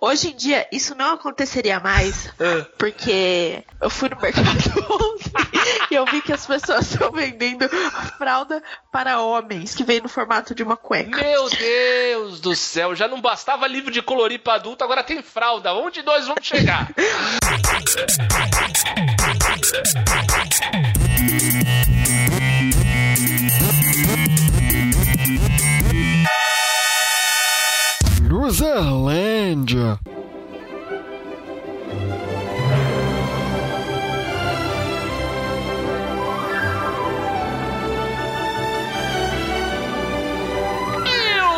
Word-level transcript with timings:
Hoje 0.00 0.28
em 0.30 0.36
dia, 0.36 0.64
isso 0.70 0.94
não 0.94 1.14
aconteceria 1.14 1.80
mais, 1.80 2.28
Ah. 2.38 2.64
porque 2.78 3.64
eu 3.80 3.90
fui 3.90 4.08
no 4.08 4.16
mercado 4.20 4.46
ontem 4.94 5.32
e 5.90 5.94
eu 5.96 6.06
vi 6.06 6.22
que 6.22 6.32
as 6.32 6.46
pessoas 6.46 6.88
estão 6.92 7.10
vendendo 7.10 7.68
fralda 8.16 8.62
para 8.92 9.20
homens, 9.20 9.74
que 9.74 9.82
vem 9.82 10.00
no 10.00 10.08
formato 10.08 10.54
de 10.54 10.62
uma 10.62 10.76
cueca. 10.76 11.20
Meu 11.20 11.50
Deus 11.50 12.40
do 12.40 12.54
céu, 12.54 12.94
já 12.94 13.08
não 13.08 13.20
bastava 13.20 13.66
livro 13.66 13.90
de 13.90 14.00
colorir 14.00 14.38
pra 14.40 14.54
adulto, 14.54 14.84
agora 14.84 15.02
tem 15.02 15.20
fralda. 15.20 15.74
Onde 15.74 16.00
nós 16.04 16.28
vamos 16.28 16.46
chegar? 16.46 16.88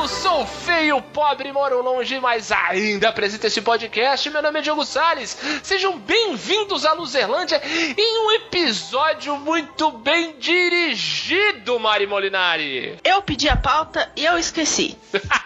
Sou 0.08 0.44
feio, 0.44 1.00
pobre, 1.00 1.52
moro 1.52 1.80
longe, 1.80 2.18
mas 2.18 2.50
ainda 2.50 3.10
apresento 3.10 3.46
esse 3.46 3.62
podcast. 3.62 4.28
Meu 4.28 4.42
nome 4.42 4.58
é 4.58 4.62
Diogo 4.62 4.84
Salles. 4.84 5.38
Sejam 5.62 5.96
bem-vindos 5.96 6.84
à 6.84 6.92
Luzerlândia 6.92 7.62
em 7.96 8.26
um 8.26 8.32
episódio 8.32 9.36
muito 9.36 9.92
bem 9.92 10.34
dirigido, 10.40 11.78
Mari 11.78 12.08
Molinari. 12.08 12.98
Eu 13.04 13.22
pedi 13.22 13.48
a 13.48 13.56
pauta 13.56 14.10
e 14.16 14.24
eu 14.24 14.36
esqueci. 14.36 14.98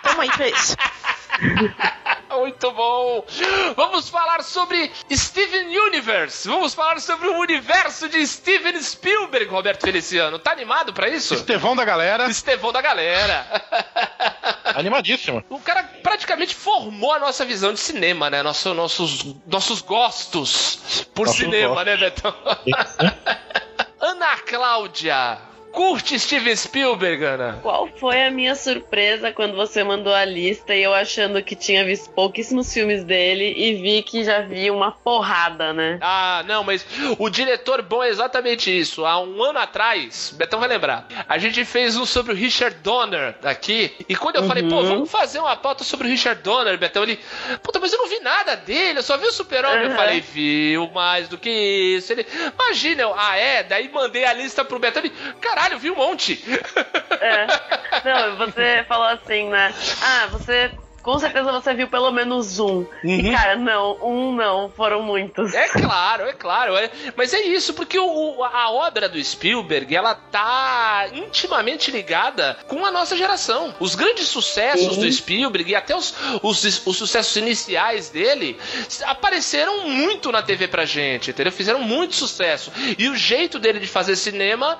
Tamo 0.02 0.22
aí 0.22 0.30
pra 0.30 0.48
isso. 0.48 0.74
Muito 2.30 2.70
bom! 2.72 3.24
Vamos 3.76 4.08
falar 4.08 4.42
sobre 4.42 4.90
Steven 5.12 5.78
Universe. 5.78 6.48
Vamos 6.48 6.74
falar 6.74 7.00
sobre 7.00 7.28
o 7.28 7.38
universo 7.38 8.08
de 8.08 8.26
Steven 8.26 8.80
Spielberg, 8.82 9.46
Roberto 9.50 9.82
Feliciano. 9.82 10.38
Tá 10.38 10.50
animado 10.52 10.92
pra 10.92 11.08
isso? 11.08 11.34
Estevão 11.34 11.76
da 11.76 11.84
galera, 11.84 12.28
Estevão 12.28 12.72
da 12.72 12.80
galera. 12.82 13.46
animadíssimo. 14.74 15.44
O 15.48 15.60
cara 15.60 15.84
praticamente 16.02 16.54
formou 16.54 17.12
a 17.12 17.18
nossa 17.20 17.44
visão 17.44 17.72
de 17.72 17.78
cinema, 17.80 18.28
né? 18.28 18.42
Nosso, 18.42 18.74
nossos, 18.74 19.24
nossos 19.46 19.80
gostos 19.80 21.06
por 21.14 21.26
Nossos 21.26 21.40
cinema, 21.40 21.68
gostos. 21.68 21.86
né, 21.86 21.96
Betão? 21.96 22.34
Ana 24.00 24.36
Cláudia, 24.38 25.38
curte 25.74 26.18
Steven 26.18 26.54
Spielberg, 26.54 27.24
Ana? 27.24 27.58
Qual 27.60 27.88
foi 27.98 28.22
a 28.24 28.30
minha 28.30 28.54
surpresa 28.54 29.32
quando 29.32 29.56
você 29.56 29.82
mandou 29.82 30.14
a 30.14 30.24
lista 30.24 30.74
e 30.74 30.82
eu 30.82 30.94
achando 30.94 31.42
que 31.42 31.56
tinha 31.56 31.84
visto 31.84 32.10
pouquíssimos 32.10 32.72
filmes 32.72 33.02
dele 33.02 33.52
e 33.56 33.74
vi 33.74 34.02
que 34.02 34.22
já 34.24 34.40
vi 34.40 34.70
uma 34.70 34.92
porrada, 34.92 35.72
né? 35.72 35.98
Ah, 36.00 36.44
não, 36.46 36.62
mas 36.62 36.86
o 37.18 37.28
diretor 37.28 37.82
bom 37.82 38.02
é 38.02 38.08
exatamente 38.08 38.70
isso. 38.76 39.04
Há 39.04 39.20
um 39.20 39.42
ano 39.42 39.58
atrás, 39.58 40.32
Betão 40.36 40.60
vai 40.60 40.68
lembrar, 40.68 41.06
a 41.28 41.38
gente 41.38 41.64
fez 41.64 41.96
um 41.96 42.06
sobre 42.06 42.32
o 42.32 42.36
Richard 42.36 42.76
Donner 42.82 43.34
aqui. 43.42 43.92
E 44.08 44.14
quando 44.14 44.36
eu 44.36 44.44
falei, 44.44 44.62
pô, 44.62 44.76
Uhum. 44.76 44.88
vamos 44.88 45.10
fazer 45.10 45.40
uma 45.40 45.56
pauta 45.56 45.82
sobre 45.82 46.06
o 46.06 46.10
Richard 46.10 46.40
Donner, 46.42 46.78
Betão, 46.78 47.02
ele, 47.02 47.18
puta, 47.62 47.80
mas 47.80 47.92
eu 47.92 47.98
não 47.98 48.08
vi 48.08 48.20
nada 48.20 48.54
dele, 48.54 48.98
eu 48.98 49.02
só 49.02 49.16
vi 49.16 49.26
o 49.26 49.32
Super-Homem. 49.32 49.84
Eu 49.84 49.90
Uhum. 49.90 49.96
falei, 49.96 50.20
viu 50.20 50.88
mais 50.92 51.28
do 51.28 51.36
que 51.38 51.50
isso. 51.50 52.12
Ele, 52.12 52.24
imagina, 52.54 53.02
eu, 53.02 53.14
ah, 53.16 53.36
é? 53.36 53.62
Daí 53.64 53.88
mandei 53.92 54.24
a 54.24 54.32
lista 54.32 54.64
pro 54.64 54.78
Betão, 54.78 55.02
ele, 55.02 55.12
caralho, 55.40 55.63
eu 55.72 55.78
vi 55.78 55.90
um 55.90 55.96
monte. 55.96 56.42
É. 57.20 57.46
Não, 58.04 58.36
você 58.36 58.84
falou 58.86 59.06
assim, 59.06 59.48
né? 59.48 59.72
Ah, 60.02 60.26
você. 60.26 60.70
Com 61.04 61.18
certeza 61.18 61.52
você 61.52 61.74
viu 61.74 61.86
pelo 61.86 62.10
menos 62.10 62.58
um. 62.58 62.86
E 63.04 63.30
cara, 63.30 63.56
não, 63.56 63.98
um 64.02 64.32
não, 64.34 64.70
foram 64.70 65.02
muitos. 65.02 65.52
É 65.54 65.68
claro, 65.68 66.24
é 66.24 66.32
claro. 66.32 66.74
é- 66.76 66.90
mas 67.14 67.32
é 67.34 67.42
isso, 67.42 67.74
porque 67.74 67.98
o- 67.98 68.42
a 68.42 68.70
obra 68.72 69.08
do 69.08 69.22
Spielberg, 69.22 69.94
ela 69.94 70.14
tá 70.14 71.06
intimamente 71.12 71.90
ligada 71.90 72.56
com 72.66 72.84
a 72.86 72.90
nossa 72.90 73.16
geração. 73.16 73.74
Os 73.78 73.94
grandes 73.94 74.28
sucessos 74.28 74.94
Sim. 74.94 75.00
do 75.02 75.12
Spielberg 75.12 75.70
e 75.70 75.74
até 75.76 75.94
os, 75.94 76.14
os, 76.42 76.86
os 76.86 76.96
sucessos 76.96 77.36
iniciais 77.36 78.08
dele 78.08 78.58
apareceram 79.04 79.86
muito 79.88 80.32
na 80.32 80.42
TV 80.42 80.68
pra 80.68 80.84
gente, 80.86 81.30
entendeu? 81.30 81.52
Fizeram 81.52 81.80
muito 81.80 82.14
sucesso. 82.14 82.72
E 82.98 83.08
o 83.08 83.16
jeito 83.16 83.58
dele 83.58 83.78
de 83.78 83.86
fazer 83.86 84.16
cinema 84.16 84.78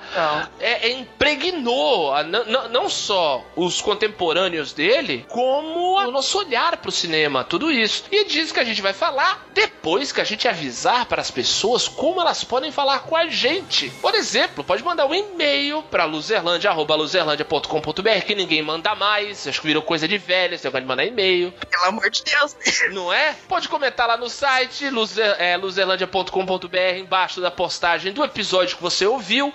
é, 0.59 0.87
é 0.89 0.91
impregnou 0.91 2.13
a- 2.13 2.23
não- 2.23 2.67
não- 2.69 2.89
só 2.89 3.43
os 3.55 3.81
contemporâneos 3.81 4.71
dele, 4.73 5.25
como 5.29 5.93
o 5.93 5.99
nosso 6.15 6.39
olhar 6.39 6.77
pro 6.77 6.91
cinema, 6.91 7.43
tudo 7.43 7.69
isso. 7.69 8.05
E 8.11 8.25
diz 8.25 8.51
que 8.51 8.59
a 8.59 8.63
gente 8.63 8.81
vai 8.81 8.93
falar 8.93 9.45
depois 9.53 10.11
que 10.11 10.21
a 10.21 10.23
gente 10.23 10.47
avisar 10.47 11.05
para 11.05 11.21
as 11.21 11.29
pessoas 11.29 11.87
como 11.87 12.19
elas 12.21 12.43
podem 12.43 12.71
falar 12.71 12.99
com 12.99 13.15
a 13.15 13.27
gente. 13.27 13.89
Por 14.01 14.15
exemplo, 14.15 14.63
pode 14.63 14.83
mandar 14.83 15.05
um 15.05 15.13
e-mail 15.13 15.83
para 15.83 16.05
luzerlandia@luzerlandia.com.br 16.05 18.25
que 18.25 18.33
ninguém 18.33 18.61
manda 18.61 18.95
mais, 18.95 19.45
acho 19.47 19.59
que 19.59 19.67
virou 19.67 19.83
coisa 19.83 20.07
de 20.07 20.17
velho, 20.17 20.55
esse 20.55 20.63
negócio 20.63 20.83
de 20.83 20.87
mandar 20.87 21.03
e-mail. 21.05 21.53
Pelo 21.69 21.83
amor 21.85 22.09
de 22.09 22.23
Deus. 22.23 22.55
Não 22.91 23.11
é? 23.11 23.35
Pode 23.47 23.67
comentar 23.67 24.07
lá 24.07 24.15
no 24.15 24.29
site 24.29 24.89
luzer, 24.89 25.35
é, 25.37 25.57
luzerlandia.com.br 25.57 26.97
embaixo 26.97 27.41
da 27.41 27.51
postagem 27.51 28.13
do 28.13 28.23
episódio 28.23 28.77
que 28.77 28.81
você 28.81 29.05
ouviu. 29.05 29.53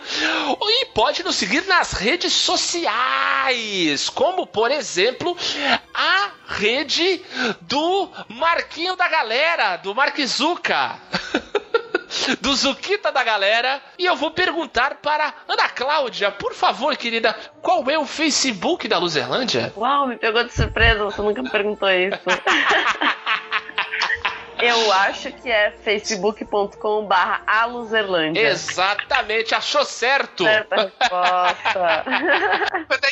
E 0.63 0.85
pode 0.87 1.23
nos 1.23 1.37
seguir 1.37 1.65
nas 1.67 1.93
redes 1.93 2.33
sociais, 2.33 4.09
como 4.11 4.47
por 4.47 4.71
exemplo 4.71 5.37
a 5.95 6.31
rede 6.51 7.23
do 7.63 8.11
Marquinho 8.29 8.97
da 8.97 9.09
Galera, 9.09 9.77
do 9.77 9.95
Marquizuca. 9.95 10.97
Do 12.41 12.53
Zuquita 12.57 13.13
da 13.13 13.23
galera, 13.23 13.81
e 13.97 14.05
eu 14.05 14.17
vou 14.17 14.33
perguntar 14.33 14.97
para 14.97 15.33
Ana 15.49 15.69
Cláudia, 15.69 16.29
por 16.33 16.53
favor, 16.53 16.97
querida, 16.97 17.33
qual 17.63 17.89
é 17.89 17.97
o 17.97 18.05
Facebook 18.05 18.89
da 18.89 18.99
Luzerlândia? 18.99 19.73
Uau, 19.77 20.09
me 20.09 20.17
pegou 20.17 20.43
de 20.43 20.53
surpresa, 20.53 21.05
você 21.05 21.23
nunca 21.23 21.41
me 21.41 21.49
perguntou 21.49 21.89
isso. 21.89 22.19
Eu 24.63 24.93
acho 24.93 25.33
que 25.33 25.51
é 25.51 25.71
facebook.com 25.83 27.07
barra 27.07 27.43
aluzerlândia. 27.47 28.41
Exatamente, 28.49 29.55
achou 29.55 29.85
certo. 29.85 30.45
Certa 30.45 30.77
resposta. 30.77 32.05
Quando 32.89 33.05
a 33.05 33.11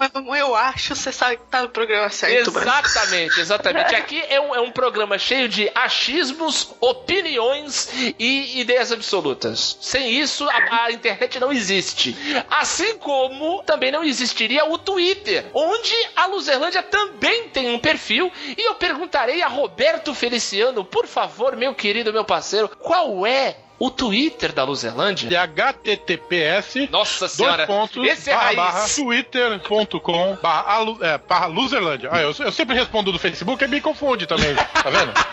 manda 0.00 0.20
um 0.20 0.34
eu 0.34 0.54
acho, 0.54 0.96
você 0.96 1.12
sabe 1.12 1.36
que 1.36 1.44
tá 1.44 1.62
no 1.62 1.68
programa 1.68 2.08
certo. 2.08 2.50
Exatamente, 2.50 3.40
exatamente. 3.40 3.94
Aqui 3.94 4.22
é 4.28 4.40
um, 4.40 4.54
é 4.54 4.60
um 4.60 4.70
programa 4.70 5.18
cheio 5.18 5.48
de 5.48 5.70
achismos, 5.74 6.74
opiniões 6.80 7.90
e 8.18 8.60
ideias 8.60 8.90
absolutas. 8.92 9.76
Sem 9.80 10.10
isso, 10.10 10.48
a, 10.48 10.84
a 10.84 10.92
internet 10.92 11.38
não 11.38 11.52
existe. 11.52 12.16
Assim 12.50 12.96
como 12.98 13.62
também 13.64 13.92
não 13.92 14.02
existiria 14.02 14.64
o 14.64 14.78
Twitter, 14.78 15.46
onde 15.52 15.94
a 16.16 16.26
Luzerlândia 16.26 16.82
também 16.82 17.48
tem 17.48 17.74
um 17.74 17.78
perfil. 17.78 18.32
E 18.56 18.66
eu 18.66 18.74
perguntarei 18.74 19.42
a 19.42 19.48
Roberto 19.48 20.14
Feliciano, 20.14 20.84
por 20.90 21.06
favor, 21.06 21.56
meu 21.56 21.74
querido, 21.74 22.12
meu 22.12 22.24
parceiro, 22.24 22.68
qual 22.68 23.26
é 23.26 23.56
o 23.78 23.90
Twitter 23.90 24.52
da 24.52 24.62
Luzerlândia? 24.64 25.28
E 25.30 25.36
https 25.36 26.90
Nossa 26.90 27.20
dois 27.20 27.32
senhora, 27.32 27.66
pontos 27.66 28.06
esse 28.06 28.28
é 28.30 28.34
barra, 28.34 28.44
raiz. 28.44 28.56
barra 28.56 28.88
twitter.com 28.88 30.36
barra, 30.42 30.78
é, 31.00 31.18
barra 31.18 31.46
loserlândia. 31.46 32.10
Ah, 32.12 32.20
eu, 32.20 32.34
eu 32.38 32.52
sempre 32.52 32.76
respondo 32.76 33.10
do 33.10 33.18
Facebook 33.18 33.62
e 33.64 33.68
me 33.68 33.80
confunde 33.80 34.26
também, 34.26 34.54
tá 34.54 34.90
vendo? 34.90 35.12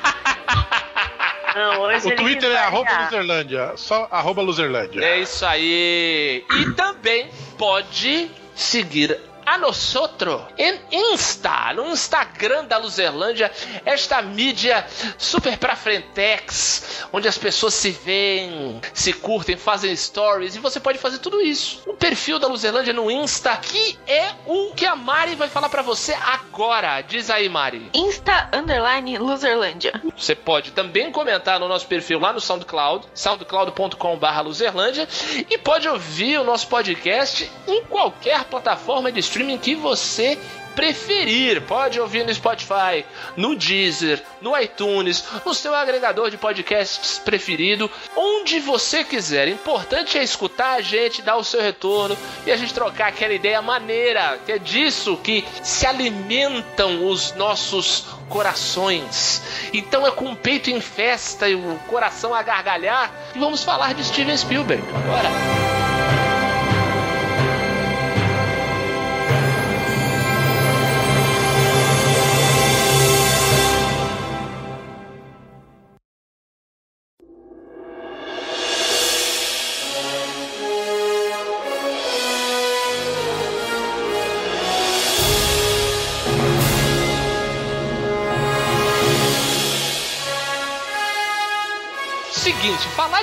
Não, 1.55 1.81
hoje 1.81 2.07
O 2.07 2.15
Twitter 2.15 2.51
é 2.51 2.57
arroba 2.57 2.83
variar. 2.85 3.03
loserlândia, 3.05 3.73
só 3.77 4.07
arroba 4.11 4.43
loserlândia. 4.43 5.03
É 5.03 5.19
isso 5.19 5.43
aí. 5.43 6.45
E 6.51 6.71
também 6.73 7.29
pode 7.57 8.29
seguir 8.55 9.19
a 9.47 9.57
nosotros 9.57 10.41
em 10.57 10.77
Insta, 10.91 11.73
no 11.73 11.87
Instagram 11.87 12.65
da 12.65 12.77
Luzerlândia, 12.77 13.49
esta 13.85 14.21
mídia 14.21 14.85
super 15.17 15.57
pra 15.57 15.73
frentex, 15.73 17.05
onde 17.13 17.29
as 17.29 17.37
pessoas 17.37 17.73
se 17.73 17.91
veem, 17.91 18.81
se 18.93 19.13
curtem, 19.13 19.55
fazem 19.55 19.95
stories, 19.95 20.57
e 20.57 20.59
você 20.59 20.81
pode 20.81 20.99
fazer 20.99 21.19
tudo 21.19 21.39
isso. 21.39 21.81
O 21.87 21.93
perfil 21.93 22.39
da 22.39 22.47
Luzerlândia 22.47 22.91
no 22.91 23.09
Insta, 23.09 23.55
que 23.55 23.97
é 24.05 24.31
o 24.45 24.73
que 24.75 24.85
a 24.85 24.97
Mari 24.97 25.35
vai 25.35 25.47
falar 25.47 25.69
pra 25.69 25.81
você 25.81 26.13
agora. 26.13 26.99
Diz 27.01 27.29
aí, 27.29 27.47
Mari. 27.47 27.89
Insta 27.93 28.49
underline 28.51 29.17
Loserlândia. 29.17 30.01
Você 30.17 30.35
pode 30.35 30.71
também 30.71 31.09
comentar 31.09 31.57
no 31.57 31.69
nosso 31.69 31.87
perfil 31.87 32.19
lá 32.19 32.33
no 32.33 32.41
SoundCloud, 32.41 33.05
soundcloud.com.br 33.13 34.41
Luzerlândia, 34.43 35.07
e 35.49 35.57
pode 35.57 35.87
ouvir 35.87 36.37
o 36.37 36.43
nosso 36.43 36.67
podcast 36.67 37.49
em 37.65 37.85
qualquer 37.85 38.43
plataforma 38.43 39.09
de 39.09 39.21
streaming 39.21 39.36
que 39.57 39.75
você 39.75 40.37
preferir. 40.77 41.63
Pode 41.63 41.99
ouvir 41.99 42.23
no 42.23 42.33
Spotify, 42.33 43.03
no 43.35 43.55
Deezer, 43.55 44.21
no 44.39 44.55
iTunes, 44.55 45.25
no 45.43 45.51
seu 45.51 45.73
agregador 45.73 46.29
de 46.29 46.37
podcasts 46.37 47.17
preferido, 47.17 47.89
onde 48.15 48.59
você 48.59 49.03
quiser. 49.03 49.47
Importante 49.47 50.19
é 50.19 50.23
escutar 50.23 50.73
a 50.73 50.81
gente, 50.81 51.23
dar 51.23 51.35
o 51.35 51.43
seu 51.43 51.59
retorno 51.59 52.15
e 52.45 52.51
a 52.51 52.55
gente 52.55 52.75
trocar 52.75 53.07
aquela 53.07 53.33
ideia 53.33 53.59
maneira, 53.59 54.39
que 54.45 54.51
é 54.51 54.59
disso 54.59 55.17
que 55.17 55.43
se 55.63 55.87
alimentam 55.87 57.07
os 57.07 57.33
nossos 57.33 58.05
corações. 58.29 59.41
Então 59.73 60.05
é 60.05 60.11
com 60.11 60.31
o 60.31 60.35
peito 60.35 60.69
em 60.69 60.79
festa 60.79 61.49
e 61.49 61.55
o 61.55 61.79
coração 61.87 62.35
a 62.35 62.43
gargalhar 62.43 63.11
que 63.33 63.39
vamos 63.39 63.63
falar 63.63 63.95
de 63.95 64.03
Steven 64.03 64.37
Spielberg. 64.37 64.83
Bora! 64.83 65.76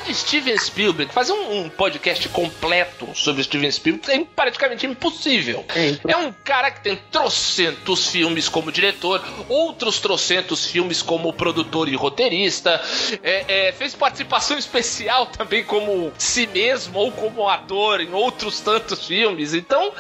De 0.07 0.15
Steven 0.15 0.59
Spielberg, 0.59 1.13
fazer 1.13 1.33
um, 1.33 1.63
um 1.63 1.69
podcast 1.69 2.29
completo 2.29 3.09
sobre 3.15 3.43
Steven 3.43 3.71
Spielberg 3.71 4.11
é 4.11 4.25
praticamente 4.25 4.87
impossível. 4.87 5.65
É, 5.75 6.13
é 6.13 6.17
um 6.17 6.33
cara 6.45 6.71
que 6.71 6.81
tem 6.81 6.97
trocentos 7.11 8.09
filmes 8.09 8.49
como 8.49 8.71
diretor, 8.71 9.23
outros 9.49 10.01
trocentos 10.01 10.67
filmes 10.67 11.03
como 11.03 11.33
produtor 11.33 11.89
e 11.89 11.95
roteirista, 11.95 12.81
é, 13.23 13.69
é, 13.69 13.73
fez 13.73 13.95
participação 13.95 14.59
especial 14.59 15.27
também 15.27 15.65
como 15.65 16.13
si 16.19 16.47
mesmo 16.47 16.99
ou 16.99 17.13
como 17.13 17.49
ator 17.49 18.01
em 18.01 18.13
outros 18.13 18.61
tantos 18.61 19.07
filmes. 19.07 19.55
Então, 19.55 19.93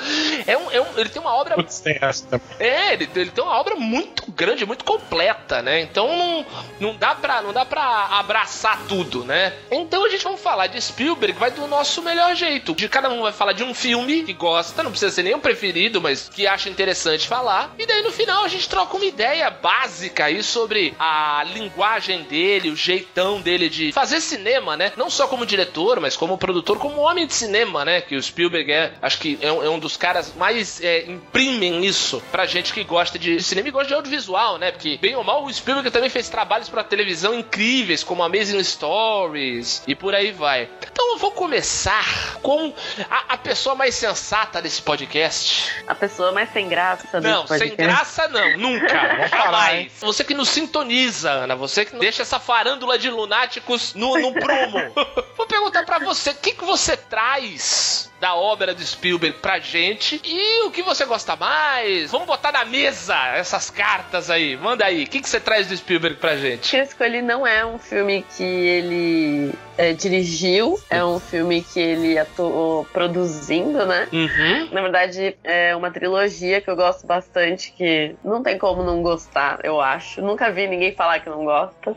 é 0.46 0.56
um, 0.56 0.70
é 0.70 0.80
um 0.80 0.98
ele 0.98 1.08
tem 1.08 1.20
uma 1.20 1.34
obra. 1.34 1.54
Putz, 1.54 1.80
tem 1.80 1.98
essa. 2.00 2.40
É, 2.58 2.92
ele, 2.92 3.08
ele, 3.14 3.30
tem 3.30 3.42
uma 3.42 3.58
obra 3.58 3.76
muito 3.76 4.30
grande, 4.32 4.66
muito 4.66 4.84
completa, 4.84 5.62
né? 5.62 5.80
Então 5.80 6.16
não, 6.16 6.46
não 6.80 6.96
dá 6.96 7.14
pra, 7.14 7.42
não 7.42 7.52
dá 7.52 7.64
pra 7.64 8.06
abraçar 8.18 8.80
tudo, 8.86 9.24
né? 9.24 9.52
Então 9.70 9.93
a 10.02 10.08
gente 10.08 10.24
vai 10.24 10.36
falar 10.36 10.66
de 10.66 10.80
Spielberg, 10.80 11.38
vai 11.38 11.50
do 11.50 11.66
nosso 11.66 12.02
melhor 12.02 12.34
jeito. 12.34 12.74
De 12.74 12.88
cada 12.88 13.10
um 13.10 13.22
vai 13.22 13.32
falar 13.32 13.52
de 13.52 13.62
um 13.62 13.74
filme 13.74 14.22
que 14.22 14.32
gosta, 14.32 14.82
não 14.82 14.90
precisa 14.90 15.12
ser 15.12 15.22
nem 15.22 15.34
um 15.34 15.40
preferido, 15.40 16.00
mas 16.00 16.28
que 16.28 16.46
acha 16.46 16.70
interessante 16.70 17.28
falar. 17.28 17.74
E 17.78 17.86
daí 17.86 18.02
no 18.02 18.10
final 18.10 18.44
a 18.44 18.48
gente 18.48 18.68
troca 18.68 18.96
uma 18.96 19.04
ideia 19.04 19.50
básica 19.50 20.24
aí 20.24 20.42
sobre 20.42 20.94
a 20.98 21.44
linguagem 21.52 22.22
dele, 22.22 22.70
o 22.70 22.76
jeitão 22.76 23.40
dele 23.40 23.68
de 23.68 23.92
fazer 23.92 24.20
cinema, 24.20 24.76
né? 24.76 24.92
Não 24.96 25.10
só 25.10 25.26
como 25.26 25.44
diretor, 25.44 26.00
mas 26.00 26.16
como 26.16 26.38
produtor, 26.38 26.78
como 26.78 27.00
homem 27.00 27.26
de 27.26 27.34
cinema, 27.34 27.84
né? 27.84 28.00
Que 28.00 28.16
o 28.16 28.22
Spielberg 28.22 28.72
é, 28.72 28.94
acho 29.02 29.18
que 29.18 29.38
é 29.40 29.52
um, 29.52 29.62
é 29.62 29.68
um 29.68 29.78
dos 29.78 29.96
caras 29.96 30.34
mais 30.34 30.82
é, 30.82 31.04
imprimem 31.06 31.84
isso 31.84 32.22
pra 32.32 32.46
gente 32.46 32.72
que 32.72 32.82
gosta 32.82 33.18
de 33.18 33.42
cinema 33.42 33.68
e 33.68 33.70
gosta 33.70 33.88
de 33.88 33.94
audiovisual, 33.94 34.58
né? 34.58 34.70
Porque, 34.72 34.98
bem 34.98 35.14
ou 35.14 35.22
mal, 35.22 35.44
o 35.44 35.52
Spielberg 35.52 35.90
também 35.90 36.08
fez 36.08 36.28
trabalhos 36.28 36.68
pra 36.68 36.82
televisão 36.82 37.34
incríveis, 37.34 38.02
como 38.02 38.22
Amazing 38.22 38.58
Story 38.58 39.64
e 39.86 39.94
por 39.94 40.14
aí 40.14 40.32
vai. 40.32 40.68
Então 40.92 41.12
eu 41.12 41.18
vou 41.18 41.32
começar 41.32 42.38
com 42.42 42.72
a, 43.10 43.34
a 43.34 43.36
pessoa 43.36 43.74
mais 43.74 43.94
sensata 43.94 44.60
desse 44.62 44.80
podcast. 44.82 45.82
A 45.86 45.94
pessoa 45.94 46.32
mais 46.32 46.52
sem 46.52 46.68
graça 46.68 47.20
desse 47.20 47.34
não, 47.34 47.44
podcast. 47.44 47.70
Não, 47.70 47.76
sem 47.76 47.86
graça 47.86 48.28
não, 48.28 48.56
nunca. 48.56 49.28
Jamais. 49.28 49.92
Você 50.00 50.24
que 50.24 50.34
nos 50.34 50.48
sintoniza, 50.48 51.30
Ana, 51.30 51.56
você 51.56 51.84
que 51.84 51.96
deixa 51.98 52.22
essa 52.22 52.38
farândula 52.38 52.98
de 52.98 53.10
lunáticos 53.10 53.94
no, 53.94 54.16
no 54.18 54.32
prumo. 54.32 54.92
vou 55.36 55.46
perguntar 55.46 55.84
para 55.84 55.98
você, 55.98 56.30
o 56.30 56.34
que, 56.34 56.52
que 56.52 56.64
você 56.64 56.96
traz 56.96 58.10
da 58.20 58.34
obra 58.34 58.74
de 58.74 58.86
Spielberg 58.86 59.38
pra 59.38 59.58
gente 59.58 60.18
e 60.24 60.64
o 60.64 60.70
que 60.70 60.82
você 60.82 61.04
gosta 61.04 61.36
mais. 61.36 62.10
Vamos 62.10 62.26
botar 62.26 62.52
na 62.52 62.64
mesa 62.64 63.14
essas 63.34 63.68
cartas 63.68 64.30
aí. 64.30 64.56
Manda 64.56 64.84
aí. 64.84 65.04
O 65.04 65.06
que, 65.06 65.20
que 65.20 65.28
você 65.28 65.38
traz 65.38 65.66
do 65.66 65.76
Spielberg 65.76 66.16
pra 66.16 66.34
gente? 66.36 66.68
O 66.68 66.70
que 66.70 66.76
eu 66.76 66.82
escolhi 66.82 67.20
não 67.20 67.46
é 67.46 67.66
um 67.66 67.78
filme 67.78 68.24
que 68.34 68.42
ele 68.42 69.52
é, 69.76 69.92
dirigiu, 69.92 70.78
é 70.88 71.04
um 71.04 71.18
filme 71.18 71.62
que 71.62 71.80
ele 71.80 72.18
atuou 72.18 72.84
produzindo, 72.86 73.84
né? 73.86 74.08
Uhum. 74.12 74.68
Na 74.72 74.82
verdade, 74.82 75.36
é 75.42 75.74
uma 75.74 75.90
trilogia 75.90 76.60
que 76.60 76.70
eu 76.70 76.76
gosto 76.76 77.06
bastante, 77.06 77.72
que 77.72 78.14
não 78.24 78.42
tem 78.42 78.58
como 78.58 78.82
não 78.82 79.02
gostar, 79.02 79.60
eu 79.64 79.80
acho. 79.80 80.20
Nunca 80.22 80.50
vi 80.50 80.66
ninguém 80.66 80.92
falar 80.92 81.20
que 81.20 81.28
não 81.28 81.44
gosta 81.44 81.96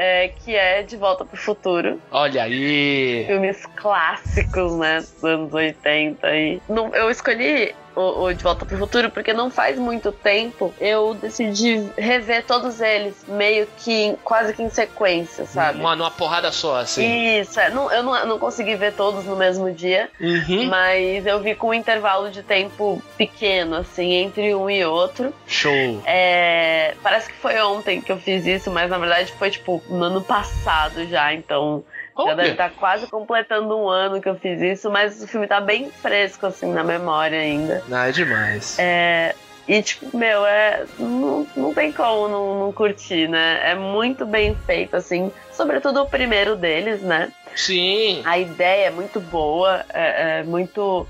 é, 0.00 0.28
que 0.28 0.56
é 0.56 0.82
De 0.82 0.96
Volta 0.96 1.26
pro 1.26 1.36
Futuro. 1.36 2.00
Olha 2.10 2.44
aí! 2.44 3.24
Filmes 3.26 3.66
clássicos, 3.76 4.78
né? 4.78 5.00
Dos 5.00 5.22
anos 5.22 5.52
80. 5.52 6.36
E 6.36 6.62
não, 6.66 6.94
eu 6.94 7.10
escolhi 7.10 7.74
o, 8.00 8.24
o, 8.24 8.34
De 8.34 8.42
Volta 8.42 8.64
pro 8.64 8.78
Futuro, 8.78 9.10
porque 9.10 9.32
não 9.32 9.50
faz 9.50 9.78
muito 9.78 10.10
tempo 10.12 10.74
eu 10.80 11.14
decidi 11.14 11.88
rever 11.96 12.44
todos 12.44 12.80
eles, 12.80 13.24
meio 13.28 13.66
que 13.78 14.16
quase 14.24 14.52
que 14.54 14.62
em 14.62 14.70
sequência, 14.70 15.44
sabe? 15.44 15.80
Uma, 15.80 15.94
numa 15.94 16.10
porrada 16.10 16.50
só, 16.50 16.76
assim. 16.76 17.40
Isso, 17.40 17.58
é, 17.60 17.70
não, 17.70 17.90
eu 17.92 18.02
não, 18.02 18.26
não 18.26 18.38
consegui 18.38 18.74
ver 18.76 18.94
todos 18.94 19.24
no 19.24 19.36
mesmo 19.36 19.70
dia, 19.72 20.08
uhum. 20.20 20.66
mas 20.66 21.26
eu 21.26 21.40
vi 21.40 21.54
com 21.54 21.68
um 21.68 21.74
intervalo 21.74 22.30
de 22.30 22.42
tempo 22.42 23.02
pequeno, 23.16 23.76
assim, 23.76 24.12
entre 24.12 24.54
um 24.54 24.68
e 24.68 24.84
outro. 24.84 25.32
Show! 25.46 26.02
É, 26.04 26.94
parece 27.02 27.28
que 27.28 27.36
foi 27.36 27.60
ontem 27.60 28.00
que 28.00 28.10
eu 28.10 28.18
fiz 28.18 28.46
isso, 28.46 28.70
mas 28.70 28.90
na 28.90 28.98
verdade 28.98 29.32
foi, 29.32 29.50
tipo, 29.50 29.82
no 29.88 30.04
ano 30.04 30.22
passado 30.22 31.06
já, 31.06 31.32
então 31.34 31.84
já 32.16 32.34
deve 32.34 32.50
estar 32.50 32.70
tá 32.70 32.74
quase 32.76 33.06
completando 33.06 33.76
um 33.76 33.88
ano 33.88 34.20
que 34.20 34.28
eu 34.28 34.36
fiz 34.36 34.60
isso, 34.60 34.90
mas 34.90 35.22
o 35.22 35.28
filme 35.28 35.46
tá 35.46 35.60
bem 35.60 35.90
fresco, 35.90 36.46
assim, 36.46 36.72
na 36.72 36.84
memória 36.84 37.38
ainda. 37.38 37.82
Ah, 37.90 38.08
é 38.08 38.12
demais. 38.12 38.78
É. 38.78 39.34
E, 39.68 39.82
tipo, 39.82 40.16
meu, 40.16 40.44
é. 40.44 40.84
Não, 40.98 41.46
não 41.56 41.72
tem 41.72 41.92
como 41.92 42.28
não, 42.28 42.58
não 42.60 42.72
curtir, 42.72 43.28
né? 43.28 43.70
É 43.70 43.74
muito 43.74 44.26
bem 44.26 44.54
feito, 44.54 44.96
assim. 44.96 45.30
Sobretudo 45.52 46.02
o 46.02 46.06
primeiro 46.06 46.56
deles, 46.56 47.02
né? 47.02 47.30
Sim. 47.54 48.22
A 48.24 48.38
ideia 48.38 48.86
é 48.86 48.90
muito 48.90 49.20
boa, 49.20 49.84
é, 49.92 50.40
é 50.40 50.42
muito 50.42 51.06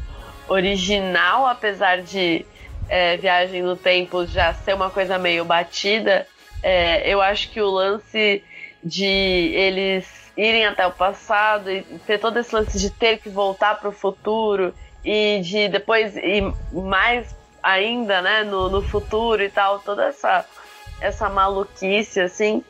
original, 0.49 1.47
apesar 1.47 2.03
de 2.03 2.45
é, 2.89 3.17
Viagem 3.17 3.63
no 3.63 3.77
Tempo 3.77 4.27
já 4.27 4.53
ser 4.53 4.75
uma 4.75 4.91
coisa 4.91 5.19
meio 5.19 5.45
batida. 5.45 6.27
É, 6.63 7.09
eu 7.09 7.21
acho 7.23 7.51
que 7.51 7.61
o 7.61 7.71
lance 7.71 8.43
de 8.83 9.07
eles 9.07 10.30
irem 10.41 10.65
até 10.65 10.87
o 10.87 10.91
passado 10.91 11.71
e 11.71 11.83
ter 12.07 12.19
todo 12.19 12.39
esse 12.39 12.55
lance 12.55 12.79
de 12.79 12.89
ter 12.91 13.19
que 13.19 13.29
voltar 13.29 13.79
para 13.79 13.91
o 13.91 13.93
futuro 13.93 14.75
e 15.05 15.41
de 15.41 15.69
depois 15.69 16.17
ir 16.17 16.53
mais 16.73 17.35
ainda, 17.63 18.23
né, 18.23 18.43
no, 18.43 18.71
no 18.71 18.83
futuro 18.83 19.43
e 19.43 19.51
tal, 19.51 19.81
toda 19.81 20.07
essa 20.07 20.47
essa 21.01 21.31
maluquice 21.31 22.21
assim, 22.21 22.63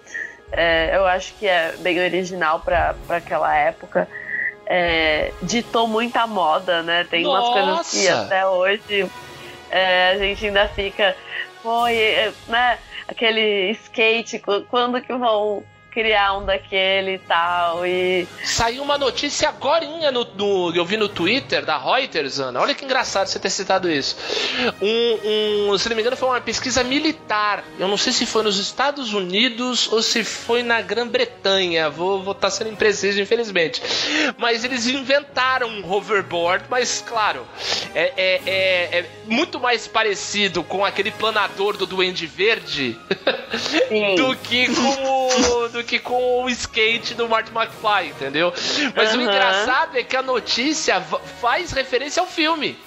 é, 0.53 0.97
eu 0.97 1.05
acho 1.07 1.35
que 1.35 1.47
é 1.47 1.75
bem 1.79 2.01
original 2.01 2.61
para 2.61 2.95
aquela 3.09 3.57
época. 3.57 4.09
É, 4.67 5.33
ditou 5.43 5.89
muita 5.89 6.29
moda, 6.29 6.81
né? 6.85 7.05
Tem 7.11 7.25
Nossa. 7.25 7.59
umas 7.59 7.89
coisas 7.89 7.91
que 7.91 8.09
até 8.09 8.47
hoje 8.47 9.11
é, 9.69 10.11
a 10.11 10.19
gente 10.19 10.47
ainda 10.47 10.69
fica, 10.69 11.17
foi, 11.61 12.33
né? 12.47 12.79
Aquele 13.09 13.73
skate, 13.73 14.41
quando 14.69 15.03
que 15.03 15.13
vão 15.13 15.65
criar 15.91 16.39
um 16.39 16.45
daquele 16.45 17.15
e 17.15 17.19
tal. 17.19 17.85
E. 17.85 18.27
Saiu 18.45 18.83
uma 18.83 18.97
notícia 18.97 19.49
agora 19.49 19.85
no, 20.11 20.25
no, 20.35 20.75
eu 20.75 20.85
vi 20.85 20.97
no 20.97 21.09
Twitter 21.09 21.65
da 21.65 21.77
Reuters, 21.77 22.39
Ana. 22.39 22.61
Olha 22.61 22.75
que 22.75 22.85
engraçado 22.85 23.27
você 23.27 23.39
ter 23.39 23.51
citado 23.51 23.91
isso. 23.91 24.17
Um, 24.81 25.73
um, 25.73 25.79
se 25.79 25.89
não 25.89 25.97
me 25.97 26.03
engano, 26.03 26.17
foi 26.17 26.29
uma 26.29 26.41
pesquisa 26.41 26.85
militar. 26.85 27.65
Eu 27.79 27.89
não 27.89 27.97
sei 27.97 28.13
se 28.13 28.27
foi 28.27 28.43
nos 28.43 28.59
Estados 28.59 29.13
Unidos 29.13 29.91
ou 29.93 30.03
se 30.03 30.23
foi 30.25 30.63
na 30.63 30.81
Grã-Bretanha. 30.81 31.91
Vou, 31.91 32.21
estar 32.21 32.35
tá 32.35 32.51
sendo 32.51 32.71
impreciso, 32.71 33.21
infelizmente. 33.21 33.83
Mas 34.39 34.65
eles 34.65 34.87
inventaram 34.87 35.69
um 35.69 35.91
hoverboard, 35.91 36.65
mas 36.69 37.05
claro, 37.07 37.47
é, 37.95 38.13
é, 38.17 38.41
é, 38.47 38.99
é 38.99 39.07
muito 39.27 39.59
mais 39.59 39.87
parecido 39.87 40.63
com 40.63 40.85
aquele 40.85 41.11
planador 41.11 41.77
do 41.77 41.87
Duende 41.87 42.27
Verde 42.27 42.97
do 44.17 44.37
que 44.37 44.67
com 44.67 45.05
o. 45.05 45.69
Que 45.91 45.99
com 45.99 46.45
o 46.45 46.49
skate 46.49 47.15
do 47.15 47.29
Martin 47.29 47.51
McFly, 47.53 48.11
entendeu? 48.11 48.55
Mas 48.95 49.13
uhum. 49.13 49.19
o 49.19 49.23
engraçado 49.23 49.99
é 49.99 50.05
que 50.05 50.17
a 50.17 50.23
notícia 50.23 51.01
faz 51.41 51.73
referência 51.73 52.21
ao 52.21 52.29
filme. 52.29 52.79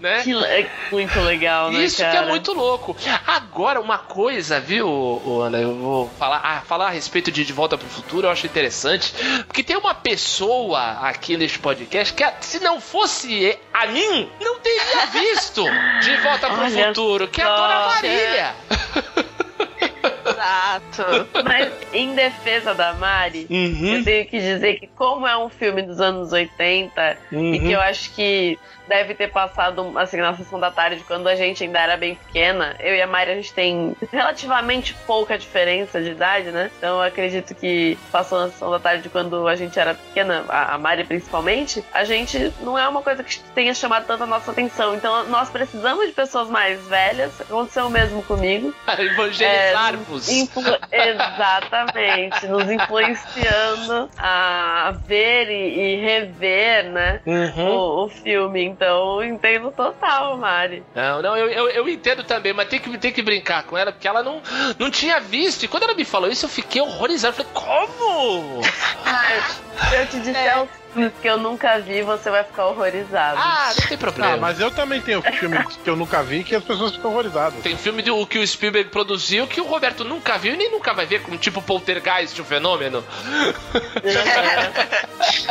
Né? 0.00 0.22
Que 0.22 0.32
é 0.32 0.70
muito 0.90 1.20
legal, 1.20 1.70
né? 1.70 1.84
Isso 1.84 1.98
cara? 1.98 2.10
que 2.10 2.16
é 2.16 2.26
muito 2.26 2.54
louco. 2.54 2.96
Agora, 3.26 3.78
uma 3.78 3.98
coisa, 3.98 4.58
viu, 4.58 5.20
Ana? 5.42 5.58
Eu 5.58 5.74
vou 5.74 6.10
falar, 6.18 6.40
ah, 6.42 6.62
falar 6.62 6.86
a 6.86 6.90
respeito 6.90 7.30
de 7.30 7.44
De 7.44 7.52
Volta 7.52 7.76
pro 7.76 7.86
Futuro, 7.86 8.26
eu 8.26 8.30
acho 8.30 8.46
interessante. 8.46 9.12
Porque 9.44 9.62
tem 9.62 9.76
uma 9.76 9.94
pessoa 9.94 10.92
aqui 11.02 11.36
neste 11.36 11.58
podcast 11.58 12.14
que, 12.14 12.24
se 12.40 12.58
não 12.60 12.80
fosse 12.80 13.58
a 13.74 13.86
mim, 13.88 14.30
não 14.40 14.58
teria 14.60 15.04
visto 15.12 15.62
De 16.00 16.16
Volta 16.22 16.48
pro 16.48 16.62
Olha 16.62 16.86
Futuro, 16.86 17.28
que 17.28 17.42
é 17.42 17.44
a 17.44 17.54
Dona 17.54 17.86
Marília. 17.88 18.54
Exato. 20.30 21.28
Mas 21.44 21.72
em 21.92 22.14
defesa 22.14 22.74
da 22.74 22.92
Mari, 22.94 23.46
Uhum. 23.48 23.94
eu 23.96 24.04
tenho 24.04 24.26
que 24.26 24.38
dizer 24.38 24.78
que 24.78 24.86
como 24.88 25.26
é 25.26 25.36
um 25.36 25.48
filme 25.48 25.82
dos 25.82 26.00
anos 26.00 26.32
80 26.32 27.16
e 27.32 27.36
Uhum. 27.36 27.58
que 27.58 27.72
eu 27.72 27.80
acho 27.80 28.14
que 28.14 28.58
deve 28.88 29.14
ter 29.14 29.28
passado 29.28 29.92
assim 29.96 30.16
na 30.18 30.34
sessão 30.34 30.58
da 30.58 30.70
tarde 30.70 31.04
quando 31.06 31.28
a 31.28 31.36
gente 31.36 31.62
ainda 31.64 31.78
era 31.78 31.96
bem 31.96 32.14
pequena, 32.14 32.74
eu 32.80 32.94
e 32.94 33.02
a 33.02 33.06
Mari 33.06 33.30
a 33.32 33.34
gente 33.34 33.52
tem 33.52 33.94
relativamente 34.12 34.94
pouca 35.06 35.36
diferença 35.38 36.00
de 36.00 36.10
idade, 36.10 36.50
né? 36.50 36.70
Então 36.78 36.96
eu 36.96 37.02
acredito 37.02 37.54
que 37.54 37.98
passou 38.10 38.40
na 38.40 38.48
sessão 38.48 38.70
da 38.70 38.78
tarde 38.78 39.08
quando 39.08 39.46
a 39.46 39.54
gente 39.56 39.78
era 39.78 39.94
pequena, 39.94 40.44
a 40.48 40.76
Mari 40.78 41.04
principalmente, 41.04 41.84
a 41.92 42.04
gente 42.04 42.52
não 42.60 42.78
é 42.78 42.88
uma 42.88 43.02
coisa 43.02 43.22
que 43.22 43.38
tenha 43.54 43.74
chamado 43.74 44.06
tanta 44.06 44.26
nossa 44.26 44.50
atenção. 44.50 44.94
Então 44.94 45.24
nós 45.28 45.50
precisamos 45.50 46.06
de 46.06 46.12
pessoas 46.12 46.48
mais 46.48 46.80
velhas. 46.88 47.40
Aconteceu 47.40 47.86
o 47.86 47.90
mesmo 47.90 48.22
comigo. 48.22 48.74
Evangelizar-vos. 48.98 50.28
É, 50.28 50.32
influ- 50.32 50.78
Exatamente, 50.90 52.46
nos 52.48 52.70
influenciando 52.70 54.08
a 54.18 54.94
ver 55.06 55.50
e, 55.50 55.78
e 55.78 55.96
rever, 56.00 56.84
né, 56.90 57.20
Uhum. 57.26 57.68
o, 57.68 58.04
o 58.04 58.08
filme. 58.08 58.64
Então, 58.78 59.20
eu 59.20 59.28
entendo 59.28 59.72
total, 59.72 60.36
Mari. 60.36 60.84
Não, 60.94 61.20
não, 61.20 61.36
eu, 61.36 61.50
eu, 61.50 61.68
eu 61.68 61.88
entendo 61.88 62.22
também, 62.22 62.52
mas 62.52 62.68
tem 62.68 62.78
que, 62.78 62.96
tem 62.96 63.10
que 63.10 63.22
brincar 63.22 63.64
com 63.64 63.76
ela, 63.76 63.90
porque 63.90 64.06
ela 64.06 64.22
não, 64.22 64.40
não 64.78 64.88
tinha 64.88 65.18
visto. 65.18 65.64
E 65.64 65.68
quando 65.68 65.82
ela 65.82 65.94
me 65.94 66.04
falou 66.04 66.30
isso, 66.30 66.44
eu 66.46 66.48
fiquei 66.48 66.80
horrorizado. 66.80 67.34
Eu 67.36 67.44
falei, 67.44 67.52
como? 67.52 68.62
Se 69.88 69.96
eu 69.96 70.06
te 70.06 70.20
disser 70.20 70.62
os 70.62 70.68
filmes 70.92 71.12
que 71.20 71.28
eu 71.28 71.38
nunca 71.38 71.78
vi, 71.80 72.02
você 72.02 72.30
vai 72.30 72.44
ficar 72.44 72.66
horrorizado. 72.66 73.38
Ah, 73.40 73.72
não 73.78 73.86
tem 73.88 73.98
problema. 73.98 74.34
Ah, 74.34 74.36
mas 74.36 74.60
eu 74.60 74.70
também 74.70 75.00
tenho 75.00 75.22
filmes 75.22 75.76
que 75.76 75.90
eu 75.90 75.96
nunca 75.96 76.22
vi 76.22 76.44
que 76.44 76.54
as 76.54 76.62
pessoas 76.62 76.94
ficam 76.94 77.10
horrorizadas. 77.10 77.60
Tem 77.62 77.76
filme 77.76 78.02
do, 78.02 78.26
que 78.26 78.38
o 78.38 78.46
Spielberg 78.46 78.90
produziu 78.90 79.46
que 79.46 79.60
o 79.60 79.64
Roberto 79.64 80.04
nunca 80.04 80.38
viu 80.38 80.54
e 80.54 80.56
nem 80.56 80.70
nunca 80.70 80.92
vai 80.92 81.06
ver, 81.06 81.22
como 81.22 81.36
tipo 81.36 81.60
Poltergeist, 81.62 82.40
o 82.40 82.44
fenômeno. 82.44 83.04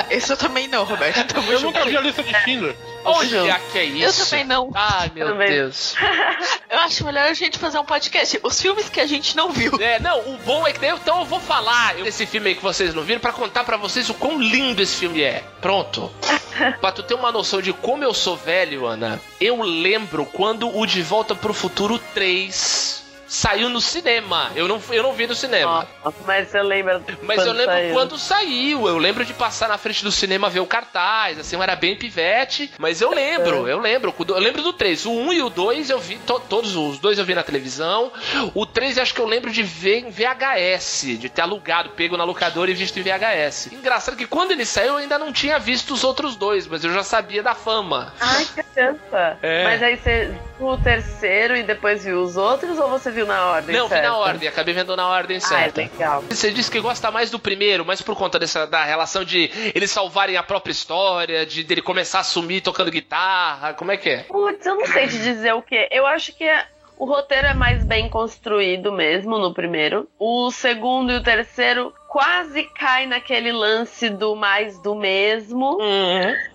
Esse 0.09 0.31
eu 0.31 0.37
também 0.37 0.67
não, 0.67 0.83
Roberto. 0.83 1.33
Tamo 1.33 1.51
Eu 1.51 1.59
junto. 1.59 1.77
nunca 1.77 1.89
vi 1.89 1.97
a 1.97 2.01
lista 2.01 2.23
de 2.23 2.33
Schindler. 2.41 2.75
Olha 3.09 3.59
que 3.71 3.77
é 3.77 3.85
Eu 3.85 4.09
isso. 4.09 4.29
também 4.29 4.43
não. 4.45 4.71
Ai, 4.73 5.11
meu 5.15 5.27
Também. 5.27 5.49
Deus. 5.49 5.95
Eu 6.69 6.79
acho 6.79 7.05
melhor 7.05 7.29
a 7.29 7.33
gente 7.33 7.57
fazer 7.57 7.79
um 7.79 7.85
podcast. 7.85 8.39
Os 8.43 8.61
filmes 8.61 8.89
que 8.89 8.99
a 8.99 9.05
gente 9.05 9.35
não 9.35 9.51
viu. 9.51 9.71
É, 9.79 9.99
não, 9.99 10.19
o 10.19 10.37
bom 10.39 10.67
é 10.67 10.73
que 10.73 10.79
daí, 10.79 10.89
então 10.91 11.19
eu 11.19 11.25
vou 11.25 11.39
falar 11.39 11.95
desse 11.95 12.25
filme 12.25 12.49
aí 12.49 12.55
que 12.55 12.61
vocês 12.61 12.93
não 12.93 13.03
viram 13.03 13.19
pra 13.21 13.31
contar 13.31 13.63
pra 13.63 13.77
vocês 13.77 14.09
o 14.09 14.13
quão 14.13 14.39
lindo 14.41 14.81
esse 14.81 14.97
filme 14.97 15.21
é. 15.21 15.43
Pronto. 15.61 16.11
pra 16.81 16.91
tu 16.91 17.03
ter 17.03 17.13
uma 17.13 17.31
noção 17.31 17.61
de 17.61 17.71
como 17.73 18.03
eu 18.03 18.13
sou 18.13 18.35
velho, 18.35 18.85
Ana, 18.85 19.19
eu 19.39 19.61
lembro 19.61 20.25
quando 20.25 20.75
o 20.77 20.85
De 20.85 21.01
Volta 21.01 21.33
pro 21.33 21.53
Futuro 21.53 21.97
3 22.13 23.06
saiu 23.27 23.69
no 23.69 23.81
cinema. 23.81 24.51
Eu 24.55 24.67
não, 24.67 24.81
eu 24.91 25.03
não 25.03 25.13
vi 25.13 25.27
no 25.27 25.35
cinema. 25.35 25.87
Nossa, 26.03 26.17
mas 26.25 26.47
você 26.49 26.61
lembra 26.61 27.01
Mas 27.23 27.45
eu 27.45 27.51
lembro 27.51 27.73
saiu? 27.73 27.93
quando 27.93 28.17
saiu. 28.17 28.87
Eu 28.87 28.97
lembro 28.97 29.25
de 29.25 29.33
passar 29.33 29.67
na 29.69 29.77
frente 29.77 30.03
do 30.03 30.11
cinema 30.11 30.49
ver 30.49 30.59
o 30.61 30.65
cartaz. 30.65 31.39
Assim, 31.39 31.55
eu 31.55 31.63
era 31.63 31.75
bem 31.75 31.95
pivete. 31.95 32.71
Mas 32.77 33.01
eu 33.01 33.11
lembro, 33.11 33.67
eu 33.67 33.79
lembro. 33.79 34.13
Eu 34.27 34.39
lembro 34.39 34.61
do 34.61 34.73
3. 34.73 35.05
O 35.05 35.11
1 35.11 35.33
e 35.33 35.41
o 35.41 35.49
2 35.49 35.89
eu 35.89 35.99
vi. 35.99 36.17
to- 36.19 36.39
todos 36.47 36.75
os 36.75 36.99
dois 36.99 37.17
eu 37.19 37.25
vi 37.25 37.35
na 37.35 37.43
televisão. 37.43 38.11
O 38.53 38.65
3 38.65 38.97
acho 38.97 39.13
que 39.13 39.21
eu 39.21 39.25
lembro 39.27 39.51
de 39.51 39.63
ver 39.63 39.99
em 39.99 40.09
VHS. 40.09 41.17
De 41.17 41.29
ter 41.29 41.41
alugado, 41.41 41.89
pego 41.91 42.15
na 42.17 42.23
locadora 42.23 42.71
e 42.71 42.73
visto 42.73 42.97
em 42.97 43.01
VHS. 43.03 43.69
Engraçado 43.73 44.15
que 44.17 44.25
quando 44.27 44.51
ele 44.51 44.65
saiu 44.65 44.93
eu 44.93 44.97
ainda 44.97 45.17
não 45.19 45.31
tinha 45.33 45.59
visto 45.59 45.93
os 45.93 46.03
outros 46.03 46.35
dois. 46.35 46.67
Mas 46.67 46.83
eu 46.83 46.93
já 46.93 47.03
sabia 47.03 47.43
da 47.43 47.53
fama. 47.55 48.13
Ai, 48.19 48.45
que 48.45 48.63
criança. 48.63 49.37
É. 49.41 49.63
Mas 49.63 49.83
aí 49.83 49.97
você 49.97 50.33
o 50.59 50.77
terceiro 50.77 51.55
e 51.55 51.63
depois 51.63 52.03
viu 52.03 52.21
os 52.21 52.35
outros 52.37 52.77
ou 52.79 52.89
você 52.89 53.11
viu 53.11 53.25
na 53.25 53.45
ordem? 53.45 53.75
não, 53.75 53.83
vi 53.87 53.89
certa? 53.93 54.07
na 54.09 54.17
ordem. 54.17 54.49
Acabei 54.49 54.73
vendo 54.73 54.95
na 54.95 55.07
ordem 55.07 55.37
Ah, 55.37 55.39
é 55.39 55.41
certa. 55.41 55.81
legal. 55.81 56.23
Você 56.29 56.51
disse 56.51 56.71
que 56.71 56.79
gosta 56.79 57.11
mais 57.11 57.29
do 57.29 57.37
primeiro, 57.39 57.85
mas 57.85 58.01
por 58.01 58.15
conta 58.15 58.39
dessa 58.39 58.65
da 58.65 58.83
relação 58.83 59.23
de 59.23 59.51
eles 59.75 59.91
salvarem 59.91 60.35
a 60.37 60.43
própria 60.43 60.71
história, 60.71 61.45
de 61.45 61.63
dele 61.63 61.81
começar 61.81 62.19
a 62.19 62.23
sumir 62.23 62.61
tocando 62.61 62.89
guitarra, 62.91 63.73
como 63.73 63.91
é 63.91 63.97
que 63.97 64.09
é? 64.09 64.17
Putz, 64.23 64.65
eu 64.65 64.75
não 64.75 64.85
sei 64.87 65.07
te 65.07 65.17
dizer 65.19 65.53
o 65.53 65.61
que. 65.61 65.87
Eu 65.91 66.05
acho 66.07 66.33
que 66.33 66.43
é- 66.43 66.65
o 66.97 67.05
roteiro 67.05 67.45
é 67.47 67.53
mais 67.53 67.83
bem 67.85 68.09
construído 68.09 68.91
mesmo 68.91 69.37
no 69.37 69.53
primeiro. 69.53 70.07
O 70.17 70.49
segundo 70.49 71.11
e 71.11 71.17
o 71.17 71.21
terceiro 71.23 71.93
quase 72.07 72.63
cai 72.63 73.05
naquele 73.05 73.51
lance 73.51 74.09
do 74.09 74.35
mais 74.35 74.79
do 74.79 74.95
mesmo. 74.95 75.77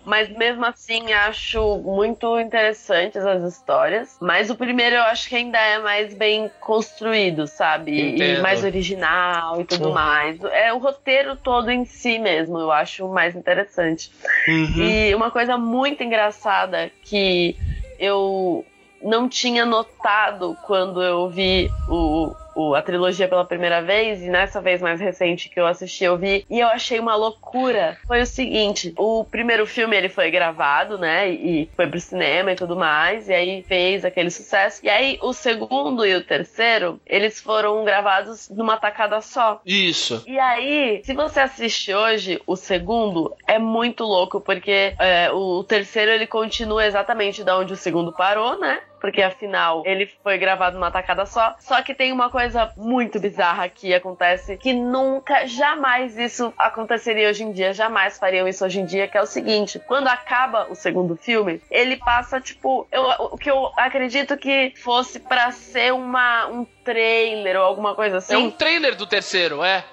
Mas 0.05 0.29
mesmo 0.31 0.65
assim 0.65 1.13
acho 1.13 1.79
muito 1.79 2.41
interessantes 2.41 3.25
as 3.25 3.43
histórias. 3.45 4.17
Mas 4.21 4.51
o 4.51 4.57
primeiro 4.57 4.97
eu 4.97 5.03
acho 5.03 5.29
que 5.29 5.37
ainda 5.37 5.59
é 5.59 5.79
mais 5.79 6.13
bem 6.15 6.51
construído, 6.59 7.47
sabe? 7.47 7.93
E- 7.93 8.01
E 8.01 8.15
Entendo. 8.15 8.43
mais 8.43 8.65
original 8.65 9.61
e 9.61 9.65
tudo 9.65 9.89
Uhum. 9.89 9.95
mais. 9.95 10.43
É 10.43 10.73
o 10.73 10.79
roteiro 10.79 11.37
todo 11.37 11.71
em 11.71 11.85
si 11.85 12.19
mesmo, 12.19 12.59
eu 12.59 12.73
acho 12.73 13.07
mais 13.09 13.37
interessante. 13.37 14.11
Uhum. 14.49 14.83
E 14.83 15.15
uma 15.15 15.31
coisa 15.31 15.57
muito 15.57 16.03
engraçada 16.03 16.91
que 17.05 17.57
eu 17.99 18.65
não 19.01 19.29
tinha 19.29 19.65
notado 19.65 20.57
quando 20.63 21.01
eu 21.03 21.29
vi 21.29 21.73
o, 21.87 22.35
o- 22.55 22.75
a 22.75 22.83
trilogia 22.83 23.29
pela 23.29 23.45
primeira 23.45 23.81
vez, 23.83 24.23
e 24.23 24.29
nessa 24.29 24.61
vez 24.61 24.81
mais 24.81 25.01
recente 25.01 25.49
que 25.49 25.59
eu 25.61 25.67
assisti, 25.67 26.05
eu 26.05 26.17
vi, 26.17 26.45
e 26.51 26.61
eu 26.61 26.69
achei 26.69 26.99
uma 26.99 27.15
loucura. 27.15 27.99
Foi 28.07 28.21
o 28.23 28.27
seguinte: 28.27 28.93
o 28.99 29.25
primeiro 29.25 29.67
filme 29.67 29.97
ele 29.97 30.09
foi 30.09 30.31
gravado, 30.31 30.99
né? 30.99 31.31
E 31.31 31.71
foi 31.77 31.87
pro 31.87 32.01
cinema 32.01 32.53
e 32.53 32.57
tudo 32.57 32.77
mais, 32.77 33.29
e 33.29 33.35
aí 33.35 33.63
fez 33.69 34.05
aquele 34.05 34.31
sucesso. 34.31 34.81
E 34.85 34.89
aí 34.91 35.19
o 35.23 35.33
segundo 35.33 36.05
e 36.07 36.15
o 36.15 36.23
terceiro, 36.25 37.01
eles 37.07 37.41
foram 37.41 37.85
gravados 37.85 38.49
numa 38.51 38.77
tacada 38.77 39.21
só. 39.21 39.61
Isso. 39.65 40.23
E 40.27 40.39
aí, 40.39 41.03
se 41.05 41.15
você 41.15 41.41
assiste 41.41 41.93
hoje 41.95 42.41
o 42.47 42.57
segundo, 42.57 43.35
é 43.47 43.59
muito 43.59 44.05
louco, 44.05 44.41
porque 44.41 44.95
é, 44.99 45.31
o 45.33 45.65
terceiro 45.65 46.11
ele 46.11 46.27
continua 46.27 46.85
exatamente 46.87 47.43
da 47.45 47.57
onde 47.59 47.73
o 47.73 47.77
segundo 47.77 48.13
parou, 48.13 48.59
né? 48.59 48.81
Porque 49.03 49.21
afinal 49.21 49.83
ele 49.85 50.07
foi 50.23 50.39
gravado 50.39 50.77
numa 50.79 50.91
tacada 50.91 51.27
só. 51.27 51.55
Só 51.59 51.83
que 51.83 51.93
tem 51.93 52.13
uma 52.13 52.31
coisa 52.31 52.71
muito 52.77 53.19
bizarra 53.19 53.69
que 53.69 53.93
acontece 53.93 54.57
que 54.57 54.73
nunca, 54.73 55.45
jamais 55.47 56.17
isso 56.17 56.55
aconteceria 56.57 57.29
hoje 57.29 57.43
em 57.43 57.51
dia, 57.53 57.75
jamais 57.75 58.17
fariam 58.17 58.47
isso 58.47 58.65
hoje 58.65 58.79
em 58.81 58.87
dia, 58.87 59.09
que 59.09 59.19
é 59.19 59.21
o 59.21 59.27
seguinte: 59.27 59.81
quando 59.81 60.07
acaba 60.07 60.69
o 60.71 60.75
segundo 60.77 61.17
filme, 61.17 61.61
ele 61.71 61.97
passa, 61.97 62.41
tipo, 62.41 62.87
eu, 62.93 63.03
o 63.03 63.37
que 63.37 63.51
eu 63.51 63.73
acredito 63.77 64.37
que 64.37 64.73
fosse 64.77 65.19
pra 65.19 65.51
ser 65.51 65.93
uma, 65.93 66.47
um 66.47 66.65
trailer 66.85 67.57
ou 67.57 67.65
alguma 67.65 67.95
coisa 67.97 68.19
assim. 68.19 68.35
É 68.35 68.39
um 68.39 68.51
trailer 68.53 68.95
do 68.95 69.07
terceiro, 69.07 69.65
é. 69.65 69.85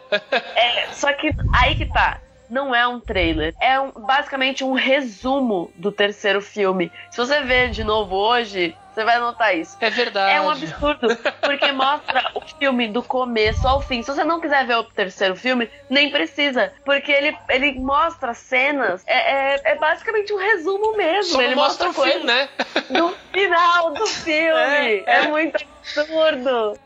É, 0.56 0.88
só 0.92 1.12
que 1.14 1.34
aí 1.52 1.74
que 1.76 1.86
tá. 1.88 2.20
Não 2.50 2.74
é 2.74 2.88
um 2.88 3.00
trailer, 3.00 3.54
é 3.62 3.80
um- 3.80 3.92
basicamente 3.92 4.64
um 4.64 4.74
resumo 4.74 5.72
do 5.76 5.92
terceiro 5.92 6.42
filme. 6.42 6.92
Se 7.12 7.18
você 7.18 7.42
ver 7.42 7.70
de 7.70 7.84
novo 7.84 8.16
hoje, 8.16 8.76
você 9.00 9.06
vai 9.06 9.20
notar 9.20 9.58
isso. 9.58 9.78
É 9.80 9.90
verdade. 9.90 10.34
É 10.34 10.42
um 10.42 10.50
absurdo, 10.50 11.16
porque 11.42 11.72
mostra 11.72 12.32
o 12.36 12.42
filme 12.42 12.88
do 12.88 13.02
começo 13.02 13.66
ao 13.68 13.80
fim. 13.82 14.02
Se 14.02 14.12
você 14.14 14.24
não 14.24 14.42
quiser 14.42 14.66
ver 14.66 14.76
o 14.76 14.84
terceiro 14.84 15.36
filme, 15.36 15.70
nem 15.90 16.10
precisa, 16.12 16.74
porque 16.84 17.12
ele, 17.12 17.38
ele 17.50 17.80
mostra 17.80 18.34
cenas. 18.34 19.04
É, 19.08 19.54
é, 19.56 19.62
é 19.72 19.76
basicamente 19.76 20.34
um 20.34 20.38
resumo 20.38 20.98
mesmo. 20.98 21.34
Só 21.34 21.42
ele 21.42 21.56
mostra 21.56 21.90
o 21.90 21.94
coisas 21.94 22.20
fim, 22.20 22.28
né? 22.28 22.50
do 22.90 23.16
final 23.32 23.94
do 23.94 24.06
filme. 24.08 24.50
É, 24.60 25.04
É, 25.06 25.16
é. 25.24 25.28
muito 25.28 25.56
absurdo. 25.56 26.78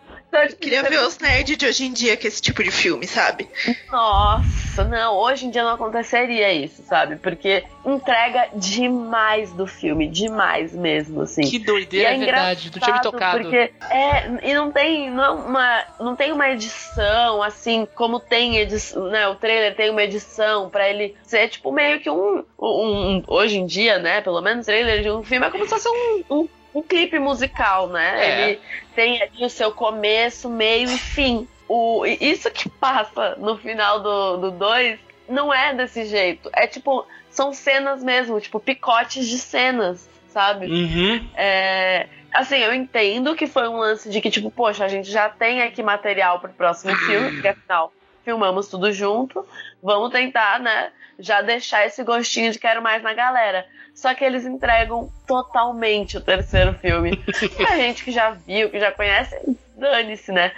Tipo, 0.47 0.61
Queria 0.61 0.83
ver 0.83 0.99
os 0.99 1.17
nerds 1.19 1.57
de 1.57 1.65
hoje 1.65 1.85
em 1.85 1.93
dia 1.93 2.17
com 2.17 2.27
esse 2.27 2.41
tipo 2.41 2.63
de 2.63 2.71
filme, 2.71 3.05
sabe? 3.07 3.47
Nossa, 3.91 4.83
não, 4.83 5.15
hoje 5.17 5.45
em 5.45 5.49
dia 5.51 5.63
não 5.63 5.71
aconteceria 5.71 6.51
isso, 6.51 6.83
sabe? 6.83 7.15
Porque 7.17 7.63
entrega 7.85 8.49
demais 8.55 9.51
do 9.53 9.67
filme, 9.67 10.07
demais 10.07 10.73
mesmo, 10.73 11.21
assim. 11.21 11.41
Que 11.43 11.59
doideira, 11.59 12.15
é, 12.15 12.17
verdade. 12.17 12.71
Não 12.73 12.81
tinha 12.81 12.95
me 12.95 13.01
tocado. 13.01 13.39
Porque 13.41 13.71
é, 13.91 14.49
e 14.49 14.53
não 14.53 14.71
tem, 14.71 15.09
não, 15.11 15.23
é 15.23 15.29
uma, 15.31 15.83
não 15.99 16.15
tem 16.15 16.31
uma 16.31 16.49
edição, 16.49 17.41
assim, 17.43 17.87
como 17.95 18.19
tem 18.19 18.57
edição, 18.57 19.07
né? 19.09 19.27
O 19.27 19.35
trailer 19.35 19.75
tem 19.75 19.89
uma 19.89 20.03
edição 20.03 20.69
pra 20.69 20.89
ele 20.89 21.15
ser, 21.23 21.47
tipo, 21.49 21.71
meio 21.71 21.99
que 21.99 22.09
um, 22.09 22.43
um, 22.59 23.17
um- 23.17 23.23
Hoje 23.27 23.57
em 23.59 23.65
dia, 23.65 23.99
né? 23.99 24.21
Pelo 24.21 24.41
menos 24.41 24.65
trailer 24.65 25.01
de 25.01 25.09
um 25.11 25.23
filme 25.23 25.45
é 25.45 25.49
como 25.49 25.63
se 25.63 25.69
fosse 25.69 25.87
um, 25.89 26.23
um, 26.29 26.49
um 26.73 26.81
clipe 26.81 27.19
musical, 27.19 27.87
né? 27.87 28.25
É. 28.25 28.49
Ele 28.49 28.61
tem 28.95 29.21
ali 29.21 29.45
o 29.45 29.49
seu 29.49 29.71
começo, 29.71 30.49
meio 30.49 30.89
e 30.89 30.97
fim. 30.97 31.47
O, 31.67 32.05
e 32.05 32.17
isso 32.21 32.49
que 32.51 32.69
passa 32.69 33.35
no 33.37 33.57
final 33.57 34.01
do 34.37 34.51
2 34.51 34.99
não 35.29 35.53
é 35.53 35.73
desse 35.73 36.05
jeito. 36.05 36.49
É 36.53 36.67
tipo, 36.67 37.05
são 37.29 37.53
cenas 37.53 38.03
mesmo, 38.03 38.39
tipo, 38.39 38.59
picotes 38.59 39.27
de 39.27 39.37
cenas, 39.37 40.09
sabe? 40.27 40.67
Uhum. 40.67 41.27
É, 41.35 42.07
assim, 42.33 42.57
eu 42.57 42.73
entendo 42.73 43.35
que 43.35 43.47
foi 43.47 43.67
um 43.67 43.77
lance 43.77 44.09
de 44.09 44.19
que, 44.21 44.29
tipo, 44.29 44.51
poxa, 44.51 44.85
a 44.85 44.87
gente 44.87 45.09
já 45.09 45.29
tem 45.29 45.61
aqui 45.61 45.81
material 45.81 46.39
pro 46.39 46.51
próximo 46.51 46.95
filme, 46.95 47.31
porque 47.33 47.47
afinal 47.47 47.93
filmamos 48.23 48.67
tudo 48.67 48.91
junto, 48.91 49.45
vamos 49.83 50.11
tentar, 50.11 50.59
né, 50.59 50.91
já 51.19 51.41
deixar 51.41 51.85
esse 51.85 52.03
gostinho 52.03 52.51
de 52.51 52.57
quero 52.57 52.81
mais 52.81 53.03
na 53.03 53.13
galera. 53.13 53.65
Só 53.93 54.13
que 54.15 54.23
eles 54.23 54.45
entregam 54.45 55.11
totalmente 55.27 56.17
o 56.17 56.21
terceiro 56.21 56.73
filme. 56.73 57.21
a 57.69 57.75
gente 57.75 58.03
que 58.03 58.11
já 58.11 58.31
viu, 58.31 58.69
que 58.71 58.79
já 58.79 58.91
conhece, 58.91 59.35
dane-se, 59.75 60.31
né? 60.31 60.51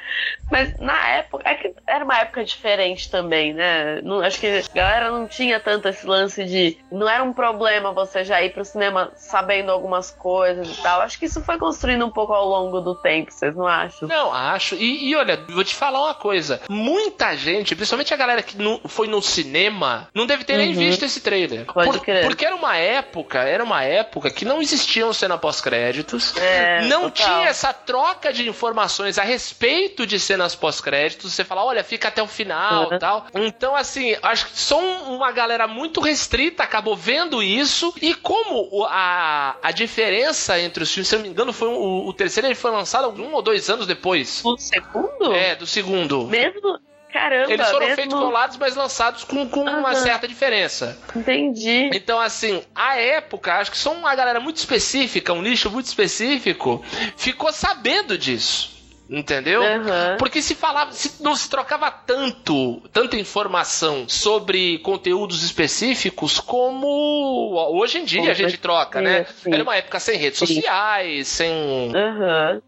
Mas 0.52 0.78
na 0.80 1.08
época, 1.10 1.44
é 1.50 1.74
era 1.88 2.06
uma 2.06 2.18
época 2.20 2.44
diferente 2.44 3.10
também, 3.10 3.54
né? 3.54 4.02
Não, 4.02 4.22
acho 4.22 4.40
que 4.40 4.48
a 4.48 4.74
galera 4.74 5.12
não 5.12 5.28
tinha 5.28 5.60
tanto 5.60 5.88
esse 5.88 6.06
lance 6.06 6.44
de. 6.44 6.78
Não 6.92 7.10
era 7.10 7.24
um 7.24 7.34
problema 7.34 7.92
você 7.92 8.24
já 8.24 8.42
ir 8.42 8.54
pro 8.54 8.64
cinema 8.64 9.12
sabendo 9.16 9.72
algumas 9.72 10.12
coisas 10.12 10.68
e 10.68 10.82
tal. 10.82 11.02
Acho 11.02 11.18
que 11.18 11.26
isso 11.26 11.42
foi 11.42 11.58
construindo 11.58 12.06
um 12.06 12.12
pouco 12.12 12.34
ao 12.34 12.48
longo 12.48 12.80
do 12.82 12.96
tempo, 12.96 13.32
vocês 13.32 13.56
não 13.56 13.68
acham? 13.68 14.08
Não, 14.08 14.34
acho. 14.34 14.76
E, 14.76 15.10
e 15.10 15.16
olha, 15.16 15.38
vou 15.50 15.64
te 15.64 15.76
falar 15.76 16.04
uma 16.04 16.14
coisa. 16.14 16.62
Muita 16.70 17.36
gente, 17.36 17.76
principalmente 17.76 18.14
a 18.14 18.18
galera 18.18 18.44
que 18.44 18.58
não, 18.58 18.80
foi 18.86 19.08
no 19.08 19.15
cinema, 19.22 20.08
não 20.14 20.26
deve 20.26 20.44
ter 20.44 20.58
nem 20.58 20.70
Uhum. 20.70 20.76
visto 20.76 21.04
esse 21.04 21.22
trailer. 21.22 21.66
Pode 21.66 21.90
Por- 21.92 22.00
crer. 22.02 22.24
porque 22.26 22.46
era 22.46 22.56
uma 22.56 22.76
época, 22.78 23.40
era 23.40 23.64
uma 23.64 23.84
época 23.84 24.30
que 24.30 24.46
não 24.46 24.62
existiam 24.62 25.12
cena 25.14 25.38
pós-créditos. 25.38 26.36
É, 26.38 26.82
não 26.88 27.10
total. 27.10 27.12
tinha 27.26 27.48
essa 27.50 27.74
troca 27.74 28.32
de 28.34 28.48
informações 28.48 29.18
a 29.18 29.24
respeito 29.24 30.06
de 30.06 30.20
cenas 30.20 30.56
pós-créditos. 30.56 31.34
Você 31.34 31.44
fala, 31.44 31.64
olha, 31.64 31.84
fica 31.84 32.08
até 32.08 32.22
o 32.22 32.28
final 32.28 32.90
Uhum. 32.90 32.96
e 32.96 33.00
tal. 33.00 33.28
Então, 33.36 33.76
assim, 33.76 34.16
acho 34.22 34.48
que 34.48 34.60
só 34.60 34.80
um- 34.80 35.16
uma 35.16 35.32
galera 35.32 35.68
muito 35.68 36.00
restrita 36.02 36.64
acabou 36.64 36.96
vendo 36.96 37.42
isso. 37.44 37.94
E 38.02 38.14
como 38.14 38.86
a, 38.90 39.56
a 39.62 39.72
diferença 39.72 40.60
entre 40.60 40.84
os 40.84 40.92
filmes, 40.94 41.08
se 41.08 41.16
eu 41.16 41.20
não 41.20 41.26
me 41.26 41.32
engano, 41.32 41.54
foi 41.54 41.68
um- 41.68 41.76
o, 41.76 42.08
o 42.08 42.14
terceiro 42.14 42.48
ele 42.48 42.56
foi 42.56 42.72
lançado 42.72 43.10
um 43.22 43.34
ou 43.34 43.42
dois 43.42 43.70
anos 43.70 43.86
depois. 43.88 44.42
O 44.44 44.58
segundo? 44.58 45.34
É, 45.34 45.56
do 45.56 45.66
segundo. 45.66 46.28
Mesmo. 46.28 46.80
Caramba, 47.16 47.54
Eles 47.54 47.68
foram 47.68 47.80
mesmo... 47.86 47.96
feitos 47.96 48.20
colados, 48.20 48.58
mas 48.58 48.76
lançados 48.76 49.24
com, 49.24 49.48
com 49.48 49.62
uma 49.62 49.92
Aham. 49.92 49.96
certa 49.96 50.28
diferença. 50.28 51.00
Entendi. 51.16 51.90
Então, 51.94 52.20
assim, 52.20 52.62
a 52.76 52.98
época, 52.98 53.54
acho 53.54 53.72
que 53.72 53.78
só 53.78 53.94
uma 53.94 54.14
galera 54.14 54.42
muito 54.42 54.58
específica, 54.58 55.32
um 55.32 55.42
nicho 55.42 55.72
muito 55.72 55.86
específico, 55.86 56.84
ficou 57.16 57.54
sabendo 57.54 58.18
disso. 58.18 58.75
Entendeu? 59.10 59.62
Aham. 59.64 60.16
Porque 60.18 60.42
se 60.42 60.56
falava, 60.56 60.92
se 60.92 61.22
não 61.22 61.36
se 61.36 61.48
trocava 61.50 61.92
tanto, 61.92 62.82
tanta 62.92 63.16
informação 63.18 64.06
sobre 64.08 64.80
conteúdos 64.80 65.44
específicos 65.44 66.40
como 66.40 67.54
hoje 67.72 68.00
em 68.00 68.06
dia 68.06 68.24
Com 68.24 68.30
a 68.30 68.34
gente 68.34 68.58
troca, 68.58 69.02
né? 69.02 69.26
sim. 69.44 69.54
Era 69.54 69.64
uma 69.64 69.76
época 69.76 70.00
sem 70.00 70.18
redes 70.18 70.40
Sim. 70.40 70.48
sociais, 70.48 71.28
sem 71.28 71.52
Aham. 71.96 72.62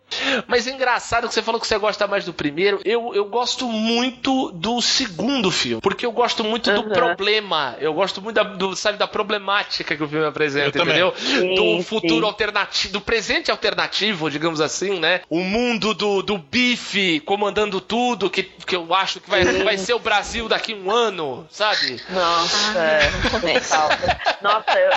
mas 0.48 0.68
é 0.68 0.72
engraçado 0.72 1.28
que 1.28 1.34
você 1.34 1.42
falou 1.42 1.60
que 1.60 1.68
você 1.68 1.78
gosta 1.78 2.06
mais 2.08 2.24
do 2.26 2.34
primeiro. 2.34 2.80
Eu, 2.86 3.14
eu 3.16 3.26
gosto 3.26 3.68
muito 3.68 4.52
do 4.52 4.82
segundo 4.82 5.50
filme. 5.50 5.82
Porque 5.82 6.06
eu 6.06 6.12
gosto 6.12 6.44
muito 6.44 6.72
do 6.72 6.82
Aham. 6.82 6.90
problema. 6.90 7.76
Eu 7.80 7.94
gosto 7.94 8.22
muito 8.22 8.36
da, 8.36 8.44
do, 8.44 8.76
sabe, 8.76 8.98
da 8.98 9.08
problemática 9.08 9.96
que 9.96 10.04
o 10.04 10.08
filme 10.08 10.26
apresenta, 10.26 10.78
Eu 10.78 10.84
entendeu? 10.84 11.14
Sim, 11.18 11.56
do 11.56 11.78
sim. 11.78 11.84
futuro 11.84 12.26
alternativo, 12.26 12.94
do 12.94 13.02
presente 13.02 13.50
alternativo, 13.52 14.30
digamos 14.30 14.62
assim, 14.62 15.00
né? 15.00 15.22
O 15.30 15.40
mundo 15.40 15.94
do, 15.94 16.22
do 16.28 16.38
bife 16.38 17.22
comandando 17.22 17.80
tudo, 17.80 18.30
que, 18.30 18.44
que 18.44 18.76
eu 18.76 18.94
acho 18.94 19.22
que 19.22 19.30
vai, 19.30 19.46
vai 19.64 19.78
ser 19.78 19.94
o 19.94 20.00
Brasil 20.00 20.50
daqui 20.50 20.74
a 20.74 20.76
um 20.76 20.92
ano, 20.92 21.48
sabe? 21.50 22.02
Nossa, 22.10 22.78
é. 22.78 23.30
Começa. 23.32 23.78
Nossa, 24.42 24.78
eu, 24.78 24.92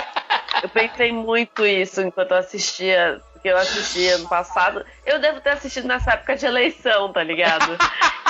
eu 0.63 0.67
pensei 0.67 1.13
muito 1.13 1.65
isso 1.65 2.01
enquanto 2.01 2.31
eu 2.31 2.37
assistia. 2.37 3.21
Porque 3.31 3.47
eu 3.47 3.57
assisti 3.57 4.07
ano 4.07 4.27
passado. 4.27 4.85
Eu 5.05 5.19
devo 5.19 5.39
ter 5.39 5.51
assistido 5.51 5.87
nessa 5.87 6.11
época 6.11 6.35
de 6.35 6.45
eleição, 6.45 7.13
tá 7.13 7.23
ligado? 7.23 7.77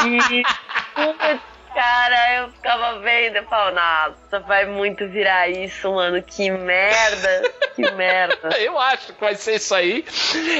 E. 0.05 0.43
putz, 0.93 1.41
Cara, 1.73 2.35
eu 2.35 2.49
ficava 2.51 2.99
vendo 2.99 3.37
e 3.37 3.43
falava, 3.43 3.71
nossa, 3.71 4.39
vai 4.45 4.65
muito 4.65 5.07
virar 5.07 5.47
isso, 5.49 5.91
mano. 5.91 6.21
Que 6.21 6.51
merda. 6.51 7.51
Que 7.75 7.89
merda. 7.95 8.49
Eu 8.59 8.77
acho 8.77 9.13
que 9.13 9.21
vai 9.21 9.35
ser 9.35 9.55
isso 9.55 9.73
aí. 9.73 10.03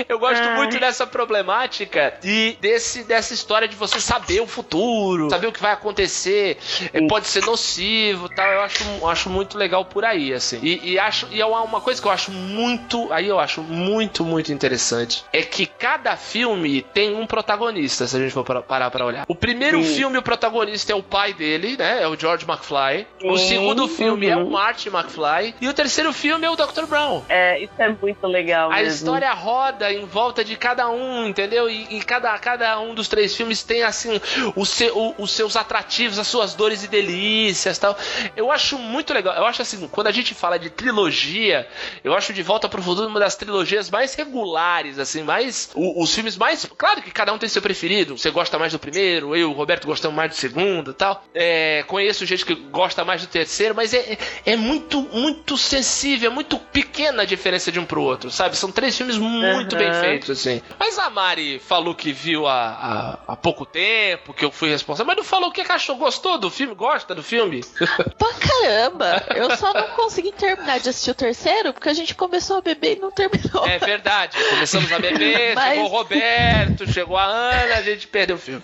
Eu 0.07 0.17
gosto 0.19 0.41
Ai. 0.41 0.55
muito 0.55 0.79
dessa 0.79 1.05
problemática 1.05 2.13
e 2.23 2.57
desse, 2.61 3.03
dessa 3.03 3.33
história 3.33 3.67
de 3.67 3.75
você 3.75 3.99
saber 3.99 4.39
o 4.41 4.47
futuro, 4.47 5.29
saber 5.29 5.47
o 5.47 5.51
que 5.51 5.61
vai 5.61 5.73
acontecer, 5.73 6.57
é, 6.93 6.99
Sim. 6.99 7.07
pode 7.07 7.27
ser 7.27 7.43
nocivo 7.45 8.27
e 8.27 8.35
tal. 8.35 8.47
Eu 8.51 8.61
acho, 8.61 9.07
acho 9.07 9.29
muito 9.29 9.57
legal 9.57 9.83
por 9.85 10.05
aí, 10.05 10.33
assim. 10.33 10.59
E, 10.63 10.93
e 10.93 10.99
acho 10.99 11.27
e 11.31 11.41
é 11.41 11.45
uma 11.45 11.81
coisa 11.81 12.01
que 12.01 12.07
eu 12.07 12.11
acho 12.11 12.31
muito. 12.31 13.11
Aí 13.11 13.27
eu 13.27 13.39
acho 13.39 13.61
muito, 13.61 14.23
muito 14.23 14.51
interessante. 14.53 15.25
É 15.33 15.41
que 15.41 15.65
cada 15.65 16.15
filme 16.15 16.81
tem 16.81 17.13
um 17.15 17.27
protagonista, 17.27 18.07
se 18.07 18.15
a 18.15 18.19
gente 18.19 18.31
for 18.31 18.45
para- 18.45 18.61
parar 18.61 18.89
pra 18.89 19.05
olhar. 19.05 19.25
O 19.27 19.35
primeiro 19.35 19.83
Sim. 19.83 19.95
filme, 19.95 20.17
o 20.17 20.21
protagonista 20.21 20.91
é 20.91 20.95
o 20.95 21.00
pai 21.03 21.33
dele, 21.33 21.75
né? 21.77 22.03
É 22.03 22.07
o 22.07 22.17
George 22.19 22.45
McFly. 22.47 23.07
O 23.23 23.37
Sim, 23.37 23.47
segundo 23.47 23.87
filme 23.87 24.27
é 24.27 24.35
o 24.35 24.41
uhum. 24.41 24.49
Marty 24.51 24.89
McFly. 24.89 25.55
E 25.61 25.67
o 25.67 25.73
terceiro 25.73 26.11
filme 26.13 26.45
é 26.45 26.49
o 26.49 26.55
Dr. 26.55 26.85
Brown. 26.87 27.21
É, 27.29 27.59
isso 27.59 27.73
é 27.77 27.89
muito 27.89 28.25
legal 28.27 28.71
A 28.71 28.75
mesmo. 28.77 28.89
história 28.93 29.31
roda 29.33 29.91
em 29.91 30.05
volta 30.05 30.43
de 30.43 30.55
cada 30.55 30.89
um, 30.89 31.27
entendeu? 31.27 31.69
E, 31.69 31.97
e 31.97 32.01
cada, 32.01 32.37
cada 32.39 32.79
um 32.79 32.93
dos 32.93 33.07
três 33.07 33.35
filmes 33.35 33.63
tem, 33.63 33.83
assim, 33.83 34.19
o 34.55 34.65
seu- 34.65 34.97
o- 34.97 35.15
os 35.17 35.31
seus 35.31 35.55
atrativos, 35.55 36.19
as 36.19 36.27
suas 36.27 36.53
dores 36.53 36.83
e 36.83 36.87
delícias 36.87 37.77
tal. 37.77 37.97
Eu 38.35 38.51
acho 38.51 38.77
muito 38.77 39.13
legal. 39.13 39.35
Eu 39.35 39.45
acho 39.45 39.61
assim, 39.61 39.87
quando 39.87 40.07
a 40.07 40.11
gente 40.11 40.33
fala 40.33 40.57
de 40.57 40.69
trilogia, 40.69 41.67
eu 42.03 42.13
acho 42.13 42.33
De 42.33 42.43
Volta 42.43 42.67
pro 42.69 42.81
Futuro 42.81 43.07
uma 43.07 43.19
das 43.19 43.35
trilogias 43.35 43.89
mais 43.89 44.13
regulares, 44.15 44.99
assim, 44.99 45.23
mais. 45.23 45.69
o- 45.75 46.01
os 46.01 46.13
filmes 46.13 46.37
mais. 46.37 46.65
Claro 46.77 47.01
que 47.01 47.11
cada 47.11 47.33
um 47.33 47.37
tem 47.37 47.47
seu 47.49 47.61
preferido. 47.61 48.17
Você 48.17 48.29
gosta 48.31 48.57
mais 48.59 48.71
do 48.73 48.79
primeiro, 48.79 49.35
eu 49.35 49.41
e 49.41 49.43
o 49.43 49.51
Roberto 49.51 49.85
gostamos 49.85 50.15
mais 50.15 50.29
do 50.31 50.35
segundo 50.35 50.90
e 50.91 50.95
tal. 50.95 51.23
É, 51.33 51.83
conheço 51.87 52.25
gente 52.25 52.45
que 52.45 52.53
gosta 52.55 53.03
mais 53.03 53.21
do 53.21 53.27
terceiro, 53.27 53.73
mas 53.75 53.93
é, 53.93 54.17
é 54.45 54.55
muito, 54.55 55.01
muito 55.01 55.57
sensível, 55.57 56.31
é 56.31 56.33
muito 56.33 56.57
pequena 56.57 57.23
a 57.23 57.25
diferença 57.25 57.71
de 57.71 57.79
um 57.79 57.85
pro 57.85 58.01
outro, 58.01 58.29
sabe? 58.31 58.55
São 58.57 58.71
três 58.71 58.95
filmes 58.97 59.17
muito 59.17 59.75
Aham. 59.75 59.83
bem 59.83 59.93
feitos, 59.99 60.29
assim. 60.29 60.61
Mas 60.79 60.97
a 60.99 61.09
Mari 61.09 61.59
falou 61.59 61.95
que 61.95 62.11
viu 62.11 62.47
há, 62.47 63.17
há, 63.27 63.33
há 63.33 63.35
pouco 63.35 63.65
tempo, 63.65 64.33
que 64.33 64.45
eu 64.45 64.51
fui 64.51 64.69
responsável, 64.69 65.07
mas 65.07 65.17
não 65.17 65.23
falou 65.23 65.49
o 65.49 65.51
que 65.51 65.63
que 65.63 65.71
achou. 65.71 65.95
Gostou 65.95 66.37
do 66.37 66.49
filme? 66.49 66.73
Gosta 66.75 67.13
do 67.15 67.23
filme? 67.23 67.61
Pra 68.17 68.33
caramba! 68.33 69.23
Eu 69.35 69.55
só 69.57 69.73
não 69.73 69.87
consegui 69.89 70.31
terminar 70.31 70.79
de 70.79 70.89
assistir 70.89 71.11
o 71.11 71.15
terceiro 71.15 71.73
porque 71.73 71.89
a 71.89 71.93
gente 71.93 72.15
começou 72.15 72.57
a 72.57 72.61
beber 72.61 72.97
e 72.97 72.99
não 72.99 73.11
terminou. 73.11 73.65
É 73.67 73.77
verdade. 73.79 74.37
Começamos 74.49 74.91
a 74.91 74.99
beber, 74.99 75.55
Mas- 75.55 75.69
chegou 75.75 75.85
o 75.85 75.87
Roberto, 75.87 76.91
chegou 76.91 77.17
a 77.17 77.23
Ana, 77.25 77.75
a 77.75 77.81
gente 77.81 78.07
perdeu 78.07 78.35
o 78.35 78.39
filme. 78.39 78.61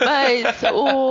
Mas 0.00 0.44
o, 0.72 1.07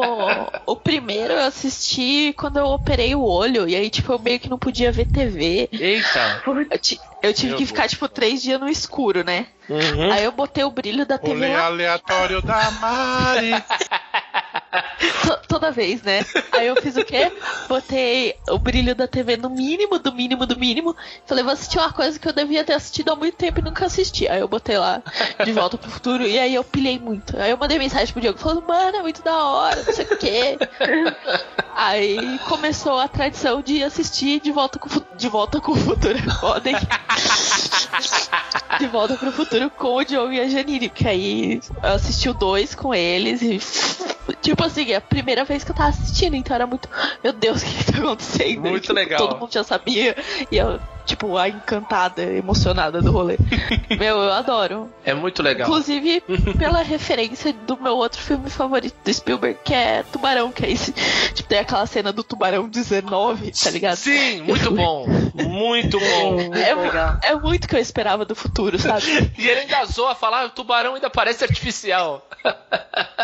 o 0.65 0.75
primeiro 0.75 1.33
eu 1.33 1.41
assisti 1.43 2.33
quando 2.37 2.57
eu 2.57 2.65
operei 2.67 3.15
o 3.15 3.23
olho. 3.23 3.67
E 3.67 3.75
aí, 3.75 3.89
tipo, 3.89 4.11
eu 4.13 4.19
meio 4.19 4.39
que 4.39 4.49
não 4.49 4.57
podia 4.57 4.91
ver 4.91 5.05
TV. 5.05 5.69
Eita. 5.71 6.41
Eu, 6.69 6.79
ti- 6.79 7.01
eu 7.21 7.33
tive 7.33 7.49
Meu 7.49 7.57
que 7.57 7.65
ficar, 7.65 7.87
tipo, 7.87 8.07
três 8.07 8.41
dias 8.41 8.59
no 8.59 8.69
escuro, 8.69 9.23
né? 9.23 9.47
Uhum. 9.69 10.11
Aí 10.11 10.23
eu 10.23 10.31
botei 10.31 10.63
o 10.63 10.71
brilho 10.71 11.05
da 11.05 11.17
TV 11.17 11.33
Rolê 11.33 11.53
lá 11.53 11.65
aleatório 11.65 12.41
da 12.41 12.71
Mari. 12.71 13.51
to- 15.23 15.39
toda 15.47 15.71
vez, 15.71 16.01
né? 16.03 16.25
Aí 16.51 16.67
eu 16.67 16.75
fiz 16.81 16.95
o 16.97 17.03
quê? 17.05 17.31
Botei 17.67 18.35
o 18.49 18.57
brilho 18.57 18.95
da 18.95 19.07
TV 19.07 19.37
no 19.37 19.49
mínimo, 19.49 19.99
do 19.99 20.13
mínimo, 20.13 20.45
do 20.45 20.57
mínimo. 20.57 20.95
Falei, 21.25 21.43
vou 21.43 21.53
assistir 21.53 21.77
uma 21.79 21.91
coisa 21.91 22.17
que 22.19 22.27
eu 22.27 22.33
devia 22.33 22.63
ter 22.63 22.73
assistido 22.73 23.11
há 23.11 23.15
muito 23.15 23.35
tempo 23.35 23.59
e 23.59 23.63
nunca 23.63 23.85
assisti. 23.85 24.27
Aí 24.27 24.39
eu 24.39 24.47
botei 24.47 24.77
lá 24.77 25.01
de 25.43 25.51
volta 25.51 25.77
pro 25.77 25.89
futuro 25.91 26.25
e 26.25 26.37
aí 26.39 26.53
eu 26.55 26.63
pilhei 26.63 26.99
muito. 26.99 27.37
Aí 27.39 27.51
eu 27.51 27.57
mandei 27.57 27.77
mensagem 27.79 28.11
pro 28.11 28.21
Diego 28.21 28.37
falando, 28.37 28.63
mano, 28.67 28.97
é 28.97 29.01
muito 29.01 29.21
da 29.23 29.35
hora, 29.45 29.83
não 29.83 29.93
sei 29.93 30.05
o 30.05 30.17
quê. 30.17 30.57
Aí 31.75 32.39
começou 32.47 32.99
a 32.99 33.07
tradição 33.07 33.61
de 33.61 33.83
assistir 33.83 34.39
de 34.41 34.51
volta 34.51 34.79
com, 34.79 34.89
de 35.15 35.27
volta 35.29 35.59
com 35.61 35.71
o 35.73 35.75
futuro. 35.75 36.17
é 36.17 36.31
Foda, 36.39 36.69
hein? 36.69 36.75
De 38.79 38.87
volta 38.87 39.15
pro 39.15 39.31
futuro 39.31 39.69
com 39.69 39.95
o 39.95 40.03
Diogo 40.03 40.31
e 40.33 40.39
a 40.39 40.47
Janine. 40.47 40.89
Que 40.89 41.07
aí 41.07 41.59
eu 41.83 41.89
assisti 41.93 42.29
o 42.29 42.33
dois 42.33 42.73
com 42.75 42.93
eles 42.93 43.41
e. 43.41 43.59
Tipo 44.41 44.63
assim, 44.67 44.91
é 44.91 44.95
a 44.95 45.01
primeira 45.01 45.43
vez 45.43 45.63
que 45.63 45.71
eu 45.71 45.75
tava 45.75 45.89
assistindo, 45.89 46.35
então 46.35 46.55
era 46.55 46.67
muito. 46.67 46.89
Meu 47.23 47.33
Deus, 47.33 47.61
o 47.61 47.65
que, 47.65 47.83
que 47.83 47.91
tá 47.91 47.99
acontecendo? 47.99 48.61
Muito 48.61 48.81
tipo, 48.81 48.93
legal. 48.93 49.19
Todo 49.19 49.39
mundo 49.39 49.51
já 49.51 49.63
sabia. 49.63 50.15
E 50.51 50.57
eu, 50.57 50.79
tipo, 51.07 51.37
a 51.37 51.47
encantada, 51.47 52.21
emocionada 52.21 53.01
do 53.01 53.11
rolê. 53.11 53.37
Meu, 53.97 54.17
eu 54.17 54.33
adoro. 54.33 54.91
É 55.05 55.13
muito 55.13 55.41
legal. 55.41 55.67
Inclusive, 55.67 56.21
pela 56.59 56.81
referência 56.81 57.53
do 57.53 57.77
meu 57.77 57.95
outro 57.95 58.21
filme 58.21 58.49
favorito 58.49 58.95
do 59.03 59.13
Spielberg, 59.13 59.57
que 59.63 59.73
é 59.73 60.03
Tubarão, 60.03 60.51
que 60.51 60.65
é 60.65 60.71
esse. 60.71 60.91
Tipo, 61.33 61.47
tem 61.47 61.59
aquela 61.59 61.85
cena 61.85 62.11
do 62.11 62.23
Tubarão 62.23 62.67
19, 62.67 63.51
tá 63.51 63.69
ligado? 63.71 63.95
Sim, 63.95 64.41
muito 64.41 64.69
bom. 64.71 65.07
Muito 65.33 65.99
bom. 65.99 66.37
É, 66.57 66.73
legal. 66.73 67.19
é 67.23 67.35
muito 67.35 67.67
que 67.67 67.75
eu 67.75 67.79
esperava 67.79 68.25
do 68.25 68.35
futuro, 68.35 68.77
sabe? 68.79 69.31
E 69.37 69.47
ele 69.47 69.61
ainda 69.61 69.85
zoa 69.85 70.15
falar, 70.15 70.45
o 70.45 70.49
tubarão 70.49 70.95
ainda 70.95 71.09
parece 71.09 71.43
artificial. 71.43 72.27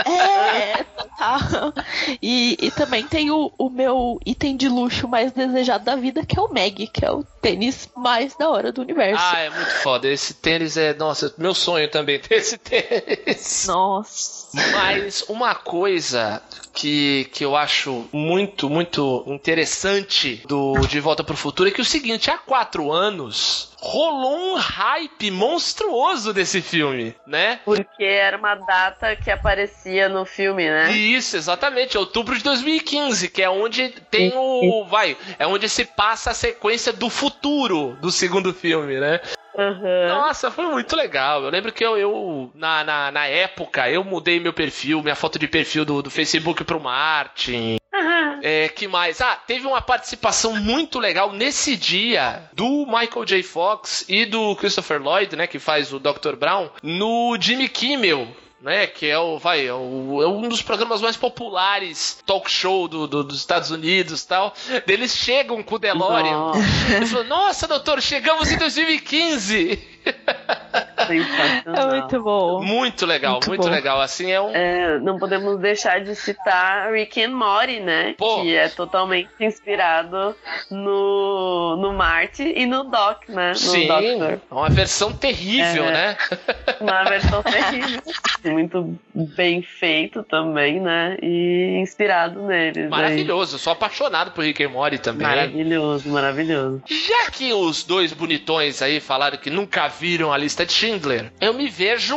É, 0.06 0.84
total. 0.84 1.74
E, 2.22 2.58
e 2.62 2.72
também 2.72 3.06
tem 3.06 3.32
o, 3.32 3.52
o 3.58 3.70
meu 3.70 4.20
item 4.26 4.56
de 4.56 4.70
luxo 4.70 5.08
mais 5.08 5.32
desejado 5.32 5.84
da 5.84 5.96
vida, 5.96 6.26
que 6.26 6.38
é 6.38 6.42
o 6.42 6.54
Mag, 6.54 6.88
que 6.88 7.04
é 7.04 7.12
o 7.12 7.24
tênis 7.42 7.73
mais 7.96 8.36
da 8.36 8.50
hora 8.50 8.72
do 8.72 8.82
universo. 8.82 9.24
Ah, 9.24 9.40
é 9.40 9.50
muito 9.50 9.72
foda. 9.82 10.08
Esse 10.08 10.34
tênis 10.34 10.78
é, 10.78 10.94
nossa, 10.94 11.34
meu 11.38 11.54
sonho 11.54 11.90
também 11.90 12.20
ter 12.20 12.36
esse 12.36 12.58
tênis. 12.58 13.66
Nossa. 13.68 14.43
Mas 14.54 15.24
uma 15.28 15.56
coisa 15.56 16.42
que, 16.74 17.30
que 17.32 17.44
eu 17.44 17.56
acho 17.56 18.08
muito, 18.12 18.70
muito 18.70 19.24
interessante 19.28 20.44
do 20.48 20.74
De 20.88 21.00
Volta 21.00 21.24
pro 21.24 21.36
Futuro 21.36 21.70
é 21.70 21.72
que 21.72 21.82
o 21.82 21.86
seguinte, 21.86 22.30
há 22.30 22.38
quatro 22.38 22.92
anos 22.92 23.74
rolou 23.78 24.54
um 24.54 24.56
hype 24.56 25.30
monstruoso 25.30 26.34
desse 26.34 26.62
filme, 26.62 27.14
né? 27.28 27.60
Porque 27.66 28.04
era 28.04 28.38
uma 28.38 28.56
data 28.56 29.16
que 29.16 29.30
aparecia 29.30 30.08
no 30.08 30.26
filme, 30.26 30.70
né? 30.70 30.92
Isso, 30.96 31.36
exatamente, 31.36 31.98
outubro 31.98 32.38
de 32.38 32.44
2015, 32.44 33.30
que 33.30 33.42
é 33.42 33.50
onde 33.50 33.90
tem 34.10 34.32
o. 34.36 34.86
Vai, 34.86 35.18
é 35.38 35.46
onde 35.46 35.68
se 35.68 35.84
passa 35.84 36.32
a 36.32 36.34
sequência 36.34 36.94
do 36.94 37.10
futuro 37.10 37.98
do 38.00 38.10
segundo 38.10 38.54
filme, 38.54 39.00
né? 39.00 39.20
Uhum. 39.56 40.08
Nossa, 40.08 40.50
foi 40.50 40.66
muito 40.66 40.96
legal. 40.96 41.44
Eu 41.44 41.50
lembro 41.50 41.72
que 41.72 41.86
eu, 41.86 41.98
eu 41.98 42.52
na, 42.56 42.84
na, 42.84 43.12
na, 43.12 43.26
época, 43.28 43.90
eu 43.90 44.04
mudei 44.04 44.40
meu 44.40 44.54
perfil, 44.54 45.02
minha 45.02 45.16
foto 45.16 45.38
de 45.38 45.48
perfil 45.48 45.86
do, 45.86 46.02
do 46.02 46.10
Facebook 46.10 46.64
pro 46.64 46.80
Martin. 46.80 47.78
Uhum. 47.94 48.40
É, 48.42 48.68
que 48.70 48.88
mais? 48.88 49.22
Ah, 49.22 49.36
teve 49.36 49.68
uma 49.68 49.82
participação 49.82 50.56
muito 50.56 51.00
legal 51.00 51.32
nesse 51.32 51.78
dia 51.78 52.50
do 52.54 52.86
Michael 52.86 53.26
J. 53.26 53.44
Fox 53.44 54.06
e 54.10 54.26
do 54.26 54.56
Christopher 54.56 55.02
Lloyd, 55.02 55.36
né, 55.36 55.48
que 55.48 55.60
faz 55.60 55.94
o 55.94 56.00
Dr. 56.00 56.36
Brown, 56.36 56.70
no 56.82 57.38
Jimmy 57.40 57.70
Kimmel, 57.70 58.28
né? 58.64 58.88
Que 58.88 59.08
é 59.08 59.20
o, 59.20 59.38
vai, 59.38 59.68
é, 59.68 59.74
o, 59.74 60.24
é 60.24 60.28
um 60.28 60.48
dos 60.48 60.62
programas 60.62 61.02
mais 61.02 61.18
populares, 61.18 62.24
talk 62.26 62.50
show 62.50 62.88
do, 62.88 63.06
do, 63.06 63.24
dos 63.24 63.38
Estados 63.38 63.70
Unidos 63.70 64.24
tal. 64.24 64.54
Eles 64.88 65.16
chegam 65.16 65.62
com 65.62 65.76
o 65.76 65.80
DeLorean. 65.80 66.32
Nossa. 66.32 66.94
Eles 66.96 67.12
falam, 67.12 67.28
nossa, 67.28 67.68
doutor, 67.68 68.02
chegamos 68.02 68.50
em 68.50 68.58
2015. 68.58 69.80
É 71.10 71.86
muito 71.86 72.22
bom. 72.24 72.62
Muito 72.64 73.06
legal, 73.06 73.34
Muito 73.34 73.48
muito, 73.50 73.70
legal. 73.70 74.02
Assim 74.02 74.32
é 74.32 74.42
um. 74.42 74.50
É, 74.50 75.00
não 75.00 75.18
podemos 75.18 75.60
deixar 75.60 76.02
de 76.02 76.16
citar 76.16 76.92
Rick 76.92 77.22
and 77.24 77.32
Morty, 77.32 77.80
né? 77.80 78.16
Pô. 78.18 78.42
Que 78.42 78.56
é 78.56 78.70
totalmente 78.70 79.30
inspirado 79.40 80.36
no, 80.70 81.76
no 81.78 81.94
Marty 81.94 82.54
e 82.56 82.66
no 82.66 82.84
Doc, 82.86 83.28
né? 83.30 83.50
No 83.50 83.56
Sim, 83.56 83.88
Doctor. 83.88 84.32
é 84.34 84.40
uma 84.54 84.70
versão 84.70 85.12
terrível, 85.14 85.86
É. 85.86 85.92
né? 85.92 86.18
Uma 86.80 87.04
versão 87.06 87.42
terrível. 87.44 88.02
Muito 88.46 89.00
bem 89.14 89.62
feito 89.62 90.22
também, 90.24 90.80
né? 90.82 91.18
E 91.22 91.78
inspirado 91.82 92.42
neles. 92.44 92.84
aí. 92.86 92.90
Maravilhoso, 92.90 93.58
sou 93.58 93.72
apaixonado 93.72 94.32
por 94.32 94.44
Rick 94.44 94.64
and 94.64 94.70
Morty 94.70 94.98
também. 94.98 95.26
Maravilhoso, 95.26 96.10
maravilhoso. 96.10 96.82
Já 96.86 97.32
que 97.32 97.54
os 97.54 97.84
dois 97.84 98.12
bonitões 98.12 98.82
aí 98.82 99.00
falaram 99.00 99.38
que 99.38 99.50
nunca 99.50 99.88
viram 99.88 100.34
a 100.34 100.38
lista 100.38 100.66
de 100.66 100.74
Schindler, 100.74 100.93
eu 101.42 101.54
me 101.54 101.70
vejo 101.70 102.16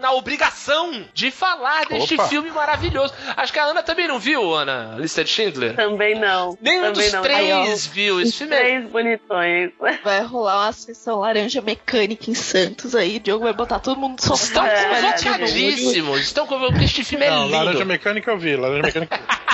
na 0.00 0.12
obrigação 0.12 1.04
de 1.12 1.30
falar 1.30 1.86
deste 1.86 2.14
Opa. 2.14 2.28
filme 2.28 2.50
maravilhoso. 2.50 3.12
Acho 3.36 3.52
que 3.52 3.58
a 3.58 3.64
Ana 3.64 3.82
também 3.82 4.08
não 4.08 4.18
viu, 4.18 4.54
Ana, 4.54 4.94
a 4.94 4.98
lista 4.98 5.22
de 5.24 5.30
Schindler? 5.30 5.74
Também 5.76 6.18
não. 6.18 6.56
Nenhum 6.60 6.82
também 6.84 7.04
dos 7.04 7.12
não. 7.12 7.22
três 7.22 7.38
Aí, 7.40 7.52
ó, 7.52 7.76
viu. 7.92 8.20
Esse 8.20 8.32
filme 8.38 8.54
é 8.56 8.58
três 8.60 8.90
bonitões. 8.90 9.70
Vai 10.04 10.22
rolar 10.22 10.66
uma 10.66 10.72
sessão 10.72 11.18
laranja 11.20 11.60
mecânica 11.60 12.30
em 12.30 12.34
Santos 12.34 12.94
aí. 12.94 13.16
O 13.16 13.20
Diogo 13.20 13.44
vai 13.44 13.52
botar 13.52 13.78
todo 13.78 13.98
mundo 14.00 14.20
sofá. 14.20 14.44
Estão 14.44 14.66
É, 14.66 15.00
convocadíssimos. 15.00 16.20
Estão 16.20 16.46
convocados. 16.46 16.82
Este 16.84 17.04
filme 17.04 17.24
é 17.26 17.30
Não, 17.30 17.48
Laranja 17.50 17.72
lindo. 17.78 17.86
Mecânica 17.86 18.30
eu 18.30 18.38
vi, 18.38 18.56
Laranja 18.56 18.82
Mecânica 18.82 19.16
eu 19.16 19.20
vi. 19.20 19.44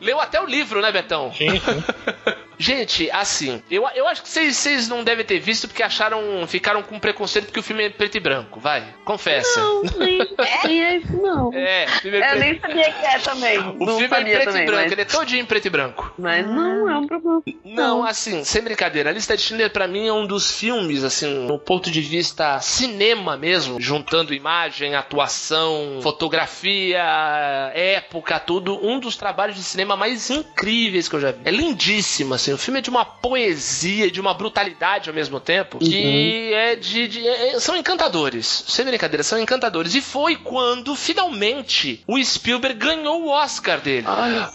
Leu 0.04 0.20
até 0.20 0.40
o 0.40 0.46
livro, 0.46 0.80
né, 0.80 0.90
Betão? 0.92 1.32
Sim, 1.32 1.50
sim. 1.50 1.84
Gente, 2.58 3.10
assim, 3.10 3.62
eu, 3.70 3.86
eu 3.94 4.06
acho 4.08 4.22
que 4.22 4.28
vocês- 4.28 4.88
não 4.88 5.04
devem 5.04 5.24
ter 5.24 5.38
visto 5.38 5.68
porque 5.68 5.82
acharam. 5.82 6.46
Ficaram 6.46 6.82
com 6.82 6.98
preconceito 6.98 7.46
porque 7.46 7.60
o 7.60 7.62
filme 7.62 7.84
é 7.84 7.90
preto 7.90 8.16
e 8.16 8.20
branco, 8.20 8.58
vai. 8.60 8.84
Confessa. 9.04 9.60
Não, 9.60 9.82
nem, 9.98 10.20
é 10.64 10.96
isso, 10.96 11.12
não. 11.16 11.52
É, 11.52 11.86
filme 12.00 12.18
é 12.18 12.32
Eu 12.34 12.38
nem 12.40 12.60
sabia 12.60 12.92
que 12.92 13.04
é 13.06 13.18
também. 13.18 13.58
o 13.58 13.62
não 13.86 13.98
filme 13.98 14.04
é 14.04 14.08
preto 14.08 14.44
também, 14.44 14.62
e 14.62 14.66
branco, 14.66 14.82
mas, 14.82 14.92
ele 14.92 15.00
é 15.00 15.04
todinho 15.04 15.42
em 15.42 15.46
preto 15.46 15.66
e 15.66 15.70
branco. 15.70 16.14
mas 16.18 16.46
não 16.46 16.88
é 16.90 16.96
um 16.98 17.06
problema. 17.06 17.42
Não, 17.64 18.04
assim, 18.04 18.44
sem 18.44 18.62
brincadeira, 18.62 19.10
a 19.10 19.12
lista 19.12 19.36
de 19.36 19.42
Schindler 19.42 19.70
pra 19.70 19.86
mim 19.86 20.06
é 20.06 20.12
um 20.12 20.26
dos 20.26 20.50
filmes, 20.50 21.04
assim, 21.04 21.26
no 21.46 21.58
ponto 21.58 21.90
de 21.90 22.00
vista 22.00 22.58
cinema 22.60 23.36
mesmo, 23.36 23.80
juntando 23.80 24.32
imagem, 24.34 24.94
atuação, 24.94 26.00
fotografia, 26.02 27.02
época, 27.74 28.38
tudo, 28.38 28.78
um 28.86 28.98
dos 28.98 29.16
trabalhos 29.16 29.56
de 29.56 29.62
cinema 29.62 29.96
mais 29.96 30.30
incríveis 30.30 31.08
que 31.08 31.16
eu 31.16 31.20
já 31.20 31.32
vi. 31.32 31.40
É 31.44 31.50
lindíssimo, 31.50 32.34
assim, 32.46 32.52
o 32.54 32.58
filme 32.58 32.78
é 32.78 32.82
de 32.82 32.90
uma 32.90 33.04
poesia, 33.04 34.10
de 34.10 34.20
uma 34.20 34.34
brutalidade 34.34 35.08
ao 35.08 35.14
mesmo 35.14 35.38
tempo, 35.40 35.78
que 35.78 36.52
é 36.54 36.76
de. 36.76 37.08
de- 37.08 37.26
é- 37.28 37.60
são 37.60 37.76
encantadores, 37.76 38.64
sem 38.68 38.84
brincadeira, 38.84 39.22
são 39.22 39.38
encantadores. 39.38 39.94
E 39.94 40.00
foi 40.00 40.36
quando, 40.36 40.94
finalmente, 40.94 42.02
o 42.06 42.22
Spielberg 42.22 42.78
ganhou 42.78 43.22
o 43.24 43.28
Oscar 43.28 43.80
dele. 43.80 44.06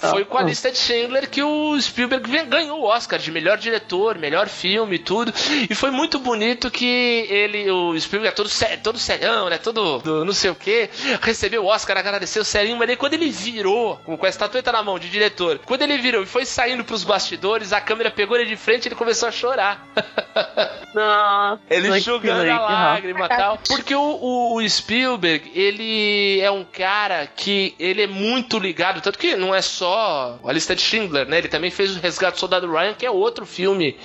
Foi 0.09 0.25
com 0.25 0.37
a 0.37 0.41
lista 0.43 0.71
de 0.71 0.77
Schindler 0.77 1.29
que 1.29 1.41
o 1.43 1.79
Spielberg 1.79 2.45
ganhou 2.45 2.79
o 2.81 2.85
Oscar 2.85 3.19
de 3.19 3.31
melhor 3.31 3.57
diretor, 3.57 4.17
melhor 4.17 4.47
filme 4.47 4.95
e 4.95 4.99
tudo. 4.99 5.33
E 5.69 5.75
foi 5.75 5.91
muito 5.91 6.19
bonito 6.19 6.69
que 6.71 7.27
ele, 7.29 7.69
o 7.69 7.99
Spielberg, 7.99 8.31
é 8.33 8.35
todo, 8.35 8.49
sé- 8.49 8.77
todo 8.77 8.97
serião, 8.97 9.49
né? 9.49 9.57
Todo 9.57 9.99
do 9.99 10.23
não 10.25 10.33
sei 10.33 10.49
o 10.51 10.55
que, 10.55 10.89
recebeu 11.21 11.63
o 11.63 11.67
Oscar, 11.67 11.97
agradeceu 11.97 12.43
serinho, 12.45 12.77
mas 12.77 12.89
aí 12.89 12.95
quando 12.95 13.13
ele 13.13 13.29
virou, 13.29 13.97
com, 14.05 14.17
com 14.17 14.25
a 14.25 14.29
estatueta 14.29 14.71
na 14.71 14.83
mão 14.83 14.97
de 14.99 15.09
diretor, 15.09 15.59
quando 15.65 15.81
ele 15.81 15.97
virou 15.97 16.23
e 16.23 16.25
foi 16.25 16.45
saindo 16.45 16.83
pros 16.83 17.03
bastidores, 17.03 17.73
a 17.73 17.80
câmera 17.81 18.09
pegou 18.11 18.37
ele 18.37 18.45
de 18.49 18.55
frente 18.55 18.85
e 18.85 18.87
ele 18.89 18.95
começou 18.95 19.27
a 19.27 19.31
chorar. 19.31 19.85
Nossa, 20.93 21.61
Ele 21.69 21.99
jogando 21.99 22.49
a 22.49 22.59
lágrima 22.59 23.25
e 23.25 23.29
tal. 23.29 23.57
Porque 23.67 23.95
o, 23.95 24.55
o- 24.55 24.69
Spielberg, 24.69 25.51
ele 25.55 26.39
é 26.41 26.51
um 26.51 26.63
cara 26.65 27.27
que 27.27 27.73
ele 27.79 28.01
é 28.03 28.07
muito 28.07 28.59
ligado, 28.59 29.01
tanto 29.01 29.17
que 29.17 29.35
não 29.35 29.53
é 29.55 29.61
só 29.61 30.37
a 30.43 30.51
lista 30.51 30.75
de 30.75 30.81
Schindler, 30.81 31.27
né? 31.27 31.37
Ele 31.37 31.47
também 31.47 31.71
fez 31.71 31.95
o 31.95 31.99
Resgate 31.99 32.33
do 32.35 32.39
Soldado 32.39 32.71
Ryan, 32.71 32.93
que 32.93 33.05
é 33.05 33.11
outro 33.11 33.45
filme 33.45 33.97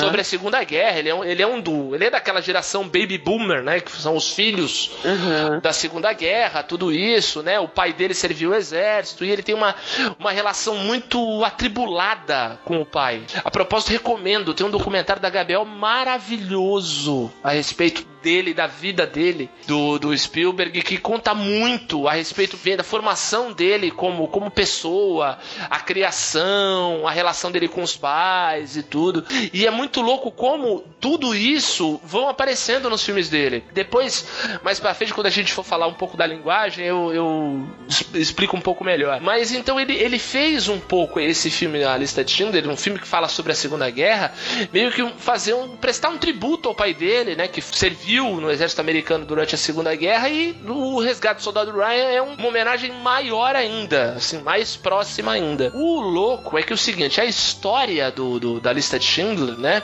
sobre 0.00 0.20
a 0.20 0.24
Segunda 0.24 0.62
Guerra. 0.64 0.98
Ele 0.98 1.08
é, 1.10 1.14
um, 1.14 1.24
ele 1.24 1.42
é 1.42 1.46
um 1.46 1.60
do. 1.60 1.94
Ele 1.94 2.06
é 2.06 2.10
daquela 2.10 2.40
geração 2.40 2.84
baby 2.84 3.18
boomer, 3.18 3.62
né? 3.62 3.80
Que 3.80 3.92
são 3.92 4.16
os 4.16 4.30
filhos 4.32 4.90
Uhum. 5.04 5.60
da 5.60 5.72
Segunda 5.72 6.12
Guerra, 6.12 6.62
tudo 6.62 6.90
isso, 6.92 7.42
né? 7.42 7.58
O 7.60 7.68
pai 7.68 7.92
dele 7.92 8.14
serviu 8.14 8.50
o 8.50 8.54
exército 8.54 9.24
e 9.24 9.30
ele 9.30 9.42
tem 9.42 9.54
uma, 9.54 9.74
uma 10.18 10.30
relação 10.32 10.76
muito 10.76 11.44
atribulada 11.44 12.58
com 12.64 12.80
o 12.80 12.86
pai. 12.86 13.11
A 13.44 13.50
propósito, 13.50 13.90
recomendo, 13.92 14.54
tem 14.54 14.66
um 14.66 14.70
documentário 14.70 15.20
da 15.20 15.30
Gabriel 15.30 15.64
maravilhoso 15.64 17.30
a 17.42 17.50
respeito 17.52 18.11
dele, 18.22 18.54
da 18.54 18.66
vida 18.66 19.06
dele, 19.06 19.50
do, 19.66 19.98
do 19.98 20.16
Spielberg, 20.16 20.82
que 20.82 20.96
conta 20.96 21.34
muito 21.34 22.06
a 22.06 22.12
respeito 22.12 22.56
da 22.76 22.84
formação 22.84 23.52
dele 23.52 23.90
como, 23.90 24.28
como 24.28 24.50
pessoa, 24.50 25.38
a 25.68 25.80
criação, 25.80 27.06
a 27.06 27.10
relação 27.10 27.50
dele 27.50 27.68
com 27.68 27.82
os 27.82 27.96
pais 27.96 28.76
e 28.76 28.82
tudo. 28.82 29.24
E 29.52 29.66
é 29.66 29.70
muito 29.70 30.00
louco 30.00 30.30
como 30.30 30.84
tudo 31.00 31.34
isso 31.34 32.00
vão 32.04 32.28
aparecendo 32.28 32.88
nos 32.88 33.04
filmes 33.04 33.28
dele. 33.28 33.64
Depois, 33.72 34.26
mais 34.62 34.78
pra 34.78 34.94
frente, 34.94 35.12
quando 35.12 35.26
a 35.26 35.30
gente 35.30 35.52
for 35.52 35.64
falar 35.64 35.86
um 35.86 35.94
pouco 35.94 36.16
da 36.16 36.26
linguagem, 36.26 36.86
eu, 36.86 37.12
eu 37.12 37.68
explico 38.14 38.56
um 38.56 38.60
pouco 38.60 38.84
melhor. 38.84 39.20
Mas 39.20 39.52
então 39.52 39.80
ele, 39.80 39.94
ele 39.94 40.18
fez 40.18 40.68
um 40.68 40.78
pouco 40.78 41.18
esse 41.18 41.50
filme, 41.50 41.82
A 41.84 41.96
Lista 41.96 42.24
de 42.24 42.30
Schindler, 42.30 42.68
um 42.68 42.76
filme 42.76 42.98
que 42.98 43.06
fala 43.06 43.28
sobre 43.28 43.52
a 43.52 43.54
Segunda 43.54 43.90
Guerra, 43.90 44.32
meio 44.72 44.92
que 44.92 45.06
fazer 45.18 45.54
um, 45.54 45.76
prestar 45.76 46.10
um 46.10 46.18
tributo 46.18 46.68
ao 46.68 46.74
pai 46.74 46.94
dele, 46.94 47.34
né, 47.34 47.48
que 47.48 47.60
serviu 47.60 48.11
no 48.20 48.50
exército 48.50 48.80
americano 48.80 49.24
durante 49.24 49.54
a 49.54 49.58
Segunda 49.58 49.94
Guerra 49.94 50.28
e 50.28 50.54
o 50.68 51.00
Resgate 51.00 51.36
do 51.40 51.42
Soldado 51.42 51.70
Ryan 51.72 52.10
é 52.10 52.22
um- 52.22 52.34
uma 52.34 52.48
homenagem 52.48 52.92
maior 52.92 53.54
ainda, 53.56 54.12
assim, 54.16 54.38
mais 54.42 54.76
próxima 54.76 55.32
ainda. 55.32 55.70
O 55.74 56.00
louco 56.00 56.58
é 56.58 56.62
que 56.62 56.72
é 56.72 56.74
o 56.74 56.78
seguinte, 56.78 57.20
a 57.20 57.24
história 57.24 58.10
do, 58.10 58.38
do- 58.38 58.60
da 58.60 58.72
Lista 58.72 58.98
de 58.98 59.04
Schindler, 59.04 59.56
né, 59.58 59.82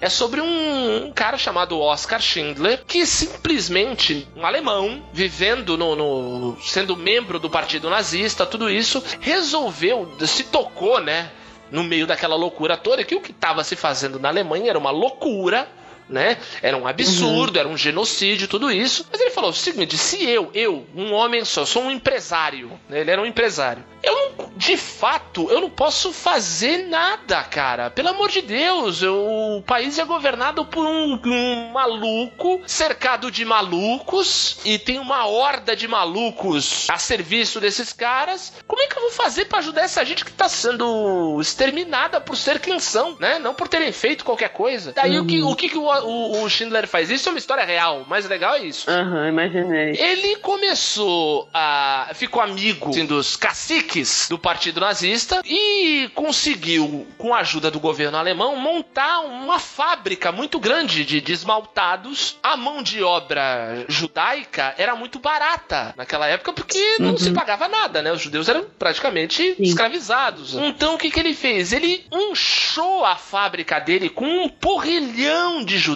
é 0.00 0.08
sobre 0.08 0.40
um, 0.40 1.06
um 1.06 1.12
cara 1.12 1.38
chamado 1.38 1.78
Oscar 1.80 2.20
Schindler 2.20 2.82
que 2.86 3.06
simplesmente 3.06 4.28
um 4.36 4.44
alemão 4.44 5.02
vivendo 5.12 5.76
no, 5.76 5.96
no 5.96 6.58
sendo 6.62 6.96
membro 6.96 7.38
do 7.38 7.48
partido 7.50 7.88
nazista, 7.90 8.44
tudo 8.46 8.68
isso 8.70 9.02
resolveu 9.20 10.10
se 10.26 10.44
tocou, 10.44 11.00
né? 11.00 11.30
No 11.70 11.84
meio 11.84 12.06
daquela 12.06 12.34
loucura 12.34 12.76
toda, 12.76 13.04
que 13.04 13.14
o 13.14 13.20
que 13.20 13.30
estava 13.30 13.62
se 13.64 13.76
fazendo 13.76 14.18
na 14.18 14.28
Alemanha 14.28 14.70
era 14.70 14.78
uma 14.78 14.90
loucura, 14.90 15.68
né? 16.10 16.36
Era 16.60 16.76
um 16.76 16.86
absurdo, 16.86 17.58
era 17.58 17.68
um 17.68 17.76
genocídio, 17.76 18.48
tudo 18.48 18.70
isso. 18.70 19.06
Mas 19.10 19.20
ele 19.20 19.30
falou 19.30 19.50
o 19.50 19.54
seguinte: 19.54 19.96
se 19.96 20.22
eu, 20.28 20.50
eu, 20.52 20.86
um 20.94 21.12
homem 21.12 21.44
só, 21.44 21.64
sou 21.64 21.82
um 21.82 21.90
empresário, 21.90 22.78
né? 22.88 23.00
ele 23.00 23.10
era 23.10 23.22
um 23.22 23.26
empresário. 23.26 23.84
Eu 24.02 24.14
não 24.14 24.30
de 24.60 24.76
fato, 24.76 25.50
eu 25.50 25.60
não 25.60 25.70
posso 25.70 26.12
fazer 26.12 26.86
nada, 26.88 27.42
cara. 27.44 27.88
Pelo 27.88 28.10
amor 28.10 28.28
de 28.28 28.42
Deus, 28.42 29.02
eu, 29.02 29.16
o 29.56 29.62
país 29.62 29.98
é 29.98 30.04
governado 30.04 30.66
por 30.66 30.84
um, 30.84 31.18
um 31.24 31.70
maluco, 31.72 32.60
cercado 32.66 33.30
de 33.30 33.42
malucos, 33.42 34.58
e 34.64 34.78
tem 34.78 34.98
uma 34.98 35.26
horda 35.26 35.74
de 35.74 35.88
malucos 35.88 36.88
a 36.90 36.98
serviço 36.98 37.58
desses 37.58 37.92
caras. 37.92 38.52
Como 38.66 38.82
é 38.82 38.86
que 38.86 38.98
eu 38.98 39.02
vou 39.02 39.12
fazer 39.12 39.46
para 39.46 39.60
ajudar 39.60 39.82
essa 39.82 40.04
gente 40.04 40.26
que 40.26 40.32
tá 40.32 40.48
sendo 40.48 41.38
exterminada 41.40 42.20
por 42.20 42.36
ser 42.36 42.60
quem 42.60 42.78
são, 42.78 43.16
né? 43.18 43.38
Não 43.38 43.54
por 43.54 43.66
terem 43.66 43.92
feito 43.92 44.24
qualquer 44.24 44.50
coisa. 44.50 44.92
Daí 44.92 45.16
uhum. 45.16 45.24
o 45.24 45.26
que, 45.26 45.42
o, 45.42 45.56
que, 45.56 45.68
que 45.70 45.78
o, 45.78 45.84
o, 46.04 46.42
o, 46.42 46.48
Schindler 46.48 46.86
faz? 46.86 47.10
Isso 47.10 47.28
é 47.28 47.32
uma 47.32 47.38
história 47.38 47.64
real. 47.64 48.02
O 48.02 48.08
mais 48.08 48.28
legal 48.28 48.54
é 48.54 48.64
isso. 48.64 48.90
Aham, 48.90 49.22
uhum, 49.22 49.28
imaginei. 49.28 49.96
Ele 49.96 50.36
começou 50.36 51.48
a. 51.52 52.10
ficou 52.14 52.42
amigo 52.42 52.90
assim, 52.90 53.06
dos 53.06 53.36
caciques 53.36 54.26
do 54.28 54.38
partido 54.38 54.80
nazista 54.80 55.40
e 55.44 56.10
conseguiu, 56.14 57.06
com 57.18 57.34
a 57.34 57.38
ajuda 57.40 57.70
do 57.70 57.80
governo 57.80 58.16
alemão, 58.16 58.56
montar 58.56 59.20
uma 59.20 59.58
fábrica 59.58 60.32
muito 60.32 60.58
grande 60.58 61.04
de, 61.04 61.20
de 61.20 61.32
esmaltados. 61.32 62.38
A 62.42 62.56
mão 62.56 62.82
de 62.82 63.02
obra 63.02 63.84
judaica 63.88 64.74
era 64.78 64.94
muito 64.94 65.18
barata 65.18 65.94
naquela 65.96 66.26
época 66.26 66.52
porque 66.52 66.96
não 66.98 67.16
se 67.16 67.28
uhum. 67.28 67.34
pagava 67.34 67.68
nada, 67.68 68.02
né? 68.02 68.12
Os 68.12 68.20
judeus 68.20 68.48
eram 68.48 68.64
praticamente 68.78 69.54
Sim. 69.54 69.62
escravizados. 69.62 70.54
Então 70.54 70.94
o 70.94 70.98
que, 70.98 71.10
que 71.10 71.20
ele 71.20 71.34
fez? 71.34 71.72
Ele 71.72 72.04
inchou 72.12 73.04
a 73.04 73.16
fábrica 73.16 73.78
dele 73.78 74.08
com 74.08 74.26
um 74.26 74.48
porrilhão 74.48 75.64
de 75.64 75.78
judeus, 75.78 75.89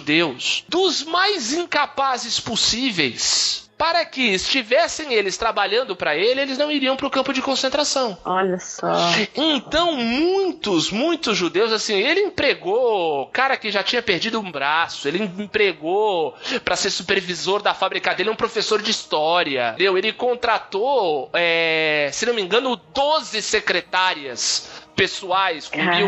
dos 0.67 1.03
mais 1.03 1.53
incapazes 1.53 2.39
possíveis 2.39 3.65
para 3.77 4.05
que 4.05 4.21
estivessem 4.21 5.13
eles 5.13 5.37
trabalhando 5.37 5.95
para 5.95 6.15
ele, 6.15 6.41
eles 6.41 6.57
não 6.57 6.71
iriam 6.71 6.95
para 6.95 7.07
o 7.07 7.09
campo 7.09 7.33
de 7.33 7.41
concentração. 7.41 8.17
Olha 8.23 8.59
só. 8.59 8.93
Então, 9.35 9.95
muitos, 9.95 10.91
muitos 10.91 11.37
judeus, 11.37 11.71
assim, 11.71 11.95
ele 11.95 12.21
empregou 12.21 13.27
cara 13.27 13.57
que 13.57 13.71
já 13.71 13.83
tinha 13.83 14.01
perdido 14.01 14.39
um 14.39 14.51
braço, 14.51 15.07
ele 15.07 15.23
empregou 15.23 16.33
para 16.63 16.75
ser 16.75 16.89
supervisor 16.89 17.61
da 17.61 17.73
fábrica 17.73 18.13
dele 18.13 18.29
um 18.29 18.35
professor 18.35 18.81
de 18.81 18.91
história, 18.91 19.69
entendeu? 19.69 19.97
Ele 19.97 20.13
contratou, 20.13 21.29
é, 21.33 22.09
se 22.13 22.25
não 22.25 22.33
me 22.33 22.41
engano, 22.41 22.79
12 22.93 23.41
secretárias 23.41 24.74
pessoais 24.95 25.67
com 25.67 25.81
mil, 25.81 26.07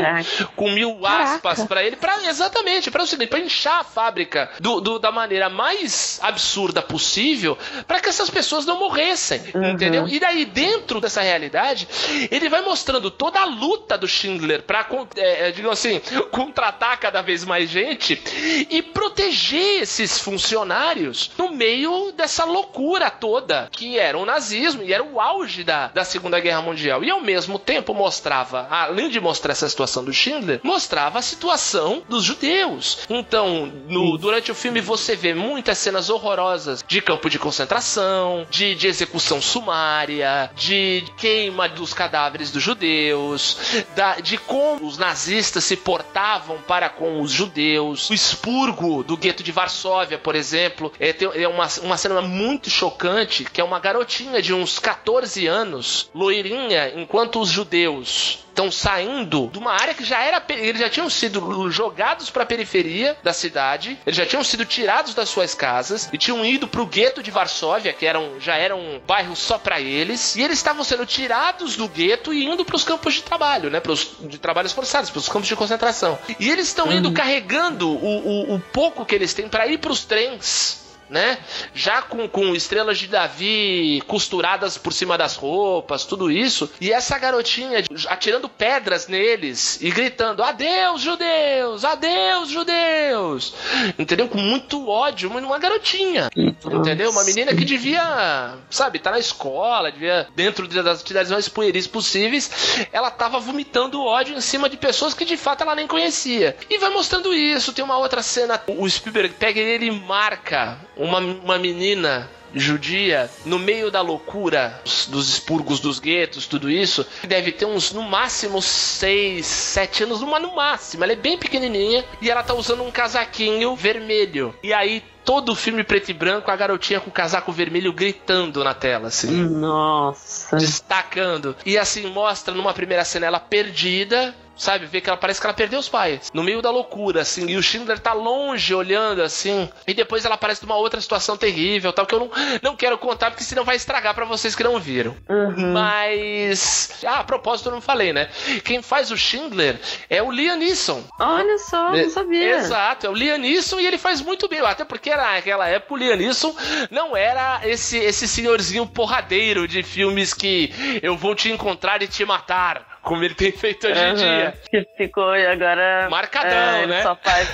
com 0.56 0.72
mil 0.72 1.06
aspas 1.06 1.64
para 1.66 1.84
ele, 1.84 1.96
para 1.96 2.26
exatamente 2.28 2.90
para 2.90 3.04
o 3.04 3.08
seguinte, 3.08 3.30
para 3.30 3.40
inchar 3.40 3.82
a 3.82 3.84
fábrica 3.84 4.50
do, 4.60 4.80
do, 4.80 5.00
da 5.00 5.12
maneira 5.12 5.50
mais 5.50 6.20
absurda 6.22 6.82
possível, 6.82 7.58
para 7.86 8.00
que 8.00 8.10
essas 8.10 8.30
pessoas 8.30 8.66
não 8.66 8.80
morressem, 8.80 9.42
uhum. 9.54 9.72
entendeu? 9.72 10.08
E 10.08 10.20
daí 10.20 10.46
dentro 10.46 11.02
dessa 11.02 11.22
realidade 11.22 11.88
ele 12.32 12.50
vai 12.50 12.62
mostrando 12.62 13.12
toda 13.12 13.40
a 13.40 13.46
luta 13.46 13.98
do 13.98 14.08
Schindler 14.08 14.64
para, 14.64 14.88
é, 15.16 15.48
é, 15.48 15.52
digamos 15.52 15.80
assim, 15.80 16.02
contratar 16.32 16.98
cada 17.00 17.22
vez 17.22 17.44
mais 17.44 17.70
gente 17.70 18.22
e 18.70 18.82
proteger 18.82 19.82
esses 19.82 20.20
funcionários 20.20 21.32
no 21.38 21.52
meio 21.52 22.12
dessa 22.12 22.46
loucura 22.46 23.10
toda 23.10 23.70
que 23.72 23.98
era 24.00 24.18
o 24.18 24.26
nazismo 24.26 24.84
e 24.84 24.94
era 24.94 25.04
o 25.04 25.20
auge 25.20 25.64
da, 25.64 25.88
da 25.88 26.04
Segunda 26.04 26.40
Guerra 26.40 26.62
Mundial 26.62 27.04
e 27.04 27.12
ao 27.12 27.22
mesmo 27.22 27.60
tempo 27.60 27.94
mostrava 27.94 28.68
além 28.84 29.10
de 29.10 29.20
mostrar 29.20 29.52
essa 29.52 29.70
situação 29.70 30.04
do 30.04 30.14
Schindler, 30.14 30.60
mostrava 30.64 31.20
a 31.20 31.22
situação 31.22 32.04
dos 32.08 32.24
judeus. 32.24 33.00
Então, 33.10 33.72
no, 33.88 34.18
durante 34.18 34.52
o 34.52 34.56
filme 34.56 34.82
você 34.82 35.16
vê 35.16 35.34
muitas 35.34 35.78
cenas 35.78 36.10
horrorosas 36.10 36.84
de 36.88 37.02
campo 37.02 37.30
de 37.30 37.40
concentração, 37.40 38.46
de, 38.50 38.76
de 38.76 38.88
execução 38.88 39.42
sumária, 39.42 40.52
de 40.56 41.04
queima 41.18 41.68
dos 41.68 41.94
cadáveres 41.94 42.52
dos 42.52 42.62
judeus, 42.62 43.58
da, 43.96 44.16
de 44.16 44.38
como 44.38 44.86
os 44.86 44.98
nazistas 44.98 45.64
se 45.64 45.76
portavam 45.76 46.58
para 46.68 46.90
com 46.90 47.22
os 47.22 47.32
judeus, 47.32 48.10
o 48.10 48.14
expurgo 48.14 49.04
do 49.04 49.18
gueto 49.18 49.44
de 49.44 49.52
Varsóvia, 49.52 50.18
por 50.18 50.36
exemplo, 50.36 50.92
é, 51.00 51.14
tem, 51.14 51.30
é 51.34 51.48
uma, 51.48 51.68
uma 51.82 51.98
cena 51.98 52.22
muito 52.22 52.70
chocante, 52.70 53.46
que 53.46 53.62
é 53.62 53.64
uma 53.64 53.80
garotinha 53.80 54.42
de 54.42 54.54
uns 54.54 54.80
14 54.80 55.48
anos, 55.48 56.10
loirinha, 56.14 56.94
enquanto 56.96 57.40
os 57.40 57.50
judeus 57.50 58.47
estão 58.58 58.72
saindo 58.72 59.50
de 59.54 59.60
uma 59.60 59.72
área 59.72 59.94
que 59.94 60.04
já 60.04 60.20
era. 60.20 60.44
Eles 60.50 60.82
já 60.82 60.90
tinham 60.90 61.10
sido 61.10 61.70
jogados 61.70 62.32
para 62.32 62.42
a 62.42 62.46
periferia 62.46 63.16
da 63.24 63.32
cidade, 63.32 64.00
eles 64.06 64.18
já 64.18 64.26
tinham 64.26 64.44
sido 64.44 64.66
tirados 64.66 65.14
das 65.14 65.30
suas 65.30 65.54
casas 65.54 66.10
e 66.12 66.18
tinham 66.18 66.44
ido 66.44 66.68
para 66.68 66.82
o 66.82 66.86
gueto 66.86 67.22
de 67.22 67.30
Varsóvia, 67.30 67.94
que 67.94 68.06
era 68.06 68.20
um, 68.20 68.40
já 68.40 68.56
era 68.56 68.76
um 68.76 69.00
bairro 69.06 69.36
só 69.36 69.60
para 69.60 69.80
eles, 69.80 70.36
e 70.36 70.42
eles 70.42 70.58
estavam 70.58 70.84
sendo 70.84 71.06
tirados 71.06 71.76
do 71.76 71.88
gueto 71.88 72.34
e 72.34 72.46
indo 72.46 72.66
para 72.66 72.76
os 72.76 72.84
campos 72.84 73.14
de 73.14 73.22
trabalho, 73.22 73.70
né? 73.70 73.80
Pros, 73.80 74.16
de 74.22 74.40
trabalhos 74.40 74.72
forçados, 74.72 75.12
para 75.12 75.20
os 75.20 75.30
campos 75.30 75.48
de 75.48 75.56
concentração. 75.56 76.18
E 76.40 76.50
eles 76.50 76.68
estão 76.68 76.92
indo 76.92 77.10
uhum. 77.10 77.14
carregando 77.14 77.90
o, 77.90 78.52
o, 78.52 78.56
o 78.56 78.60
pouco 78.60 79.06
que 79.06 79.14
eles 79.14 79.34
têm 79.34 79.48
para 79.48 79.68
ir 79.68 79.78
para 79.78 79.92
os 79.92 80.04
trens 80.04 80.87
né? 81.10 81.38
Já 81.74 82.02
com, 82.02 82.28
com 82.28 82.56
estrelas 82.56 82.98
de 82.98 83.08
Davi 83.08 84.02
costuradas 84.08 84.78
por 84.78 84.94
cima 84.94 85.18
das 85.18 85.36
roupas, 85.36 86.06
tudo 86.06 86.32
isso. 86.32 86.70
E 86.80 86.92
essa 86.92 87.18
garotinha 87.18 87.84
atirando 88.08 88.50
pedras 88.50 89.08
neles 89.08 89.80
e 89.82 89.90
gritando: 89.90 90.44
Adeus, 90.44 91.02
judeus! 91.02 91.86
Adeus, 91.86 92.50
judeus! 92.50 93.54
Entendeu? 93.98 94.28
Com 94.28 94.40
muito 94.40 94.88
ódio, 94.88 95.30
uma 95.30 95.60
garotinha. 95.60 96.30
Entendeu? 96.36 97.12
Uma 97.12 97.24
menina 97.24 97.56
que 97.56 97.66
devia, 97.66 98.56
sabe, 98.70 99.00
tá 99.00 99.12
na 99.12 99.20
escola, 99.20 99.92
devia, 99.92 100.28
dentro 100.36 100.68
das 100.68 101.00
atividades 101.00 101.32
mais 101.32 101.50
pueris 101.50 101.88
possíveis, 101.88 102.88
ela 102.92 103.10
tava 103.10 103.40
vomitando 103.40 104.02
ódio 104.04 104.36
em 104.36 104.42
cima 104.42 104.70
de 104.70 104.78
pessoas 104.78 105.14
que 105.14 105.26
de 105.26 105.38
fato 105.38 105.64
ela 105.64 105.76
nem 105.76 105.88
conhecia. 105.88 106.56
E 106.70 106.78
vai 106.78 106.90
mostrando 106.90 107.34
isso. 107.34 107.74
Tem 107.74 107.84
uma 107.84 107.98
outra 107.98 108.22
cena, 108.22 108.62
o 108.68 108.90
Spielberg 108.90 109.36
pega 109.36 109.60
ele 109.60 109.88
e 109.88 109.92
marca 109.92 110.78
uma, 110.98 111.20
uma 111.20 111.58
menina 111.58 112.30
judia, 112.54 113.30
no 113.46 113.60
meio 113.60 113.92
da 113.92 114.02
loucura 114.02 114.82
dos 115.10 115.30
expurgos 115.30 115.80
dos 115.80 116.00
guetos, 116.00 116.48
tudo 116.48 116.70
isso, 116.70 117.06
deve 117.24 117.52
ter 117.52 117.66
uns, 117.66 117.92
no 117.92 118.02
máximo, 118.02 118.62
6, 118.62 119.46
7 119.46 120.04
anos, 120.04 120.22
no, 120.22 120.40
no 120.40 120.56
máximo. 120.56 121.04
Ela 121.04 121.14
é 121.14 121.16
bem 121.16 121.38
pequenininha 121.38 122.06
e 122.22 122.30
ela 122.30 122.44
tá 122.44 122.54
usando 122.54 122.84
um 122.84 122.92
casaquinho 122.92 123.76
vermelho. 123.76 124.56
E 124.64 124.74
aí 124.74 125.04
todo 125.28 125.52
o 125.52 125.56
filme 125.56 125.84
preto 125.84 126.10
e 126.10 126.14
branco, 126.14 126.50
a 126.50 126.56
garotinha 126.56 127.02
com 127.02 127.10
o 127.10 127.14
casaco 127.14 127.52
vermelho 127.52 127.92
gritando 127.92 128.64
na 128.64 128.74
tela, 128.74 129.10
assim. 129.10 129.30
Nossa. 129.30 130.56
Destacando. 130.56 131.54
E 131.66 131.78
assim, 131.78 132.08
mostra 132.08 132.54
numa 132.54 132.74
primeira 132.74 133.04
cena 133.04 133.26
ela 133.26 133.40
perdida, 133.40 134.34
sabe? 134.58 134.86
Vê 134.86 135.00
que 135.00 135.10
ela 135.10 135.18
parece 135.18 135.40
que 135.40 135.46
ela 135.46 135.54
perdeu 135.54 135.80
os 135.80 135.88
pais. 135.88 136.32
No 136.34 136.44
meio 136.44 136.62
da 136.62 136.72
loucura, 136.72 137.22
assim. 137.22 137.48
E 137.48 137.56
o 137.56 137.64
Schindler 137.64 138.00
tá 138.00 138.14
longe, 138.14 138.74
olhando, 138.74 139.22
assim. 139.22 139.70
E 139.86 139.94
depois 139.94 140.26
ela 140.26 140.36
aparece 140.36 140.64
numa 140.64 140.76
outra 140.76 141.00
situação 141.00 141.38
terrível, 141.38 141.94
tal, 141.94 142.06
que 142.06 142.16
eu 142.16 142.20
não, 142.20 142.32
não 142.62 142.76
quero 142.76 142.98
contar, 142.98 143.32
porque 143.32 143.44
senão 143.44 143.64
vai 143.64 143.76
estragar 143.76 144.14
para 144.16 144.26
vocês 144.26 144.56
que 144.56 144.64
não 144.64 144.80
viram. 144.80 145.16
Uhum. 145.30 145.74
Mas. 145.74 146.92
Ah, 147.06 147.20
a 147.20 147.24
propósito, 147.24 147.68
eu 147.68 147.74
não 147.74 147.82
falei, 147.82 148.12
né? 148.12 148.30
Quem 148.64 148.82
faz 148.82 149.12
o 149.12 149.18
Schindler 149.18 149.80
é 150.10 150.22
o 150.22 150.32
Liam 150.32 150.58
Neeson. 150.58 151.04
Olha 151.20 151.58
só, 151.60 151.92
não 151.92 152.10
sabia. 152.10 152.58
Exato, 152.58 153.06
é 153.06 153.10
o 153.10 153.14
Liam 153.14 153.38
Neeson 153.38 153.80
e 153.80 153.86
ele 153.86 153.98
faz 153.98 154.22
muito 154.22 154.48
bem. 154.48 154.58
Até 154.60 154.84
porque 154.84 155.10
naquela 155.18 155.68
época 155.68 155.94
o 155.94 155.98
Liam 155.98 156.16
Neeson 156.16 156.56
não 156.90 157.16
era 157.16 157.62
esse, 157.64 157.98
esse 157.98 158.28
senhorzinho 158.28 158.86
porradeiro 158.86 159.68
de 159.68 159.84
filmes 159.84 160.34
que 160.34 160.72
eu 161.02 161.18
vou 161.18 161.36
te 161.36 161.52
encontrar 161.52 162.02
e 162.02 162.08
te 162.08 162.24
matar 162.26 162.98
como 163.08 163.24
ele 163.24 163.34
tem 163.34 163.54
feito 163.54 163.88
hoje 163.88 164.00
em 164.02 164.16
dia. 164.16 164.54
Que 164.70 164.86
ficou 164.98 165.30
agora. 165.30 166.10
Marcadão, 166.10 166.52
é, 166.52 166.88
né? 166.88 167.04
Só 167.04 167.16
faz. 167.16 167.48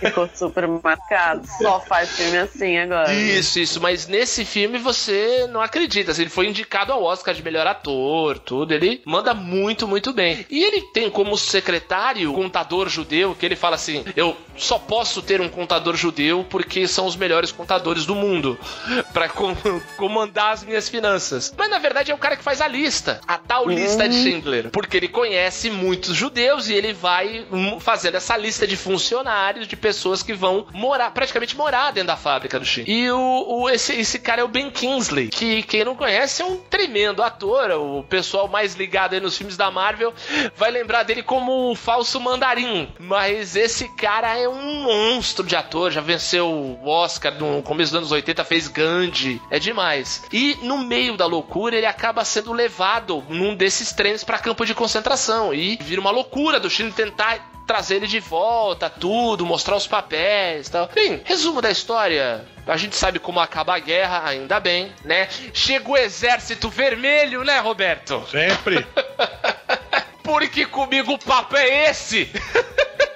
Ficou 0.00 0.28
super 0.34 0.66
marcado. 0.66 1.46
Só 1.62 1.78
faz 1.78 2.16
filme 2.16 2.38
assim 2.38 2.76
agora. 2.76 3.14
Isso, 3.14 3.60
isso. 3.60 3.80
Mas 3.80 4.08
nesse 4.08 4.44
filme 4.44 4.78
você 4.78 5.46
não 5.48 5.60
acredita. 5.60 6.10
Assim, 6.10 6.22
ele 6.22 6.30
foi 6.30 6.48
indicado 6.48 6.92
ao 6.92 7.04
Oscar 7.04 7.32
de 7.32 7.42
melhor 7.42 7.68
ator, 7.68 8.38
tudo. 8.40 8.72
Ele 8.72 9.00
manda 9.04 9.32
muito, 9.32 9.86
muito 9.86 10.12
bem. 10.12 10.44
E 10.50 10.64
ele 10.64 10.82
tem 10.92 11.08
como 11.08 11.36
secretário 11.38 12.32
um 12.32 12.34
contador 12.34 12.88
judeu 12.88 13.34
que 13.34 13.46
ele 13.46 13.54
fala 13.54 13.76
assim: 13.76 14.04
eu 14.16 14.36
só 14.56 14.78
posso 14.78 15.22
ter 15.22 15.40
um 15.40 15.48
contador 15.48 15.96
judeu 15.96 16.44
porque 16.48 16.86
são 16.86 17.06
os 17.06 17.16
melhores 17.16 17.52
contadores 17.52 18.06
do 18.06 18.14
mundo 18.14 18.58
para 19.12 19.28
com 19.28 19.54
comandar 19.96 20.52
as 20.52 20.64
minhas 20.64 20.88
finanças. 20.88 21.54
Mas 21.56 21.70
na 21.70 21.78
verdade 21.78 22.10
é 22.10 22.14
o 22.14 22.18
cara 22.18 22.36
que 22.36 22.42
faz 22.42 22.60
a 22.60 22.68
lista, 22.68 23.20
a 23.26 23.38
tal 23.38 23.68
lista 23.68 24.08
de 24.08 24.16
uhum. 24.16 24.22
Schindler. 24.22 24.70
Porque 24.70 24.96
ele 24.96 25.08
conhece 25.08 25.70
muitos 25.70 26.14
judeus 26.14 26.68
e 26.68 26.74
ele 26.74 26.92
vai 26.92 27.46
hum, 27.50 27.78
fazendo 27.80 28.16
essa 28.16 28.36
lista 28.36 28.66
de 28.66 28.76
funcionários, 28.76 29.66
de 29.66 29.76
pessoas 29.76 30.22
que 30.22 30.32
vão 30.32 30.66
morar, 30.72 31.10
praticamente 31.10 31.56
morar 31.56 31.92
dentro 31.92 32.08
da 32.08 32.16
fábrica 32.16 32.58
do 32.58 32.64
Shin. 32.64 32.84
E 32.86 33.10
o, 33.10 33.46
o 33.48 33.70
esse, 33.70 33.94
esse 33.94 34.18
cara 34.18 34.40
é 34.40 34.44
o 34.44 34.48
Ben 34.48 34.70
Kingsley, 34.70 35.28
que 35.28 35.62
quem 35.62 35.84
não 35.84 35.94
conhece 35.94 36.42
é 36.42 36.44
um 36.44 36.56
tremendo 36.56 37.22
ator. 37.22 37.70
O 37.72 38.02
pessoal 38.04 38.48
mais 38.48 38.74
ligado 38.74 39.14
aí 39.14 39.20
nos 39.20 39.36
filmes 39.36 39.56
da 39.56 39.70
Marvel 39.70 40.12
vai 40.56 40.70
lembrar 40.70 41.02
dele 41.02 41.22
como 41.22 41.70
o 41.70 41.74
falso 41.74 42.20
mandarim. 42.20 42.88
Mas 42.98 43.56
esse 43.56 43.88
cara 43.96 44.36
é 44.38 44.45
um 44.48 44.82
monstro 44.82 45.44
de 45.46 45.56
ator, 45.56 45.90
já 45.90 46.00
venceu 46.00 46.48
o 46.48 46.88
Oscar 46.88 47.34
no 47.34 47.62
começo 47.62 47.92
dos 47.92 47.98
anos 47.98 48.12
80, 48.12 48.44
fez 48.44 48.68
Gandhi. 48.68 49.40
É 49.50 49.58
demais. 49.58 50.24
E 50.32 50.56
no 50.62 50.78
meio 50.78 51.16
da 51.16 51.26
loucura, 51.26 51.76
ele 51.76 51.86
acaba 51.86 52.24
sendo 52.24 52.52
levado 52.52 53.24
num 53.28 53.54
desses 53.54 53.92
trens 53.92 54.24
para 54.24 54.38
campo 54.38 54.64
de 54.64 54.74
concentração. 54.74 55.52
E 55.52 55.78
vira 55.80 56.00
uma 56.00 56.10
loucura 56.10 56.60
do 56.60 56.70
Chile 56.70 56.92
tentar 56.92 57.52
trazer 57.66 57.96
ele 57.96 58.06
de 58.06 58.20
volta, 58.20 58.88
tudo, 58.88 59.44
mostrar 59.44 59.76
os 59.76 59.86
papéis 59.86 60.68
tal. 60.68 60.88
Bem, 60.94 61.20
resumo 61.24 61.60
da 61.60 61.70
história. 61.70 62.46
A 62.66 62.76
gente 62.76 62.96
sabe 62.96 63.18
como 63.18 63.40
acaba 63.40 63.74
a 63.74 63.78
guerra, 63.78 64.22
ainda 64.24 64.60
bem, 64.60 64.92
né? 65.04 65.28
Chega 65.52 65.90
o 65.90 65.96
exército 65.96 66.68
vermelho, 66.68 67.44
né, 67.44 67.58
Roberto? 67.58 68.24
Sempre. 68.30 68.86
Porque 70.22 70.66
comigo 70.66 71.12
o 71.12 71.18
papo 71.18 71.56
é 71.56 71.90
esse. 71.90 72.30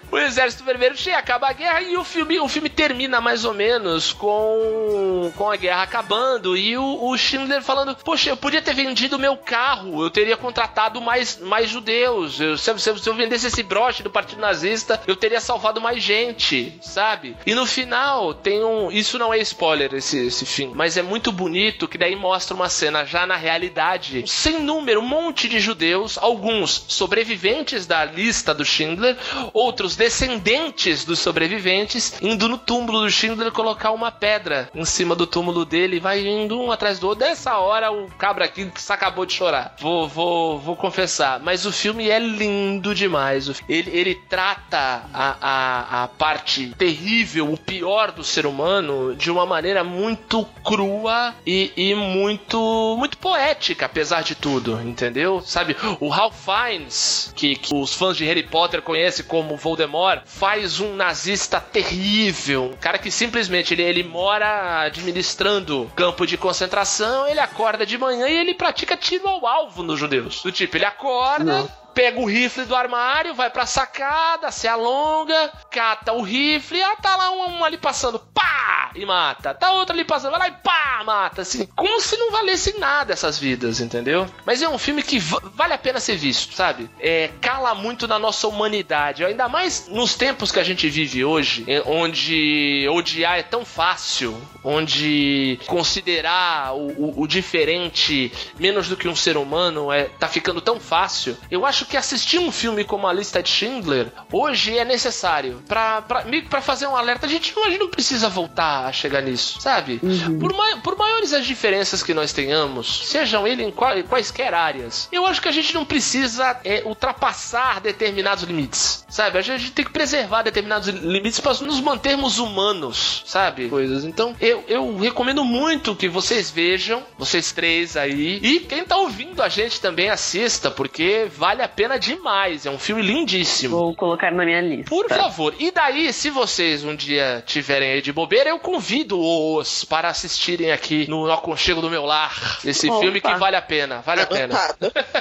o 0.11 0.17
Exército 0.17 0.63
Vermelho 0.63 0.97
chega, 0.97 1.17
acaba 1.17 1.49
a 1.49 1.53
guerra 1.53 1.81
e 1.81 1.95
o 1.95 2.03
filme, 2.03 2.39
o 2.39 2.47
filme 2.47 2.69
termina 2.69 3.21
mais 3.21 3.45
ou 3.45 3.53
menos 3.53 4.11
com, 4.11 5.31
com 5.37 5.49
a 5.49 5.55
guerra 5.55 5.83
acabando 5.83 6.57
e 6.57 6.77
o, 6.77 7.09
o 7.09 7.17
Schindler 7.17 7.61
falando: 7.61 7.95
Poxa, 7.95 8.29
eu 8.29 8.37
podia 8.37 8.61
ter 8.61 8.73
vendido 8.73 9.17
meu 9.17 9.37
carro, 9.37 10.03
eu 10.03 10.09
teria 10.09 10.35
contratado 10.35 10.99
mais, 10.99 11.39
mais 11.39 11.69
judeus. 11.69 12.39
Eu, 12.39 12.57
se, 12.57 12.77
se, 12.77 12.99
se 12.99 13.09
eu 13.09 13.13
vendesse 13.13 13.47
esse 13.47 13.63
broche 13.63 14.03
do 14.03 14.09
Partido 14.09 14.41
Nazista, 14.41 15.01
eu 15.07 15.15
teria 15.15 15.39
salvado 15.39 15.79
mais 15.79 16.03
gente, 16.03 16.77
sabe? 16.81 17.37
E 17.45 17.55
no 17.55 17.65
final 17.65 18.33
tem 18.33 18.63
um. 18.63 18.91
Isso 18.91 19.17
não 19.17 19.33
é 19.33 19.37
spoiler, 19.39 19.93
esse, 19.93 20.27
esse 20.27 20.45
fim, 20.45 20.71
mas 20.75 20.97
é 20.97 21.01
muito 21.01 21.31
bonito 21.31 21.87
que 21.87 21.97
daí 21.97 22.15
mostra 22.15 22.55
uma 22.55 22.67
cena 22.67 23.05
já 23.05 23.25
na 23.25 23.37
realidade, 23.37 24.23
sem 24.27 24.59
número, 24.59 24.99
um 24.99 25.07
monte 25.07 25.47
de 25.47 25.59
judeus, 25.59 26.17
alguns 26.17 26.85
sobreviventes 26.87 27.85
da 27.85 28.03
lista 28.03 28.53
do 28.53 28.65
Schindler, 28.65 29.17
outros 29.53 29.95
descendentes 30.01 31.05
dos 31.05 31.19
sobreviventes 31.19 32.19
indo 32.23 32.49
no 32.49 32.57
túmulo 32.57 33.01
do 33.01 33.11
Schindler 33.11 33.51
colocar 33.51 33.91
uma 33.91 34.11
pedra 34.11 34.67
em 34.73 34.83
cima 34.83 35.15
do 35.15 35.27
túmulo 35.27 35.63
dele, 35.63 35.99
vai 35.99 36.25
indo 36.25 36.59
um 36.59 36.71
atrás 36.71 36.97
do 36.97 37.07
outro. 37.07 37.23
Dessa 37.23 37.59
hora 37.59 37.91
o 37.91 38.07
cabra 38.17 38.45
aqui 38.45 38.71
se 38.77 38.91
acabou 38.91 39.27
de 39.27 39.33
chorar. 39.33 39.75
Vou, 39.79 40.07
vou, 40.07 40.57
vou 40.57 40.75
confessar. 40.75 41.39
Mas 41.39 41.67
o 41.67 41.71
filme 41.71 42.09
é 42.09 42.17
lindo 42.17 42.95
demais. 42.95 43.61
Ele, 43.69 43.91
ele 43.91 44.15
trata 44.15 45.03
a, 45.13 45.37
a, 45.39 46.03
a 46.03 46.07
parte 46.07 46.73
terrível, 46.75 47.53
o 47.53 47.57
pior 47.57 48.11
do 48.11 48.23
ser 48.23 48.47
humano, 48.47 49.15
de 49.15 49.29
uma 49.29 49.45
maneira 49.45 49.83
muito 49.83 50.43
crua 50.63 51.35
e, 51.45 51.71
e 51.77 51.93
muito, 51.93 52.95
muito 52.97 53.19
poética, 53.19 53.85
apesar 53.85 54.23
de 54.23 54.33
tudo, 54.33 54.81
entendeu? 54.81 55.41
Sabe, 55.45 55.77
o 55.99 56.07
Ralph 56.07 56.35
Fiennes, 56.43 57.31
que, 57.35 57.55
que 57.55 57.75
os 57.75 57.93
fãs 57.93 58.17
de 58.17 58.25
Harry 58.25 58.41
Potter 58.41 58.81
conhecem 58.81 59.23
como 59.25 59.55
Voldemort, 59.57 59.90
faz 60.25 60.79
um 60.79 60.95
nazista 60.95 61.59
terrível, 61.59 62.65
um 62.65 62.77
cara 62.77 62.97
que 62.97 63.11
simplesmente 63.11 63.73
ele, 63.73 63.83
ele 63.83 64.03
mora 64.03 64.81
administrando 64.81 65.91
campo 65.95 66.25
de 66.25 66.37
concentração, 66.37 67.27
ele 67.27 67.39
acorda 67.39 67.85
de 67.85 67.97
manhã 67.97 68.27
e 68.27 68.37
ele 68.37 68.53
pratica 68.53 68.97
tiro 68.97 69.27
ao 69.27 69.45
alvo 69.45 69.83
nos 69.83 69.99
judeus. 69.99 70.41
Do 70.43 70.51
tipo, 70.51 70.77
ele 70.77 70.85
acorda, 70.85 71.59
Não 71.59 71.80
pega 71.93 72.19
o 72.19 72.25
rifle 72.25 72.65
do 72.65 72.75
armário, 72.75 73.33
vai 73.33 73.49
pra 73.49 73.65
sacada, 73.65 74.51
se 74.51 74.67
alonga, 74.67 75.51
cata 75.69 76.13
o 76.13 76.21
rifle, 76.21 76.81
ah, 76.81 76.95
tá 76.95 77.15
lá 77.15 77.31
um, 77.31 77.57
um, 77.57 77.65
ali 77.65 77.77
passando, 77.77 78.19
pá! 78.19 78.91
E 78.95 79.05
mata. 79.05 79.53
Tá 79.53 79.71
outro 79.71 79.93
ali 79.93 80.03
passando, 80.03 80.31
vai 80.31 80.39
lá 80.39 80.47
e 80.49 80.63
pá! 80.63 81.03
Mata. 81.05 81.41
Assim, 81.41 81.65
como 81.75 81.99
se 81.99 82.15
não 82.17 82.31
valesse 82.31 82.77
nada 82.77 83.13
essas 83.13 83.39
vidas, 83.39 83.79
entendeu? 83.79 84.27
Mas 84.45 84.61
é 84.61 84.69
um 84.69 84.77
filme 84.77 85.01
que 85.01 85.19
vale 85.19 85.73
a 85.73 85.77
pena 85.77 85.99
ser 85.99 86.15
visto, 86.15 86.53
sabe? 86.53 86.89
É, 86.99 87.31
cala 87.41 87.73
muito 87.73 88.07
na 88.07 88.19
nossa 88.19 88.47
humanidade, 88.47 89.25
ainda 89.25 89.49
mais 89.49 89.87
nos 89.87 90.15
tempos 90.15 90.51
que 90.51 90.59
a 90.59 90.63
gente 90.63 90.87
vive 90.89 91.25
hoje, 91.25 91.65
onde 91.85 92.87
odiar 92.89 93.39
é 93.39 93.43
tão 93.43 93.65
fácil, 93.65 94.39
onde 94.63 95.59
considerar 95.65 96.75
o, 96.75 96.87
o, 96.91 97.21
o 97.21 97.27
diferente 97.27 98.31
menos 98.59 98.87
do 98.87 98.97
que 98.97 99.07
um 99.07 99.15
ser 99.15 99.37
humano 99.37 99.91
é, 99.91 100.03
tá 100.03 100.27
ficando 100.27 100.61
tão 100.61 100.79
fácil. 100.79 101.37
Eu 101.49 101.65
acho 101.65 101.80
acho 101.81 101.85
que 101.85 101.97
assistir 101.97 102.37
um 102.37 102.51
filme 102.51 102.83
como 102.83 103.07
A 103.07 103.13
Lista 103.13 103.41
de 103.41 103.49
Schindler 103.49 104.11
hoje 104.31 104.77
é 104.77 104.85
necessário 104.85 105.63
para 105.67 106.01
para 106.49 106.61
fazer 106.61 106.87
um 106.87 106.95
alerta. 106.95 107.25
A 107.25 107.29
gente 107.29 107.53
hoje 107.57 107.77
não 107.77 107.89
precisa 107.89 108.29
voltar 108.29 108.85
a 108.85 108.91
chegar 108.91 109.21
nisso, 109.21 109.59
sabe? 109.59 109.99
Uhum. 110.03 110.39
Por, 110.39 110.53
por 110.81 110.97
maiores 110.97 111.33
as 111.33 111.45
diferenças 111.45 112.03
que 112.03 112.13
nós 112.13 112.31
tenhamos, 112.31 113.07
sejam 113.07 113.47
ele 113.47 113.63
em 113.63 113.71
qual, 113.71 113.91
quaisquer 114.03 114.53
áreas, 114.53 115.09
eu 115.11 115.25
acho 115.25 115.41
que 115.41 115.47
a 115.47 115.51
gente 115.51 115.73
não 115.73 115.83
precisa 115.83 116.59
é, 116.63 116.83
ultrapassar 116.85 117.79
determinados 117.81 118.43
limites, 118.43 119.05
sabe? 119.09 119.37
A 119.37 119.41
gente 119.41 119.71
tem 119.71 119.85
que 119.85 119.91
preservar 119.91 120.43
determinados 120.43 120.87
limites 120.89 121.39
para 121.39 121.53
nos 121.59 121.79
mantermos 121.79 122.37
humanos, 122.37 123.23
sabe? 123.25 123.69
Coisas. 123.69 124.03
Então, 124.03 124.35
eu, 124.39 124.63
eu 124.67 124.97
recomendo 124.97 125.43
muito 125.43 125.95
que 125.95 126.07
vocês 126.07 126.51
vejam, 126.51 127.03
vocês 127.17 127.51
três 127.51 127.97
aí, 127.97 128.39
e 128.41 128.59
quem 128.59 128.83
tá 128.83 128.97
ouvindo 128.97 129.41
a 129.41 129.49
gente 129.49 129.81
também 129.81 130.09
assista, 130.09 130.69
porque 130.69 131.27
vale 131.35 131.61
a 131.61 131.70
pena 131.71 131.97
demais. 131.97 132.65
É 132.65 132.69
um 132.69 132.77
filme 132.77 133.01
lindíssimo. 133.01 133.77
Vou 133.77 133.95
colocar 133.95 134.31
na 134.31 134.45
minha 134.45 134.61
lista. 134.61 134.89
Por 134.89 135.07
favor. 135.09 135.55
E 135.59 135.71
daí, 135.71 136.13
se 136.13 136.29
vocês 136.29 136.83
um 136.83 136.95
dia 136.95 137.43
tiverem 137.45 137.91
aí 137.91 138.01
de 138.01 138.13
bobeira, 138.13 138.49
eu 138.49 138.59
convido-os 138.59 139.83
para 139.85 140.09
assistirem 140.09 140.71
aqui 140.71 141.07
no 141.09 141.31
Aconchego 141.31 141.81
do 141.81 141.89
Meu 141.89 142.05
Lar. 142.05 142.59
Esse 142.63 142.89
Opa. 142.89 142.99
filme 142.99 143.21
que 143.21 143.33
vale 143.35 143.55
a 143.55 143.61
pena. 143.61 144.01
Vale 144.01 144.21
a 144.21 144.27
pena. 144.27 144.55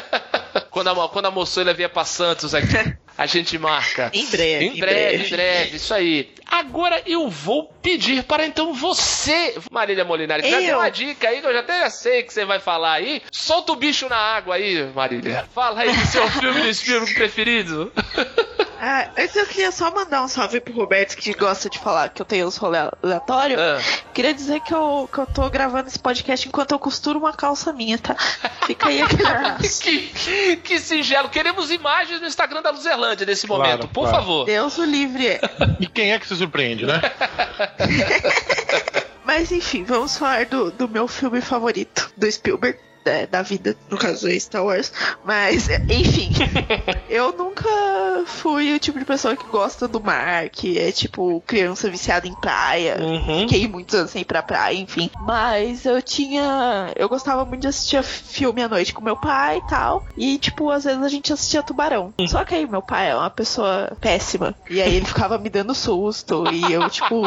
quando, 0.70 0.88
a, 0.88 1.08
quando 1.08 1.26
a 1.26 1.30
moçoila 1.30 1.72
vier 1.72 1.90
pra 1.90 2.04
Santos 2.04 2.54
aqui. 2.54 2.68
A 3.20 3.26
gente 3.26 3.58
marca. 3.58 4.10
Em 4.14 4.24
breve. 4.24 4.64
Em 4.64 4.80
breve, 4.80 5.26
em 5.26 5.28
breve, 5.28 5.76
isso 5.76 5.92
aí. 5.92 6.32
Agora 6.46 7.02
eu 7.04 7.28
vou 7.28 7.70
pedir 7.82 8.24
para 8.24 8.46
então 8.46 8.72
você, 8.72 9.58
Marília 9.70 10.06
Molinari, 10.06 10.48
já 10.48 10.58
deu 10.58 10.78
uma 10.78 10.88
dica 10.88 11.28
aí 11.28 11.42
que 11.42 11.46
eu 11.46 11.52
já 11.52 11.60
até 11.60 11.90
sei 11.90 12.22
que 12.22 12.32
você 12.32 12.46
vai 12.46 12.58
falar 12.58 12.94
aí. 12.94 13.20
Solta 13.30 13.72
o 13.72 13.76
bicho 13.76 14.08
na 14.08 14.16
água 14.16 14.54
aí, 14.54 14.90
Marília. 14.94 15.46
Fala 15.54 15.82
aí 15.82 15.92
do 15.94 16.06
seu 16.06 16.26
filme 16.32 16.62
do 16.62 16.74
filme 16.74 17.12
preferido. 17.12 17.92
Ah, 18.82 19.10
antes 19.18 19.36
eu 19.36 19.46
queria 19.46 19.70
só 19.70 19.90
mandar 19.94 20.22
um 20.22 20.28
salve 20.28 20.58
pro 20.58 20.72
Roberto 20.72 21.14
que 21.14 21.34
gosta 21.34 21.68
de 21.68 21.78
falar 21.78 22.08
que 22.08 22.22
eu 22.22 22.24
tenho 22.24 22.46
os 22.46 22.56
rolê 22.56 22.78
aleatórios. 23.02 23.60
Ah. 23.60 23.78
Queria 24.14 24.32
dizer 24.32 24.58
que 24.60 24.72
eu, 24.72 25.06
que 25.12 25.18
eu 25.18 25.26
tô 25.26 25.50
gravando 25.50 25.86
esse 25.86 25.98
podcast 25.98 26.48
enquanto 26.48 26.72
eu 26.72 26.78
costuro 26.78 27.18
uma 27.18 27.34
calça 27.34 27.74
minha, 27.74 27.98
tá? 27.98 28.16
Fica 28.66 28.88
aí 28.88 29.02
aquele 29.02 29.68
que, 30.14 30.56
que 30.56 30.78
singelo. 30.78 31.28
Queremos 31.28 31.70
imagens 31.70 32.22
no 32.22 32.26
Instagram 32.26 32.62
da 32.62 32.70
Luzerlândia 32.70 33.09
nesse 33.26 33.46
momento, 33.46 33.78
claro, 33.78 33.88
por 33.88 34.08
claro. 34.08 34.16
favor. 34.16 34.44
Deus 34.46 34.78
o 34.78 34.84
livre. 34.84 35.40
E 35.78 35.86
quem 35.86 36.12
é 36.12 36.18
que 36.18 36.26
se 36.26 36.36
surpreende, 36.36 36.86
né? 36.86 37.00
Mas 39.24 39.52
enfim, 39.52 39.84
vamos 39.84 40.16
falar 40.16 40.46
do, 40.46 40.70
do 40.70 40.88
meu 40.88 41.06
filme 41.06 41.40
favorito, 41.40 42.12
do 42.16 42.30
Spielberg 42.30 42.78
da, 43.04 43.26
da 43.26 43.42
vida, 43.42 43.76
no 43.88 43.96
caso 43.96 44.28
é 44.28 44.38
Star 44.38 44.64
Wars. 44.64 44.92
Mas, 45.24 45.68
enfim, 45.88 46.30
eu 47.08 47.32
nunca 47.32 47.68
fui 48.26 48.74
o 48.74 48.78
tipo 48.78 48.98
de 48.98 49.04
pessoa 49.04 49.36
que 49.36 49.46
gosta 49.46 49.86
do 49.88 50.00
mar, 50.00 50.48
que 50.48 50.78
é 50.78 50.92
tipo 50.92 51.42
criança 51.46 51.90
viciada 51.90 52.26
em 52.26 52.34
praia. 52.34 52.98
Uhum. 53.00 53.40
Fiquei 53.40 53.66
muitos 53.68 53.94
anos 53.94 54.10
sem 54.10 54.22
ir 54.22 54.24
pra 54.24 54.42
praia, 54.42 54.76
enfim. 54.76 55.10
Mas 55.20 55.84
eu 55.84 56.00
tinha. 56.02 56.92
Eu 56.96 57.08
gostava 57.08 57.44
muito 57.44 57.62
de 57.62 57.68
assistir 57.68 58.02
filme 58.02 58.62
à 58.62 58.68
noite 58.68 58.92
com 58.92 59.02
meu 59.02 59.16
pai 59.16 59.58
e 59.58 59.68
tal. 59.68 60.04
E, 60.16 60.38
tipo, 60.38 60.70
às 60.70 60.84
vezes 60.84 61.02
a 61.02 61.08
gente 61.08 61.32
assistia 61.32 61.62
Tubarão. 61.62 62.12
Uhum. 62.18 62.28
Só 62.28 62.44
que 62.44 62.54
aí 62.54 62.66
meu 62.66 62.82
pai 62.82 63.10
é 63.10 63.16
uma 63.16 63.30
pessoa 63.30 63.96
péssima. 64.00 64.54
E 64.68 64.80
aí 64.80 64.96
ele 64.96 65.06
ficava 65.06 65.38
me 65.38 65.48
dando 65.48 65.74
susto. 65.74 66.44
E 66.52 66.72
eu, 66.72 66.88
tipo 66.90 67.22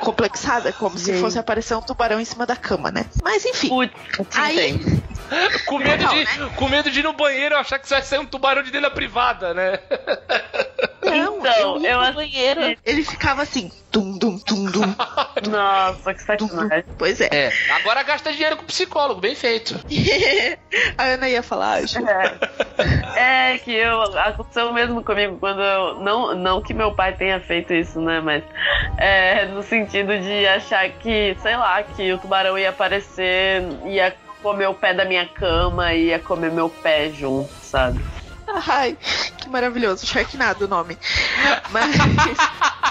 complexada, 0.00 0.72
como 0.72 0.98
Sim. 0.98 1.04
se 1.12 1.20
fosse 1.20 1.38
aparecer 1.38 1.74
um 1.74 1.82
tubarão 1.82 2.20
em 2.20 2.24
cima 2.24 2.46
da 2.46 2.56
cama, 2.56 2.90
né? 2.90 3.06
Mas 3.22 3.44
enfim. 3.44 3.68
Putz, 3.68 4.36
aí. 4.36 4.80
com, 5.66 5.78
medo 5.78 6.06
de, 6.06 6.16
né? 6.16 6.50
com 6.56 6.68
medo 6.68 6.90
de 6.90 7.00
ir 7.00 7.02
no 7.02 7.12
banheiro 7.12 7.56
achar 7.56 7.78
que 7.78 7.88
vai 7.88 8.02
sair 8.02 8.18
um 8.18 8.26
tubarão 8.26 8.62
de 8.62 8.70
dentro 8.70 8.88
da 8.88 8.94
privada, 8.94 9.54
né? 9.54 9.78
Não, 11.04 11.38
então, 11.38 11.76
eu, 11.76 11.84
eu 11.84 12.02
no 12.02 12.12
banheiro, 12.12 12.76
ele 12.84 13.04
ficava 13.04 13.42
assim, 13.42 13.70
tum, 13.90 14.18
dum, 14.18 14.38
tum, 14.38 14.64
dum. 14.66 14.94
Nossa, 15.48 16.12
que 16.12 16.22
sacanagem. 16.22 16.84
Pois 16.98 17.20
é. 17.20 17.28
é. 17.32 17.52
Agora 17.72 18.02
gasta 18.02 18.32
dinheiro 18.32 18.56
com 18.56 18.64
psicólogo, 18.64 19.20
bem 19.20 19.34
feito. 19.34 19.74
a 20.98 21.04
Ana 21.04 21.28
ia 21.28 21.42
falar, 21.42 21.82
acho. 21.82 21.98
É. 21.98 23.54
é, 23.54 23.58
que 23.58 23.72
eu, 23.72 24.02
aconteceu 24.18 24.72
mesmo 24.72 25.02
comigo 25.02 25.38
quando 25.38 25.62
eu, 25.62 25.94
não, 26.00 26.34
não 26.34 26.62
que 26.62 26.74
meu 26.74 26.94
pai 26.94 27.14
tenha 27.14 27.40
feito 27.40 27.72
isso, 27.72 28.00
né, 28.00 28.20
mas 28.20 28.42
é, 28.98 29.46
no 29.46 29.62
sentido 29.62 30.18
de 30.18 30.46
achar 30.46 30.88
que, 30.90 31.36
sei 31.40 31.56
lá, 31.56 31.82
que 31.82 32.12
o 32.12 32.18
tubarão 32.18 32.58
ia 32.58 32.70
aparecer, 32.70 33.62
ia 33.86 34.14
comer 34.42 34.66
o 34.68 34.74
pé 34.74 34.94
da 34.94 35.04
minha 35.04 35.26
cama 35.26 35.92
e 35.94 36.06
ia 36.06 36.18
comer 36.18 36.50
meu 36.50 36.68
pé 36.68 37.10
junto, 37.10 37.50
sabe? 37.62 38.00
Ai, 38.66 38.96
que 39.36 39.48
maravilhoso. 39.48 40.06
Sharknado 40.06 40.64
o 40.64 40.68
nome. 40.68 40.98
Mas. 41.70 41.96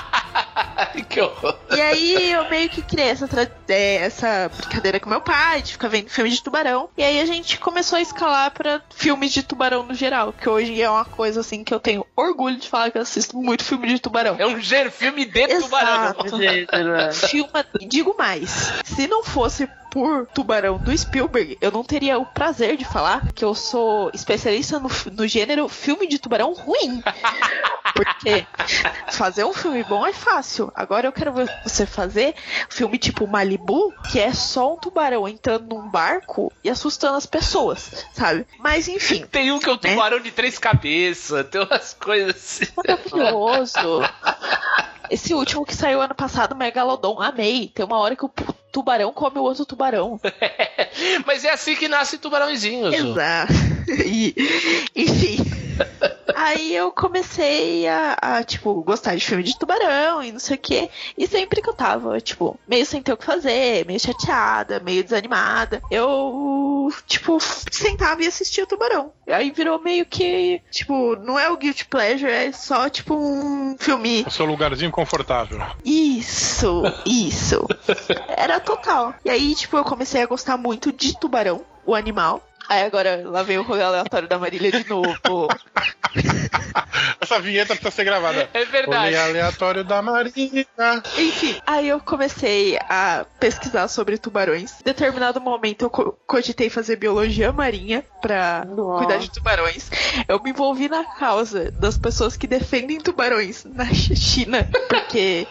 que 1.09 1.21
horror. 1.21 1.57
E 1.75 1.81
aí 1.81 2.31
eu 2.31 2.49
meio 2.49 2.69
que 2.69 2.81
criei 2.81 3.09
essa, 3.09 3.27
tra- 3.27 3.47
é, 3.67 3.95
essa 3.95 4.49
brincadeira 4.55 4.99
com 4.99 5.09
meu 5.09 5.21
pai, 5.21 5.61
de 5.61 5.71
ficar 5.73 5.87
vendo 5.87 6.09
filmes 6.09 6.35
de 6.35 6.43
tubarão. 6.43 6.89
E 6.97 7.03
aí 7.03 7.19
a 7.19 7.25
gente 7.25 7.57
começou 7.59 7.97
a 7.97 8.01
escalar 8.01 8.51
pra 8.51 8.81
filmes 8.93 9.31
de 9.33 9.41
tubarão 9.43 9.83
no 9.83 9.93
geral, 9.95 10.31
que 10.33 10.47
hoje 10.47 10.79
é 10.81 10.89
uma 10.89 11.05
coisa 11.05 11.41
assim 11.41 11.63
que 11.63 11.73
eu 11.73 11.79
tenho 11.79 12.05
orgulho 12.15 12.57
de 12.57 12.69
falar 12.69 12.91
que 12.91 12.97
eu 12.97 13.01
assisto 13.01 13.35
muito 13.37 13.63
filme 13.63 13.87
de 13.87 13.99
tubarão. 13.99 14.35
É 14.37 14.45
um 14.45 14.59
gênero, 14.59 14.91
filme 14.91 15.25
de 15.25 15.39
Exato. 15.39 16.23
tubarão. 16.23 17.11
Filma, 17.13 17.65
digo 17.87 18.15
mais, 18.17 18.73
se 18.85 19.07
não 19.07 19.23
fosse 19.23 19.67
por 19.97 20.27
Tubarão 20.27 20.77
do 20.77 20.95
Spielberg, 20.95 21.57
eu 21.59 21.71
não 21.71 21.83
teria 21.83 22.19
o 22.19 22.25
prazer 22.27 22.77
de 22.77 22.85
falar 22.85 23.33
que 23.33 23.43
eu 23.43 23.55
sou 23.55 24.11
especialista 24.13 24.77
no, 24.77 24.91
no 25.11 25.27
gênero 25.27 25.67
filme 25.67 26.05
de 26.05 26.19
tubarão 26.19 26.53
ruim. 26.53 27.01
Porque 27.95 28.45
fazer 29.11 29.43
um 29.43 29.53
filme 29.53 29.83
bom 29.83 30.05
é 30.05 30.13
fácil. 30.13 30.71
Agora 30.75 31.07
eu 31.07 31.11
quero 31.11 31.33
ver 31.33 31.49
você 31.63 31.87
fazer 31.87 32.35
filme 32.69 32.99
tipo 32.99 33.25
Malibu, 33.25 33.91
que 34.11 34.19
é 34.19 34.31
só 34.33 34.75
um 34.75 34.77
tubarão 34.77 35.27
entrando 35.27 35.73
num 35.73 35.89
barco 35.89 36.53
e 36.63 36.69
assustando 36.69 37.17
as 37.17 37.25
pessoas, 37.25 38.05
sabe? 38.13 38.45
Mas 38.59 38.87
enfim, 38.87 39.25
Tem 39.31 39.51
um 39.51 39.57
que 39.57 39.67
é 39.67 39.71
o 39.71 39.77
tubarão 39.79 40.19
de 40.19 40.29
três 40.29 40.59
cabeças, 40.59 41.43
tem 41.47 41.59
umas 41.59 41.95
coisas 41.95 42.35
assim. 42.35 42.71
maravilhoso. 42.75 43.79
Esse 45.09 45.33
último 45.33 45.65
que 45.65 45.73
saiu 45.73 46.01
ano 46.01 46.13
passado, 46.13 46.55
Megalodon, 46.55 47.21
amei. 47.21 47.71
Tem 47.73 47.85
uma 47.85 47.97
hora 47.97 48.15
que 48.15 48.25
o 48.25 48.29
tubarão 48.71 49.11
come 49.11 49.39
o 49.39 49.43
outro 49.43 49.65
tubarão. 49.65 50.19
Mas 51.25 51.43
é 51.43 51.51
assim 51.51 51.75
que 51.75 51.87
nascem 51.87 52.19
tubarãozinhos. 52.19 52.93
Exato. 52.93 53.53
E, 53.87 54.35
enfim. 54.93 55.37
Aí 56.39 56.75
eu 56.75 56.91
comecei 56.91 57.87
a, 57.87 58.15
a, 58.21 58.43
tipo, 58.43 58.83
gostar 58.83 59.15
de 59.15 59.25
filme 59.25 59.41
de 59.41 59.57
tubarão 59.57 60.21
e 60.21 60.31
não 60.31 60.39
sei 60.39 60.55
o 60.55 60.59
quê. 60.59 60.87
E 61.17 61.25
sempre 61.25 61.63
que 61.63 61.67
eu 61.67 61.73
tava, 61.73 62.21
tipo, 62.21 62.59
meio 62.67 62.85
sem 62.85 63.01
ter 63.01 63.11
o 63.11 63.17
que 63.17 63.25
fazer, 63.25 63.87
meio 63.87 63.99
chateada, 63.99 64.79
meio 64.79 65.03
desanimada, 65.03 65.81
eu, 65.89 66.93
tipo, 67.07 67.39
sentava 67.71 68.21
e 68.21 68.27
assistia 68.27 68.65
o 68.65 68.67
tubarão. 68.67 69.11
E 69.25 69.33
aí 69.33 69.49
virou 69.49 69.81
meio 69.81 70.05
que, 70.05 70.61
tipo, 70.69 71.15
não 71.15 71.39
é 71.39 71.49
o 71.49 71.57
Guilty 71.57 71.85
Pleasure, 71.85 72.31
é 72.31 72.51
só, 72.51 72.87
tipo, 72.87 73.15
um 73.15 73.75
filme. 73.79 74.23
O 74.27 74.29
seu 74.29 74.45
lugarzinho 74.45 74.91
confortável. 74.91 75.59
Isso, 75.83 76.83
isso. 77.03 77.65
Era 78.27 78.59
total. 78.59 79.15
E 79.25 79.31
aí, 79.31 79.55
tipo, 79.55 79.75
eu 79.75 79.83
comecei 79.83 80.21
a 80.21 80.27
gostar 80.27 80.55
muito 80.55 80.91
de 80.91 81.19
tubarão, 81.19 81.65
o 81.83 81.95
animal. 81.95 82.43
Aí 82.69 82.83
agora 82.83 83.21
lá 83.25 83.43
vem 83.43 83.57
o 83.57 83.63
rolê 83.63 83.81
aleatório 83.83 84.27
da 84.27 84.37
Marília 84.37 84.71
de 84.71 84.87
novo. 84.89 85.15
Essa 87.19 87.39
vinheta 87.39 87.73
precisa 87.75 87.91
ser 87.91 88.03
gravada. 88.03 88.49
É 88.53 88.65
verdade. 88.65 89.05
Rolê 89.05 89.17
aleatório 89.17 89.83
da 89.83 90.01
Maria. 90.01 90.31
Enfim, 91.17 91.55
aí 91.65 91.87
eu 91.89 91.99
comecei 91.99 92.77
a 92.89 93.25
pesquisar 93.39 93.87
sobre 93.87 94.17
tubarões. 94.17 94.79
Em 94.81 94.83
determinado 94.83 95.41
momento 95.41 95.83
eu 95.85 95.89
co- 95.89 96.17
cogitei 96.25 96.69
fazer 96.69 96.95
biologia 96.97 97.51
marinha 97.51 98.03
pra 98.21 98.65
Nossa. 98.65 98.97
cuidar 99.05 99.17
de 99.19 99.31
tubarões. 99.31 99.89
Eu 100.27 100.41
me 100.41 100.51
envolvi 100.51 100.87
na 100.87 101.03
causa 101.03 101.71
das 101.71 101.97
pessoas 101.97 102.37
que 102.37 102.47
defendem 102.47 102.99
tubarões 102.99 103.65
na 103.65 103.85
China, 103.93 104.67
porque 104.87 105.47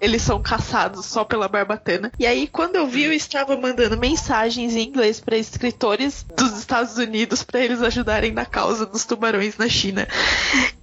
eles 0.00 0.22
são 0.22 0.40
caçados 0.40 1.06
só 1.06 1.24
pela 1.24 1.48
barbatana. 1.48 2.12
E 2.18 2.26
aí, 2.26 2.46
quando 2.46 2.76
eu 2.76 2.86
vi, 2.86 3.04
eu 3.04 3.12
estava 3.12 3.56
mandando 3.56 3.96
mensagens 3.98 4.74
em 4.74 4.86
inglês 4.88 5.20
para 5.20 5.36
escritores 5.36 6.24
dos 6.36 6.57
Estados 6.60 6.96
Unidos 6.98 7.42
para 7.42 7.60
eles 7.60 7.82
ajudarem 7.82 8.32
na 8.32 8.44
causa 8.44 8.84
dos 8.86 9.04
tubarões 9.04 9.56
na 9.58 9.68
China. 9.68 10.06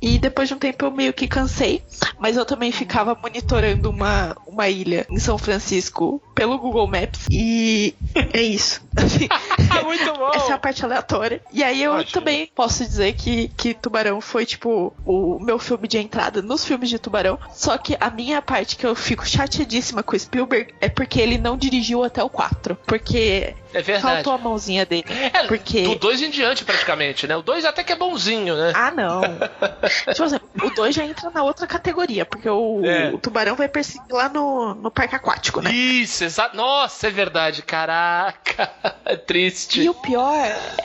E 0.02 0.18
depois 0.18 0.48
de 0.48 0.54
um 0.54 0.60
tempo 0.60 0.86
eu 0.86 0.92
meio 0.92 1.14
que 1.14 1.28
cansei, 1.28 1.84
mas 2.20 2.38
eu 2.38 2.46
também 2.46 2.72
ficava 2.72 3.16
monitorando 3.16 3.90
uma, 3.90 4.36
uma 4.46 4.70
ilha 4.70 5.06
em 5.10 5.20
São 5.20 5.38
Francisco 5.38 6.22
pelo 6.34 6.58
Google 6.58 6.88
Maps. 6.88 7.26
E 7.32 7.94
é 8.34 8.42
isso. 8.42 8.82
Assim, 8.96 9.28
Muito 9.84 10.14
bom. 10.14 10.32
essa 10.34 10.52
é 10.52 10.54
a 10.54 10.58
parte 10.58 10.84
aleatória. 10.86 11.42
E 11.52 11.64
aí 11.64 11.84
eu 11.84 11.94
Ótimo. 11.94 12.12
também 12.14 12.50
posso 12.56 12.84
dizer 12.86 13.14
que, 13.14 13.50
que 13.50 13.74
Tubarão 13.74 14.22
foi, 14.22 14.46
tipo, 14.46 14.94
o 15.06 15.38
meu 15.40 15.60
filme 15.60 15.88
de 15.88 15.98
entrada 15.98 16.42
nos 16.42 16.64
filmes 16.64 16.90
de 16.90 16.98
Tubarão. 16.98 17.38
Só 17.54 17.78
que 17.78 17.98
a 18.00 18.10
minha 18.10 18.42
parte 18.42 18.76
que 18.78 18.86
eu 18.86 18.96
fico 18.96 19.26
chateadíssima 19.28 20.02
com 20.02 20.16
o 20.16 20.20
Spielberg 20.20 20.74
é 20.80 20.88
porque 20.88 21.20
ele 21.20 21.38
não 21.38 21.58
dirigiu 21.58 22.04
até 22.04 22.24
o 22.24 22.30
4. 22.30 22.78
Porque 22.88 23.54
É 23.74 23.82
verdade. 23.82 24.02
faltou 24.16 24.34
a 24.34 24.38
mãozinha 24.38 24.86
dele. 24.86 25.06
É, 25.10 25.44
Porque. 25.48 25.65
Do 25.66 25.96
2 25.96 26.22
em 26.22 26.30
diante, 26.30 26.64
praticamente, 26.64 27.28
né? 27.28 27.36
O 27.36 27.42
2 27.42 27.66
até 27.66 27.84
que 27.84 27.92
é 27.92 27.96
bonzinho, 27.96 28.56
né? 28.56 28.72
Ah, 28.76 28.92
não. 28.92 29.22
tipo 30.14 30.24
assim, 30.24 30.40
o 30.64 30.70
2 30.70 30.96
já 30.96 31.04
entra 31.06 31.30
na 31.30 31.44
outra 31.44 31.66
categoria, 31.68 32.26
porque 32.26 32.50
o, 32.50 32.82
É. 32.86 33.10
o 33.14 33.18
tubarão 33.18 33.56
vai 33.56 33.68
perseguir 33.68 34.12
lá 34.12 34.30
no, 34.30 34.74
no 34.76 34.92
parque 34.92 35.16
aquático, 35.16 35.62
né? 35.62 35.72
Isso, 35.72 36.24
exato. 36.24 36.56
Nossa, 36.56 37.08
é 37.08 37.10
verdade. 37.10 37.62
Caraca. 37.62 38.72
É 39.08 39.16
triste. 39.16 39.82
E 39.82 39.90
o 39.90 39.94
pior 39.94 40.36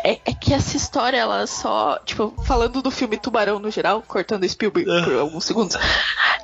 é, 0.05 0.21
é 0.27 0.35
que 0.35 0.53
essa 0.53 0.77
história, 0.77 1.17
ela 1.17 1.47
só, 1.47 1.99
tipo, 2.05 2.35
falando 2.45 2.83
do 2.83 2.91
filme 2.91 3.17
Tubarão 3.17 3.59
no 3.59 3.71
geral, 3.71 4.03
cortando 4.07 4.47
Spielberg 4.47 4.91
por 5.05 5.15
alguns 5.15 5.45
segundos, 5.47 5.77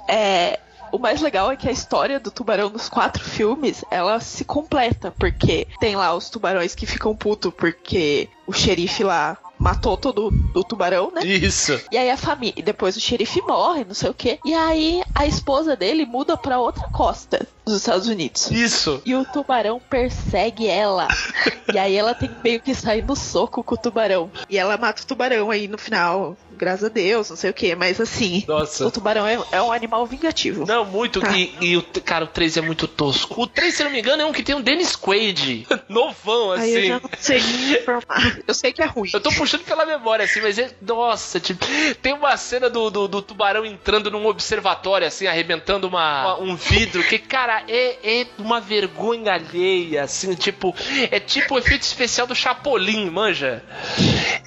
é. 0.09 0.59
O 0.93 0.99
mais 0.99 1.21
legal 1.21 1.51
é 1.51 1.57
que 1.57 1.69
a 1.69 1.73
história 1.73 2.19
do 2.19 2.31
tubarão 2.31 2.71
nos 2.71 2.89
quatro 2.89 3.23
filmes, 3.23 3.85
ela 3.91 4.21
se 4.21 4.45
completa, 4.45 5.13
porque 5.19 5.67
tem 5.81 5.97
lá 5.97 6.15
os 6.15 6.31
tubarões 6.31 6.75
que 6.75 6.87
ficam 6.87 7.15
putos 7.15 7.53
porque 7.55 8.29
o 8.47 8.53
xerife 8.53 9.03
lá 9.03 9.37
matou 9.59 9.97
todo 9.97 10.33
o 10.55 10.65
tubarão, 10.65 11.11
né? 11.11 11.25
Isso. 11.25 11.81
E 11.91 11.97
aí 11.97 12.11
a 12.11 12.17
família, 12.17 12.55
e 12.57 12.63
depois 12.63 12.97
o 12.97 13.01
xerife 13.01 13.41
morre, 13.43 13.85
não 13.85 13.95
sei 13.95 14.11
o 14.11 14.15
quê. 14.15 14.39
E 14.45 14.55
aí 14.55 15.03
a 15.15 15.27
esposa 15.27 15.75
dele 15.75 16.05
muda 16.05 16.37
pra 16.37 16.61
outra 16.61 16.89
costa 16.89 17.47
dos 17.67 17.77
Estados 17.79 18.07
Unidos. 18.07 18.51
Isso. 18.51 19.03
E 19.05 19.15
o 19.15 19.25
tubarão 19.25 19.81
persegue 19.91 20.69
ela. 20.69 21.09
e 21.75 21.79
aí 21.79 21.97
ela 21.97 22.15
tem 22.15 22.31
meio 22.43 22.61
que 22.61 22.75
sair 22.75 23.03
no 23.05 23.17
soco 23.17 23.63
com 23.65 23.75
o 23.75 23.79
tubarão. 23.79 24.31
E 24.49 24.57
ela 24.57 24.77
mata 24.77 25.03
o 25.03 25.07
tubarão 25.07 25.51
aí 25.51 25.67
no 25.67 25.77
final. 25.77 26.37
Graças 26.53 26.85
a 26.85 26.89
Deus, 26.89 27.29
não 27.29 27.37
sei 27.37 27.51
o 27.51 27.55
que. 27.55 27.75
Mas 27.75 28.01
assim, 28.01 28.45
Nossa. 28.49 28.87
o 28.87 28.91
tubarão 28.91 29.27
é, 29.27 29.39
é 29.53 29.61
um 29.61 29.71
animal 29.73 30.07
vingativo. 30.07 30.65
Não, 30.65 30.85
muito. 30.85 31.21
Tá. 31.21 31.37
E, 31.37 31.53
e 31.61 31.77
o, 31.77 31.83
cara, 31.83 32.25
o 32.25 32.29
3 32.29 32.57
é 32.57 32.61
muito 32.63 32.87
tosco. 32.89 33.43
O 33.43 33.47
3, 33.47 33.75
se 33.75 33.85
não 33.85 33.91
me 33.91 33.99
engano, 33.99 34.23
é 34.23 34.25
um 34.25 34.33
que 34.33 34.43
tem 34.43 34.55
um 34.55 34.63
Dennis 34.63 34.95
Quaid. 34.97 35.67
Novão, 35.89 36.53
assim. 36.53 36.63
Aí 36.63 36.75
eu 36.77 36.87
já 36.87 37.01
não 37.01 37.11
sei 37.19 37.41
me 37.43 37.75
informar. 37.79 38.39
Eu 38.47 38.55
sei 38.55 38.73
que 38.73 38.81
é 38.81 38.87
ruim. 38.87 39.11
Eu 39.13 39.21
tô 39.21 39.31
puxando 39.33 39.65
pela 39.65 39.85
memória, 39.85 40.25
assim, 40.25 40.41
mas 40.41 40.57
é. 40.59 40.71
Nossa, 40.81 41.39
tipo. 41.41 41.67
Tem 42.01 42.15
uma 42.15 42.37
cena 42.37 42.71
do, 42.71 42.89
do, 42.91 43.09
do 43.09 43.21
tubarão 43.21 43.65
entrando 43.67 44.11
num 44.11 44.25
observatório, 44.27 45.07
assim, 45.07 45.27
arrebentando 45.27 45.87
uma, 45.89 46.37
uma- 46.37 46.41
um 46.53 46.57
vidro. 46.57 47.03
Que, 47.05 47.19
cara, 47.57 47.65
é, 47.69 48.21
é 48.21 48.27
uma 48.39 48.61
vergonha 48.61 49.33
alheia, 49.33 50.03
assim, 50.03 50.35
tipo. 50.35 50.75
É 51.11 51.19
tipo 51.19 51.55
o 51.55 51.59
efeito 51.59 51.83
especial 51.83 52.27
do 52.27 52.35
Chapolin, 52.35 53.09
manja? 53.11 53.63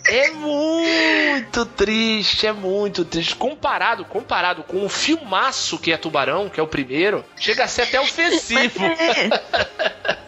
É 0.05 0.32
muito 0.32 1.66
triste, 1.66 2.45
é 2.45 2.51
muito 2.51 3.05
triste. 3.05 3.36
Comparado, 3.36 4.05
comparado 4.05 4.64
com 4.64 4.86
o 4.86 4.89
filmaço 4.89 5.80
que 5.80 5.91
é 5.91 5.97
Tubarão, 5.97 6.49
que 6.49 6.60
é 6.60 6.64
o 6.64 6.68
primeiro, 6.68 7.24
chega 7.38 7.64
a 7.64 7.68
ser 7.68 7.84
até 7.84 7.99
ofensivo. 7.99 8.80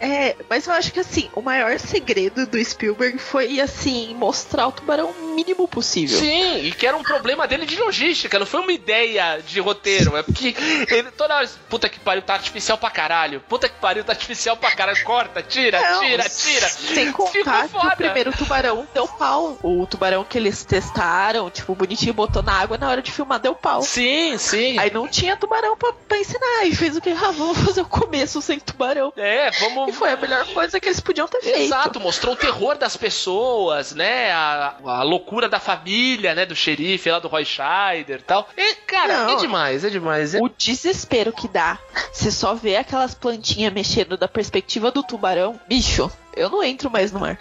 É, 0.02 0.28
é, 0.28 0.36
mas 0.48 0.66
eu 0.66 0.72
acho 0.72 0.92
que 0.92 1.00
assim, 1.00 1.30
o 1.34 1.40
maior 1.40 1.78
segredo 1.78 2.46
do 2.46 2.62
Spielberg 2.62 3.18
foi 3.18 3.60
assim, 3.60 4.14
mostrar 4.14 4.66
o 4.66 4.72
tubarão 4.72 5.10
o 5.10 5.34
mínimo 5.34 5.68
possível. 5.68 6.18
Sim, 6.18 6.64
e 6.64 6.72
que 6.72 6.86
era 6.86 6.96
um 6.96 7.02
problema 7.02 7.46
dele 7.46 7.66
de 7.66 7.76
logística, 7.76 8.38
não 8.38 8.46
foi 8.46 8.60
uma 8.60 8.72
ideia 8.72 9.40
de 9.46 9.60
roteiro. 9.60 10.16
É 10.16 10.22
porque 10.22 10.54
ele 10.88 11.10
toda 11.12 11.36
hora. 11.36 11.48
Puta 11.68 11.88
que 11.88 12.00
pariu, 12.00 12.22
tá 12.22 12.34
artificial 12.34 12.71
pra 12.78 12.90
caralho. 12.90 13.40
Puta 13.48 13.68
que 13.68 13.78
pariu, 13.80 14.04
tá 14.04 14.12
artificial 14.12 14.56
pra 14.56 14.70
caralho. 14.72 15.02
Corta, 15.04 15.42
tira, 15.42 15.80
Não, 15.80 16.00
tira, 16.00 16.22
tira. 16.28 16.68
Sem 16.68 17.12
contar 17.12 17.68
que 17.68 17.76
o 17.76 17.96
primeiro 17.96 18.32
tubarão 18.32 18.86
deu 18.94 19.06
pau. 19.08 19.58
O 19.62 19.86
tubarão 19.86 20.24
que 20.24 20.38
eles 20.38 20.64
testaram, 20.64 21.50
tipo, 21.50 21.74
bonitinho, 21.74 22.12
botou 22.14 22.42
na 22.42 22.52
água, 22.52 22.76
na 22.78 22.88
hora 22.88 23.02
de 23.02 23.10
filmar 23.10 23.38
deu 23.40 23.54
pau. 23.54 23.82
Sim, 23.82 24.36
sim. 24.38 24.78
Aí 24.78 24.90
não 24.92 25.08
tinha 25.08 25.36
tubarão 25.36 25.76
pra, 25.76 25.92
pra 26.08 26.18
ensinar. 26.18 26.64
E 26.64 26.74
fez 26.74 26.96
o 26.96 27.00
que? 27.00 27.10
Ah, 27.10 27.30
vamos 27.30 27.58
fazer 27.58 27.80
o 27.82 27.86
começo 27.86 28.40
sem 28.42 28.58
tubarão. 28.60 29.12
É, 29.16 29.48
E 29.48 29.50
vamos. 29.60 29.96
foi 29.96 30.12
a 30.12 30.16
melhor 30.16 30.46
coisa 30.48 30.78
que 30.80 30.88
eles 30.88 31.00
podiam 31.00 31.26
ter 31.28 31.40
feito. 31.40 31.58
Exato, 31.60 32.00
mostrou 32.00 32.34
o 32.34 32.36
terror 32.36 32.76
das 32.76 32.96
pessoas, 32.96 33.92
né? 33.92 34.30
A, 34.32 34.74
a 34.84 35.02
loucura 35.02 35.48
da 35.48 35.58
família, 35.60 36.34
né? 36.34 36.44
Do 36.46 36.54
xerife 36.54 37.10
lá 37.10 37.18
do 37.18 37.28
Roy 37.28 37.44
Scheider 37.44 38.18
e 38.20 38.22
tal. 38.22 38.48
E, 38.56 38.74
cara, 38.86 39.24
Não. 39.24 39.30
é 39.30 39.36
demais, 39.36 39.84
é 39.84 39.90
demais. 39.90 40.34
É... 40.34 40.38
O 40.40 40.48
desespero 40.48 41.32
que 41.32 41.48
dá. 41.48 41.78
Você 42.12 42.30
só 42.30 42.54
vê 42.62 42.76
aquelas 42.76 43.14
plantinhas 43.14 43.72
mexendo 43.72 44.16
da 44.16 44.28
perspectiva 44.28 44.90
do 44.90 45.02
tubarão. 45.02 45.58
Bicho, 45.68 46.10
eu 46.34 46.48
não 46.48 46.62
entro 46.62 46.88
mais 46.90 47.10
no 47.12 47.20
mar. 47.20 47.36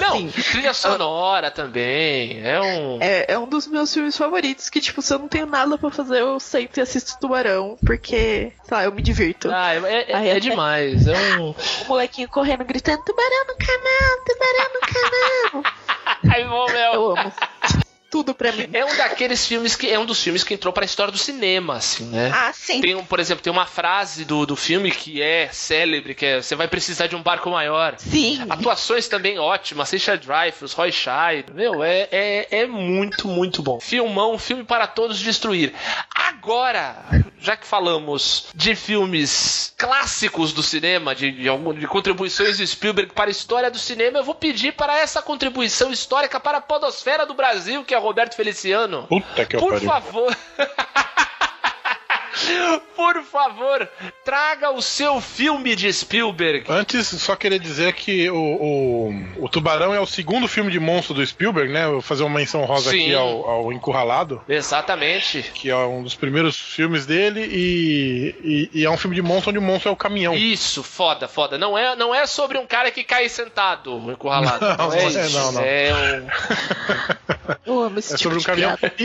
Não, 0.00 0.16
Assim, 0.18 0.28
trilha 0.28 0.74
sonora 0.74 1.50
também. 1.50 2.40
É 2.44 2.60
um. 2.60 2.98
é, 3.00 3.26
é 3.32 3.38
um 3.38 3.46
dos 3.48 3.66
meus 3.66 3.92
filmes 3.94 4.16
favoritos 4.16 4.68
que, 4.68 4.80
tipo, 4.80 5.00
se 5.00 5.14
eu 5.14 5.18
não 5.18 5.28
tenho 5.28 5.46
nada 5.46 5.78
pra 5.78 5.90
fazer, 5.90 6.20
eu 6.20 6.38
sento 6.40 6.78
e 6.78 6.80
assisto 6.80 7.18
Tubarão, 7.20 7.78
porque, 7.86 8.52
sei 8.64 8.76
lá, 8.76 8.84
eu 8.84 8.92
me 8.92 9.00
divirto. 9.02 9.48
Ah, 9.50 9.74
é, 9.74 10.10
é- 10.10 10.14
Ai, 10.14 10.30
é 10.30 10.40
demais. 10.40 11.06
É 11.06 11.38
um. 11.38 11.54
O 11.86 11.88
molequinho 11.88 12.28
correndo, 12.28 12.64
gritando, 12.64 13.02
tubarão 13.04 13.46
no 13.46 13.56
canal, 13.56 14.24
tubarão 14.26 14.70
no 14.74 15.62
canal. 15.62 15.72
Ai, 16.32 16.44
bom, 16.44 16.66
meu. 16.66 16.92
Eu 16.92 17.10
amo. 17.16 17.32
Tudo 18.16 18.34
pra 18.34 18.50
mim. 18.50 18.66
É 18.72 18.82
um 18.82 18.96
daqueles 18.96 19.46
filmes 19.46 19.76
que. 19.76 19.90
É 19.90 19.98
um 19.98 20.06
dos 20.06 20.22
filmes 20.22 20.42
que 20.42 20.54
entrou 20.54 20.72
pra 20.72 20.86
história 20.86 21.12
do 21.12 21.18
cinema, 21.18 21.76
assim, 21.76 22.04
né? 22.06 22.30
Ah, 22.34 22.50
sim. 22.52 22.80
Tem, 22.80 22.94
um, 22.94 23.04
por 23.04 23.20
exemplo, 23.20 23.42
tem 23.42 23.52
uma 23.52 23.66
frase 23.66 24.24
do, 24.24 24.46
do 24.46 24.56
filme 24.56 24.90
que 24.90 25.20
é 25.20 25.50
célebre, 25.52 26.14
que 26.14 26.24
é 26.24 26.40
você 26.40 26.54
vai 26.56 26.66
precisar 26.66 27.08
de 27.08 27.14
um 27.14 27.22
barco 27.22 27.50
maior. 27.50 27.94
Sim. 27.98 28.42
Atuações 28.48 29.06
também 29.06 29.38
ótimas, 29.38 29.90
Richard 29.90 30.26
Dreyfuss, 30.26 30.72
Roy 30.72 30.90
Scheider, 30.90 31.54
meu, 31.54 31.84
é, 31.84 32.08
é, 32.10 32.48
é 32.62 32.66
muito, 32.66 33.28
muito 33.28 33.62
bom. 33.62 33.78
Filmão, 33.80 34.38
filme 34.38 34.64
para 34.64 34.86
todos 34.86 35.18
destruir. 35.18 35.74
Agora, 36.14 36.96
já 37.38 37.56
que 37.56 37.66
falamos 37.66 38.46
de 38.54 38.74
filmes 38.74 39.74
clássicos 39.76 40.52
do 40.52 40.62
cinema, 40.62 41.14
de, 41.14 41.30
de, 41.30 41.48
algum- 41.48 41.74
de 41.74 41.86
contribuições 41.86 42.56
de 42.56 42.66
Spielberg 42.66 43.12
para 43.12 43.28
a 43.28 43.30
história 43.30 43.70
do 43.70 43.78
cinema, 43.78 44.18
eu 44.18 44.24
vou 44.24 44.34
pedir 44.34 44.72
para 44.72 44.98
essa 44.98 45.20
contribuição 45.20 45.92
histórica 45.92 46.40
para 46.40 46.58
a 46.58 46.60
podosfera 46.60 47.26
do 47.26 47.34
Brasil, 47.34 47.84
que 47.84 47.94
é 47.94 47.98
Roberto 48.06 48.34
Feliciano. 48.34 49.06
Puta 49.08 49.44
que 49.44 49.56
Por 49.56 49.72
pariu. 49.74 49.88
favor. 49.88 50.36
Por 52.94 53.22
favor, 53.22 53.88
traga 54.24 54.70
o 54.70 54.82
seu 54.82 55.20
filme 55.20 55.74
de 55.74 55.92
Spielberg. 55.92 56.64
Antes, 56.68 57.06
só 57.08 57.34
queria 57.34 57.58
dizer 57.58 57.94
que 57.94 58.28
o, 58.30 58.36
o, 58.36 59.44
o 59.44 59.48
Tubarão 59.48 59.94
é 59.94 60.00
o 60.00 60.06
segundo 60.06 60.46
filme 60.46 60.70
de 60.70 60.78
monstro 60.78 61.14
do 61.14 61.26
Spielberg, 61.26 61.72
né? 61.72 61.84
Eu 61.84 61.92
vou 61.92 62.02
fazer 62.02 62.24
uma 62.24 62.38
menção 62.38 62.64
rosa 62.64 62.90
Sim. 62.90 63.02
aqui 63.02 63.14
ao, 63.14 63.48
ao 63.48 63.72
Encurralado, 63.72 64.42
Exatamente. 64.48 65.50
que 65.54 65.70
é 65.70 65.76
um 65.76 66.02
dos 66.02 66.14
primeiros 66.14 66.58
filmes 66.58 67.06
dele, 67.06 67.40
e, 67.50 68.34
e, 68.72 68.80
e 68.80 68.84
é 68.84 68.90
um 68.90 68.98
filme 68.98 69.16
de 69.16 69.22
monstro 69.22 69.50
onde 69.50 69.58
o 69.58 69.62
monstro 69.62 69.88
é 69.90 69.92
o 69.92 69.96
caminhão. 69.96 70.34
Isso, 70.34 70.82
foda, 70.82 71.26
foda. 71.28 71.56
Não 71.56 71.76
é, 71.76 71.96
não 71.96 72.14
é 72.14 72.26
sobre 72.26 72.58
um 72.58 72.66
cara 72.66 72.90
que 72.90 73.02
cai 73.04 73.28
sentado, 73.28 73.96
encurralado. 74.10 74.64
Não, 74.66 74.88
Não, 74.88 74.92
é 74.92 75.10
não 75.10 75.20
é, 75.20 75.52
não. 75.52 75.60
É 75.60 76.22
um... 76.22 77.15
Eu 77.64 77.80
amo 77.82 77.98
esse 77.98 78.14
É 78.14 78.16
tipo 78.16 78.34
sobre 78.34 78.38
um 78.38 78.42
caminhão. 78.42 78.78
E, 78.98 79.04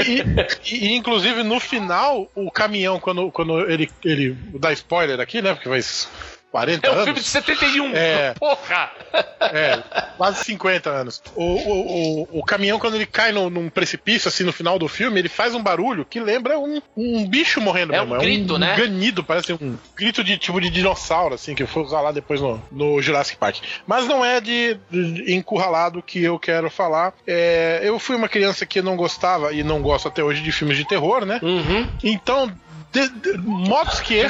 e- 0.73 0.85
e, 0.87 0.93
inclusive, 0.95 1.43
no 1.43 1.59
final, 1.59 2.29
o 2.35 2.51
caminhão, 2.51 2.99
quando, 2.99 3.31
quando 3.31 3.59
ele, 3.69 3.89
ele. 4.03 4.35
dá 4.59 4.71
spoiler 4.73 5.19
aqui, 5.19 5.41
né? 5.41 5.53
Porque 5.53 5.69
faz 5.69 6.07
40 6.51 6.85
É 6.85 6.89
um 6.89 6.93
anos. 6.93 7.03
filme 7.05 7.19
de 7.19 7.25
71. 7.27 7.91
É. 7.95 8.33
Porra! 8.39 8.91
É, 9.39 9.81
quase 10.17 10.43
50 10.43 10.89
anos. 10.89 11.21
O, 11.35 11.43
o, 11.43 12.21
o, 12.33 12.39
o 12.39 12.43
caminhão, 12.45 12.77
quando 12.79 12.95
ele 12.95 13.05
cai 13.05 13.31
no, 13.31 13.49
num 13.49 13.69
precipício, 13.69 14.27
assim, 14.27 14.43
no 14.43 14.51
final 14.53 14.77
do 14.77 14.87
filme, 14.87 15.19
ele 15.19 15.29
faz 15.29 15.55
um 15.55 15.63
barulho 15.63 16.05
que 16.05 16.19
lembra 16.19 16.59
um, 16.59 16.81
um 16.95 17.27
bicho 17.27 17.59
morrendo 17.61 17.93
É 17.93 17.99
mesmo. 17.99 18.15
um 18.15 18.19
grito, 18.19 18.55
um, 18.55 18.57
né? 18.57 18.75
ganido, 18.75 19.23
parece 19.23 19.53
um 19.53 19.77
grito 19.95 20.23
de 20.23 20.37
tipo 20.37 20.59
de 20.59 20.69
dinossauro, 20.69 21.35
assim, 21.35 21.55
que 21.55 21.63
vou 21.63 21.83
usar 21.83 22.01
lá 22.01 22.11
depois 22.11 22.41
no, 22.41 22.61
no 22.71 23.01
Jurassic 23.01 23.37
Park. 23.37 23.57
Mas 23.87 24.07
não 24.07 24.23
é 24.23 24.39
de, 24.41 24.77
de 24.89 25.33
encurralado 25.33 26.01
que 26.03 26.21
eu 26.23 26.37
quero 26.37 26.69
falar. 26.69 27.13
É, 27.25 27.79
eu 27.83 27.97
fui 27.97 28.15
uma 28.15 28.27
criança 28.29 28.65
que 28.65 28.81
não 28.81 28.95
gostava 28.95 29.53
e 29.53 29.63
não 29.63 29.81
gosto 29.81 30.07
até 30.07 30.23
hoje 30.23 30.41
de 30.41 30.51
filmes 30.51 30.77
de 30.77 30.85
terror, 30.85 31.25
né? 31.25 31.39
Uhum. 31.41 31.87
Então, 32.03 32.51
de, 32.91 33.09
de, 33.09 33.37
modos 33.37 33.99
que 33.99 34.23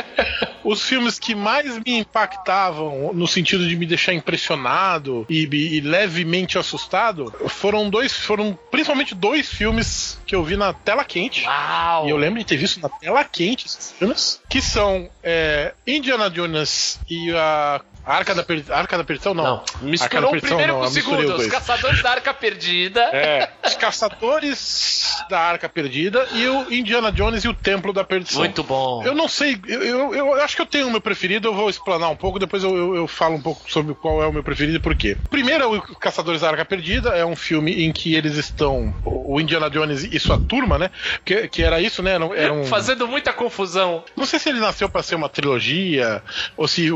os 0.64 0.82
filmes 0.82 1.18
que 1.18 1.34
mais 1.34 1.78
me 1.78 1.98
impactavam 1.98 3.12
no 3.12 3.26
sentido 3.26 3.66
de 3.68 3.76
me 3.76 3.86
deixar 3.86 4.12
impressionado 4.12 5.26
e, 5.28 5.44
e 5.44 5.80
levemente 5.80 6.58
assustado 6.58 7.32
foram 7.48 7.88
dois, 7.90 8.12
foram 8.12 8.58
principalmente 8.70 9.14
dois 9.14 9.48
filmes 9.48 10.18
que 10.26 10.34
eu 10.34 10.42
vi 10.44 10.56
na 10.56 10.72
tela 10.72 11.04
quente. 11.04 11.44
Uau! 11.44 12.06
E 12.06 12.10
eu 12.10 12.16
lembro 12.16 12.38
de 12.38 12.44
ter 12.44 12.56
visto 12.56 12.80
na 12.80 12.88
tela 12.88 13.24
quente 13.24 13.66
esses 13.66 13.92
filmes, 13.92 14.40
que 14.48 14.60
são 14.60 15.08
é, 15.22 15.74
Indiana 15.86 16.30
Jones 16.30 16.98
e 17.08 17.32
a 17.32 17.80
Arca 18.06 18.34
da, 18.34 18.42
Per... 18.44 18.64
Arca 18.70 18.96
da 18.96 19.04
Perdição, 19.04 19.34
não. 19.34 19.42
Não, 19.44 19.52
Arca 19.58 19.78
misturou 19.82 20.20
da 20.22 20.28
o 20.28 20.30
Perdição, 20.30 20.56
primeiro 20.56 20.72
não, 20.74 20.80
com 20.82 20.86
o 20.86 20.90
segundo. 20.90 21.34
os. 21.36 21.46
Caçadores 21.48 22.02
da 22.02 22.10
Arca 22.10 22.32
Perdida. 22.32 23.00
É, 23.12 23.50
os 23.66 23.74
Caçadores 23.74 25.16
da 25.28 25.40
Arca 25.40 25.68
Perdida 25.68 26.26
e 26.32 26.46
o 26.46 26.72
Indiana 26.72 27.10
Jones 27.10 27.44
e 27.44 27.48
o 27.48 27.54
Templo 27.54 27.92
da 27.92 28.04
Perdição. 28.04 28.40
Muito 28.40 28.62
bom. 28.62 29.02
Eu 29.04 29.14
não 29.14 29.28
sei, 29.28 29.58
eu, 29.66 29.82
eu, 29.82 30.14
eu 30.14 30.34
acho 30.42 30.54
que 30.54 30.62
eu 30.62 30.66
tenho 30.66 30.86
o 30.86 30.90
meu 30.90 31.00
preferido, 31.00 31.48
eu 31.48 31.54
vou 31.54 31.68
explanar 31.68 32.10
um 32.10 32.16
pouco, 32.16 32.38
depois 32.38 32.62
eu, 32.62 32.76
eu, 32.76 32.96
eu 32.96 33.06
falo 33.08 33.34
um 33.34 33.40
pouco 33.42 33.70
sobre 33.70 33.94
qual 33.94 34.22
é 34.22 34.26
o 34.26 34.32
meu 34.32 34.42
preferido 34.42 34.76
e 34.76 34.80
por 34.80 34.94
quê. 34.94 35.16
Primeiro 35.30 35.64
é 35.64 35.66
o 35.66 35.82
Caçadores 35.96 36.40
da 36.42 36.48
Arca 36.50 36.64
Perdida, 36.64 37.10
é 37.10 37.24
um 37.24 37.34
filme 37.36 37.84
em 37.84 37.92
que 37.92 38.14
eles 38.14 38.36
estão, 38.36 38.94
o 39.04 39.40
Indiana 39.40 39.68
Jones 39.70 40.04
e 40.04 40.18
sua 40.20 40.38
turma, 40.38 40.78
né? 40.78 40.90
Que, 41.24 41.48
que 41.48 41.62
era 41.62 41.80
isso, 41.80 42.02
né? 42.02 42.12
Era, 42.12 42.24
um- 42.26 42.34
era 42.34 42.52
um, 42.52 42.64
Fazendo 42.66 43.06
muita 43.08 43.32
confusão. 43.32 44.04
não 44.16 44.26
sei 44.26 44.38
se 44.38 44.48
ele 44.48 44.60
nasceu 44.60 44.88
pra 44.88 45.02
ser 45.02 45.14
uma 45.16 45.28
trilogia, 45.28 46.22
ou 46.56 46.68
se 46.68 46.88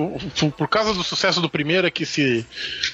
por 0.57 0.69
causa 0.69 0.93
do 0.95 1.00
sucesso 1.05 1.41
do 1.41 1.49
primeiro 1.49 1.87
é 1.87 1.91
que 1.91 2.05
se, 2.07 2.47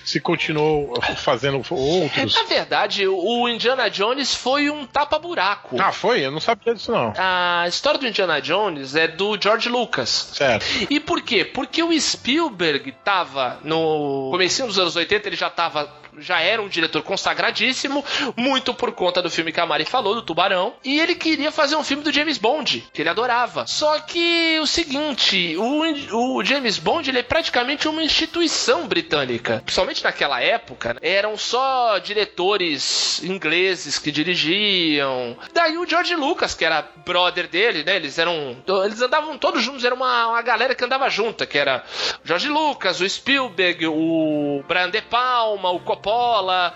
se 0.04 0.20
continuou 0.20 1.00
fazendo 1.16 1.62
outros. 1.70 2.34
Na 2.34 2.42
verdade, 2.44 3.06
o 3.06 3.48
Indiana 3.48 3.88
Jones 3.88 4.34
foi 4.34 4.70
um 4.70 4.86
tapa-buraco. 4.86 5.76
Ah, 5.80 5.92
foi? 5.92 6.24
Eu 6.24 6.30
não 6.30 6.40
sabia 6.40 6.74
disso, 6.74 6.92
não. 6.92 7.12
A 7.16 7.66
história 7.68 7.98
do 7.98 8.06
Indiana 8.06 8.40
Jones 8.40 8.94
é 8.94 9.08
do 9.08 9.40
George 9.40 9.68
Lucas. 9.68 10.30
Certo. 10.34 10.64
E 10.90 11.00
por 11.00 11.22
quê? 11.22 11.44
Porque 11.44 11.82
o 11.82 11.98
Spielberg 11.98 12.92
tava 13.04 13.58
no 13.62 14.28
comecinho 14.30 14.68
dos 14.68 14.78
anos 14.78 14.96
80, 14.96 15.28
ele 15.28 15.36
já 15.36 15.50
tava 15.50 16.05
já 16.18 16.40
era 16.40 16.62
um 16.62 16.68
diretor 16.68 17.02
consagradíssimo, 17.02 18.04
muito 18.36 18.74
por 18.74 18.92
conta 18.92 19.22
do 19.22 19.30
filme 19.30 19.52
que 19.52 19.60
a 19.60 19.66
Mari 19.66 19.84
falou, 19.84 20.14
do 20.14 20.22
Tubarão, 20.22 20.74
e 20.84 20.98
ele 20.98 21.14
queria 21.14 21.52
fazer 21.52 21.76
um 21.76 21.84
filme 21.84 22.02
do 22.02 22.12
James 22.12 22.38
Bond, 22.38 22.86
que 22.92 23.02
ele 23.02 23.08
adorava. 23.08 23.66
Só 23.66 23.98
que 24.00 24.58
o 24.60 24.66
seguinte, 24.66 25.56
o, 25.56 26.38
o 26.38 26.44
James 26.44 26.78
Bond 26.78 27.08
ele 27.08 27.18
é 27.18 27.22
praticamente 27.22 27.88
uma 27.88 28.02
instituição 28.02 28.86
britânica, 28.86 29.62
principalmente 29.64 30.02
naquela 30.04 30.40
época, 30.40 30.94
né? 30.94 31.00
eram 31.02 31.36
só 31.36 31.98
diretores 31.98 33.22
ingleses 33.22 33.98
que 33.98 34.10
dirigiam. 34.10 35.36
Daí 35.52 35.78
o 35.78 35.86
George 35.86 36.14
Lucas, 36.14 36.54
que 36.54 36.64
era 36.64 36.88
brother 37.04 37.48
dele, 37.48 37.84
né? 37.84 37.96
Eles 37.96 38.18
eram, 38.18 38.56
eles 38.84 39.00
andavam 39.00 39.38
todos 39.38 39.62
juntos, 39.62 39.84
era 39.84 39.94
uma, 39.94 40.28
uma 40.28 40.42
galera 40.42 40.74
que 40.74 40.84
andava 40.84 41.08
junta, 41.08 41.46
que 41.46 41.58
era 41.58 41.84
o 42.24 42.26
George 42.26 42.48
Lucas, 42.48 43.00
o 43.00 43.08
Spielberg, 43.08 43.86
o 43.86 44.64
Brian 44.66 44.90
De 44.90 45.00
Palma, 45.02 45.70
o 45.70 45.80
Coppola, 45.80 46.05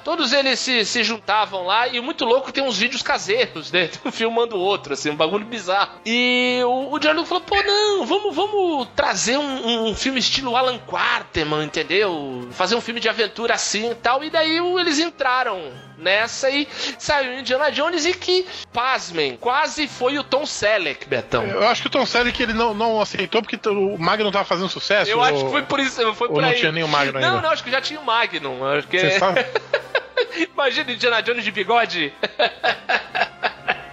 todos 0.04 0.32
eles 0.32 0.58
se, 0.58 0.84
se 0.84 1.04
juntavam 1.04 1.64
lá 1.64 1.88
e 1.88 2.00
muito 2.00 2.24
louco 2.24 2.52
tem 2.52 2.64
uns 2.64 2.78
vídeos 2.78 3.02
caseiros, 3.02 3.70
né? 3.70 3.90
Um 4.04 4.10
filmando 4.10 4.56
outro, 4.56 4.94
assim, 4.94 5.10
um 5.10 5.16
bagulho 5.16 5.44
bizarro. 5.44 6.00
E 6.04 6.60
o, 6.64 6.88
o 6.88 6.96
Lucas 6.96 7.28
falou, 7.28 7.44
pô, 7.44 7.62
não, 7.62 8.06
vamos, 8.06 8.34
vamos 8.34 8.88
trazer 8.96 9.36
um, 9.36 9.88
um 9.88 9.94
filme 9.94 10.18
estilo 10.18 10.56
Alan 10.56 10.78
Quarterman, 10.78 11.64
entendeu? 11.64 12.48
Fazer 12.52 12.74
um 12.74 12.80
filme 12.80 12.98
de 12.98 13.08
aventura 13.08 13.54
assim 13.54 13.90
e 13.90 13.94
tal. 13.94 14.24
E 14.24 14.30
daí 14.30 14.56
eles 14.56 14.98
entraram 14.98 15.60
nessa 16.00 16.50
e 16.50 16.66
saiu 16.98 17.38
Indiana 17.38 17.70
Jones 17.70 18.04
e 18.04 18.14
que, 18.14 18.46
pasmem, 18.72 19.36
quase 19.36 19.86
foi 19.86 20.18
o 20.18 20.24
Tom 20.24 20.44
Selleck, 20.46 21.06
Betão. 21.06 21.44
Eu 21.46 21.68
acho 21.68 21.82
que 21.82 21.88
o 21.88 21.90
Tom 21.90 22.04
Selleck 22.06 22.42
ele 22.42 22.52
não, 22.52 22.74
não 22.74 23.00
aceitou 23.00 23.42
porque 23.42 23.58
o 23.68 23.98
Magnum 23.98 24.30
tava 24.32 24.44
fazendo 24.44 24.68
sucesso. 24.68 25.10
Eu 25.10 25.22
acho 25.22 25.34
ou- 25.36 25.44
que 25.46 25.50
foi 25.50 25.62
por 25.62 25.80
isso, 25.80 25.96
foi 26.14 26.28
ou 26.28 26.34
por 26.34 26.42
não 26.42 26.48
aí. 26.48 26.56
tinha 26.58 26.72
nem 26.72 26.82
o 26.82 26.88
Magnum 26.88 27.20
Não, 27.20 27.28
ainda? 27.28 27.42
não, 27.42 27.50
acho 27.50 27.62
que 27.62 27.70
já 27.70 27.80
tinha 27.80 28.00
o 28.00 28.04
Magnum. 28.04 28.64
Acho 28.64 28.88
que... 28.88 28.98
Imagina 30.54 30.92
Indiana 30.92 31.22
Jones 31.22 31.44
de 31.44 31.50
bigode. 31.50 32.12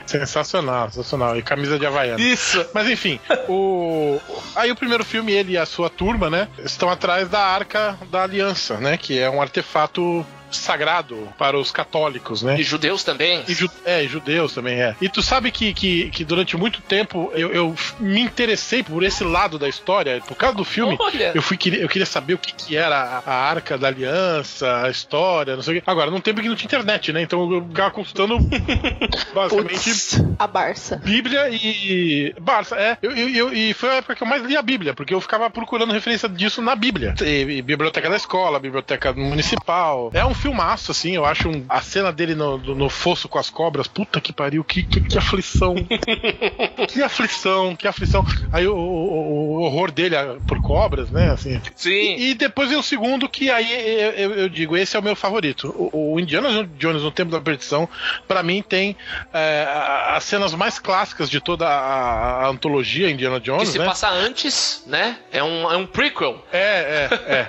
Sensacional, 0.06 0.90
sensacional. 0.90 1.38
E 1.38 1.42
camisa 1.42 1.78
de 1.78 1.86
Havaiana. 1.86 2.22
Isso. 2.22 2.66
Mas 2.74 2.90
enfim, 2.90 3.20
o. 3.50 4.18
Aí 4.56 4.72
o 4.72 4.76
primeiro 4.76 5.04
filme, 5.04 5.34
ele 5.34 5.52
e 5.54 5.58
a 5.58 5.66
sua 5.66 5.90
turma, 5.90 6.30
né? 6.30 6.48
Estão 6.60 6.90
atrás 6.90 7.28
da 7.28 7.42
Arca 7.42 7.98
da 8.10 8.24
Aliança, 8.24 8.78
né? 8.78 8.96
Que 8.98 9.20
é 9.20 9.30
um 9.30 9.42
artefato 9.42 10.26
sagrado 10.52 11.28
para 11.38 11.58
os 11.58 11.72
católicos, 11.72 12.42
né? 12.44 12.60
E 12.60 12.64
judeus 12.64 13.04
também. 13.04 13.44
E 13.48 13.54
ju- 13.54 13.70
é, 13.86 14.04
e 14.04 14.08
judeus 14.08 14.54
também 14.54 14.80
é. 14.82 14.96
E 15.02 15.10
tu 15.10 15.22
sabe 15.22 15.52
que, 15.52 15.74
que, 15.74 16.10
que 16.10 16.24
durante 16.24 16.56
muito 16.58 16.82
tempo 16.82 17.32
eu, 17.34 17.52
eu 17.52 17.76
me 18.00 18.22
interessei 18.22 18.84
por 18.84 19.04
esse 19.04 19.24
lado 19.24 19.58
da 19.60 19.68
história, 19.68 20.22
por 20.26 20.36
causa 20.36 20.56
do 20.58 20.64
filme. 20.64 20.96
Olha. 21.00 21.32
Eu, 21.36 21.42
fui, 21.42 21.58
queria- 21.58 21.82
eu 21.82 21.90
queria 21.90 22.06
saber 22.06 22.34
o 22.36 22.38
que, 22.38 22.54
que 22.54 22.76
era 22.78 22.98
a, 23.26 23.32
a 23.32 23.50
Arca 23.50 23.78
da 23.78 23.88
Aliança, 23.88 24.84
a 24.86 24.90
história, 24.90 25.56
não 25.56 25.64
sei 25.64 25.78
o 25.78 25.82
quê. 25.82 25.84
Agora, 25.90 26.10
num 26.12 26.22
tempo 26.22 26.42
que 26.42 26.48
não 26.50 26.56
tinha 26.56 26.68
internet, 26.68 27.12
né? 27.14 27.22
Então 27.22 27.52
eu 27.52 27.66
ficava 27.68 27.92
consultando 27.92 28.38
basicamente 29.34 29.90
Putz, 29.90 30.24
a 30.40 30.48
Barça. 30.48 30.98
Bíblia 31.04 31.50
e. 31.50 32.34
Barça, 32.40 32.76
é. 32.76 32.98
Eu, 33.02 33.12
eu- 33.12 33.30
eu- 33.30 33.54
e 33.54 33.74
foi 33.74 33.90
a 33.90 33.94
época 33.96 34.16
que 34.16 34.24
eu 34.24 34.28
mais 34.28 34.44
li 34.44 34.56
a 34.58 34.62
Bíblia, 34.62 34.94
porque 34.94 35.14
eu 35.14 35.22
ficava 35.22 35.50
procurando 35.50 35.94
referência 35.94 36.28
disso 36.30 36.62
na 36.62 36.76
Bíblia. 36.76 37.14
E, 37.22 37.58
e 37.58 37.62
biblioteca 37.62 38.10
da 38.10 38.16
escola, 38.16 38.60
biblioteca 38.60 39.14
municipal. 39.14 40.12
É 40.14 40.26
um 40.26 40.34
filmaço, 40.38 40.92
assim. 40.92 41.16
Eu 41.16 41.26
acho 41.26 41.50
um- 41.50 41.66
a 41.68 41.82
cena 41.82 42.12
dele 42.12 42.36
no, 42.36 42.58
no, 42.58 42.90
fosso 42.90 43.28
com 43.28 43.38
as 43.38 43.50
cobras. 43.50 43.88
Puta 43.88 44.22
que 44.22 44.32
pariu, 44.32 44.64
que, 44.64 44.84
que, 44.84 45.02
que 45.02 45.18
aflição. 45.18 45.76
que 46.88 47.02
aflição, 47.04 47.76
que 47.76 47.88
aflição. 47.88 48.26
Aí 48.52 48.68
o, 48.68 48.76
o- 48.76 49.58
o 49.58 49.62
horror 49.64 49.92
dele 49.92 50.16
ah, 50.16 50.36
por 50.48 50.62
cobras, 50.62 51.10
né? 51.12 51.32
Assim. 51.32 51.62
Sim. 51.76 52.16
E 52.18 52.34
depois 52.34 52.70
vem 52.70 52.78
o 52.78 52.84
segundo, 52.84 53.28
que 53.30 53.50
aí 53.50 53.72
eu, 54.02 54.12
eu- 54.12 54.34
eu 54.36 54.50
digo, 54.50 54.78
esse 54.78 54.96
é 54.96 55.00
o 55.00 55.04
meu 55.04 55.16
favorito. 55.16 55.74
O, 55.78 56.14
o 56.16 56.20
Indiana 56.20 56.68
Jones 56.78 57.02
no 57.04 57.12
Tempo 57.12 57.32
da 57.32 57.42
Perdição, 57.42 57.88
pra 58.28 58.44
mim, 58.44 58.62
tem 58.62 58.96
é, 59.34 59.68
as 60.16 60.24
cenas 60.24 60.54
mais 60.54 60.80
clássicas 60.80 61.30
de 61.30 61.40
toda 61.40 61.68
a, 61.68 62.46
a 62.46 62.48
antologia 62.48 63.10
Indiana 63.10 63.40
Que 63.40 63.46
Jones, 63.50 63.70
se 63.70 63.80
né? 63.80 63.86
passa 63.86 64.10
antes, 64.10 64.84
né? 64.88 65.18
É 65.32 65.44
um, 65.44 65.72
é 65.72 65.78
um 65.78 65.86
prequel. 65.86 66.44
É, 66.52 67.10
é, 67.10 67.34
é. 67.34 67.48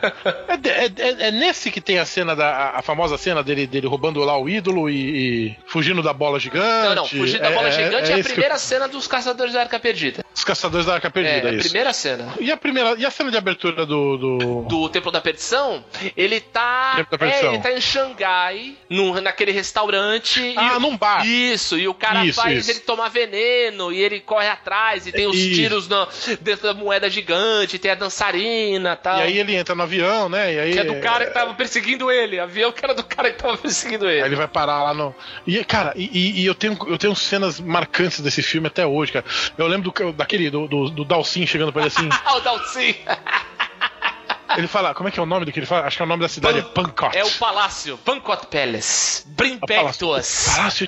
É, 0.69 0.85
é- 0.85 0.93
é- 0.99 1.29
é 1.29 1.31
nesse 1.31 1.71
que 1.71 1.81
tem 1.81 1.99
a 1.99 2.05
cena 2.05 2.35
da 2.37 2.49
a, 2.49 2.78
a 2.79 2.83
famosa 2.83 3.19
cena 3.19 3.43
dele, 3.43 3.67
dele 3.67 3.89
roubando 3.89 4.21
lá 4.21 4.39
o 4.39 4.49
ídolo 4.49 4.89
e, 4.89 4.95
e 5.49 5.57
fugindo 5.67 6.01
da 6.01 6.13
bola 6.13 6.39
gigante. 6.39 6.89
Não, 6.89 6.95
não, 6.95 7.09
fugir 7.09 7.41
da 7.41 7.51
bola 7.51 7.67
É- 7.67 7.71
é- 7.71 7.73
gigante 7.73 8.11
é, 8.13 8.15
a 8.15 8.19
esse 8.21 8.29
que 8.29 8.35
primeira 8.35 8.57
cena 8.57 8.87
dos 8.87 9.09
Caçadores 9.09 9.53
da 9.53 9.61
Arca 9.63 9.81
Perdida. 9.81 10.25
Os 10.33 10.45
caçadores 10.45 10.87
da 10.87 10.95
arca 10.95 11.09
É, 11.09 11.11
perdida, 11.11 11.49
a 11.49 11.53
isso. 11.53 11.65
primeira 11.65 11.93
cena. 11.93 12.33
E 12.39 12.53
a 12.53 12.57
primeira. 12.57 12.95
E 12.97 13.05
a 13.05 13.11
cena 13.11 13.29
de 13.29 13.37
abertura 13.37 13.85
do. 13.85 14.17
do... 14.17 14.63
Do 14.69 14.89
Templo 14.89 15.11
da 15.11 15.21
Perdição, 15.21 15.85
ele 16.17 16.39
tá. 16.41 16.95
Da 16.95 17.01
É, 17.01 17.05
Perdição. 17.19 17.55
ele 17.55 17.59
tá 17.63 17.73
em 17.73 17.81
Xangai, 17.81 18.75
no, 18.89 19.21
naquele 19.21 19.51
restaurante. 19.51 20.55
Ah, 20.57 20.77
e, 20.77 20.81
num 20.81 20.97
bar. 20.97 21.27
Isso, 21.27 21.77
e 21.77 21.89
o 21.89 21.95
cara 21.95 22.25
Isso, 22.25 22.41
faz 22.41 22.57
isso. 22.59 22.71
ele 22.71 22.79
tomar 22.81 23.09
veneno, 23.09 23.93
e 23.93 24.01
ele 24.01 24.21
corre 24.21 24.47
atrás, 24.49 25.09
e 25.09 25.13
tem 25.13 25.27
os 25.27 25.37
Isso. 25.37 25.55
tiros 25.57 25.89
na, 25.89 26.07
dentro 26.41 26.69
da 26.69 26.75
moeda 26.75 27.11
gigante, 27.11 27.77
tem 27.77 27.91
a 27.91 27.97
dançarina 27.97 28.93
e 28.93 28.97
tal. 28.97 29.19
E 29.19 29.23
aí 29.23 29.39
ele 29.39 29.57
entra 29.57 29.75
no 29.75 29.83
avião, 29.83 30.29
né? 30.29 30.55
E 30.55 30.61
aí, 30.61 30.73
Que 30.73 30.79
é 30.79 30.85
do 30.85 31.01
cara 31.01 31.27
que 31.27 31.33
tava 31.35 31.53
perseguindo 31.55 32.13
ele. 32.13 32.39
Avião 32.39 32.68
que 32.73 32.85
era 32.85 32.95
do 32.95 33.03
cara 33.05 33.31
que 33.33 33.39
tava 33.39 33.57
perseguindo 33.57 34.07
Aí 34.07 34.17
ele. 34.19 34.27
ele 34.27 34.37
vai 34.37 34.49
parar 34.49 34.83
lá 34.85 34.95
no. 34.95 35.15
E, 35.47 35.65
cara, 35.65 35.93
e, 35.97 36.41
e- 36.43 36.47
eu, 36.47 36.55
tenho, 36.55 36.77
eu 36.87 36.99
tenho 36.99 37.15
cenas 37.17 37.59
marcantes 37.61 38.21
desse 38.21 38.43
filme 38.43 38.67
até 38.69 38.87
hoje, 38.87 39.13
cara. 39.13 39.25
Eu 39.57 39.67
lembro 39.67 39.91
do, 39.91 40.13
daquele, 40.13 40.51
do, 40.51 40.67
do, 40.69 40.91
do 40.91 41.05
Dalcin 41.05 41.47
chegando 41.47 41.73
pra 41.73 41.83
ele 41.83 41.89
assim. 41.89 42.09
Ah, 42.25 42.37
o 42.37 42.41
Dalcin. 42.41 42.95
ele 44.57 44.67
fala, 44.67 44.95
como 44.95 45.09
é 45.09 45.13
que 45.13 45.21
é 45.21 45.23
o 45.23 45.27
nome 45.27 45.45
do 45.45 45.53
que 45.53 45.59
ele 45.59 45.67
fala? 45.67 45.87
Acho 45.87 45.97
que 45.97 46.03
é 46.03 46.07
o 46.07 46.09
nome 46.09 46.23
da 46.23 46.29
cidade, 46.29 46.59
é. 46.59 46.63
É 47.17 47.25
o 47.25 47.31
palácio. 47.33 47.99
Pancot 47.99 48.47
Palace. 48.47 49.25
Palácio- 49.67 49.99
to 50.07 50.15
us. 50.17 50.49
Palácio. 50.57 50.87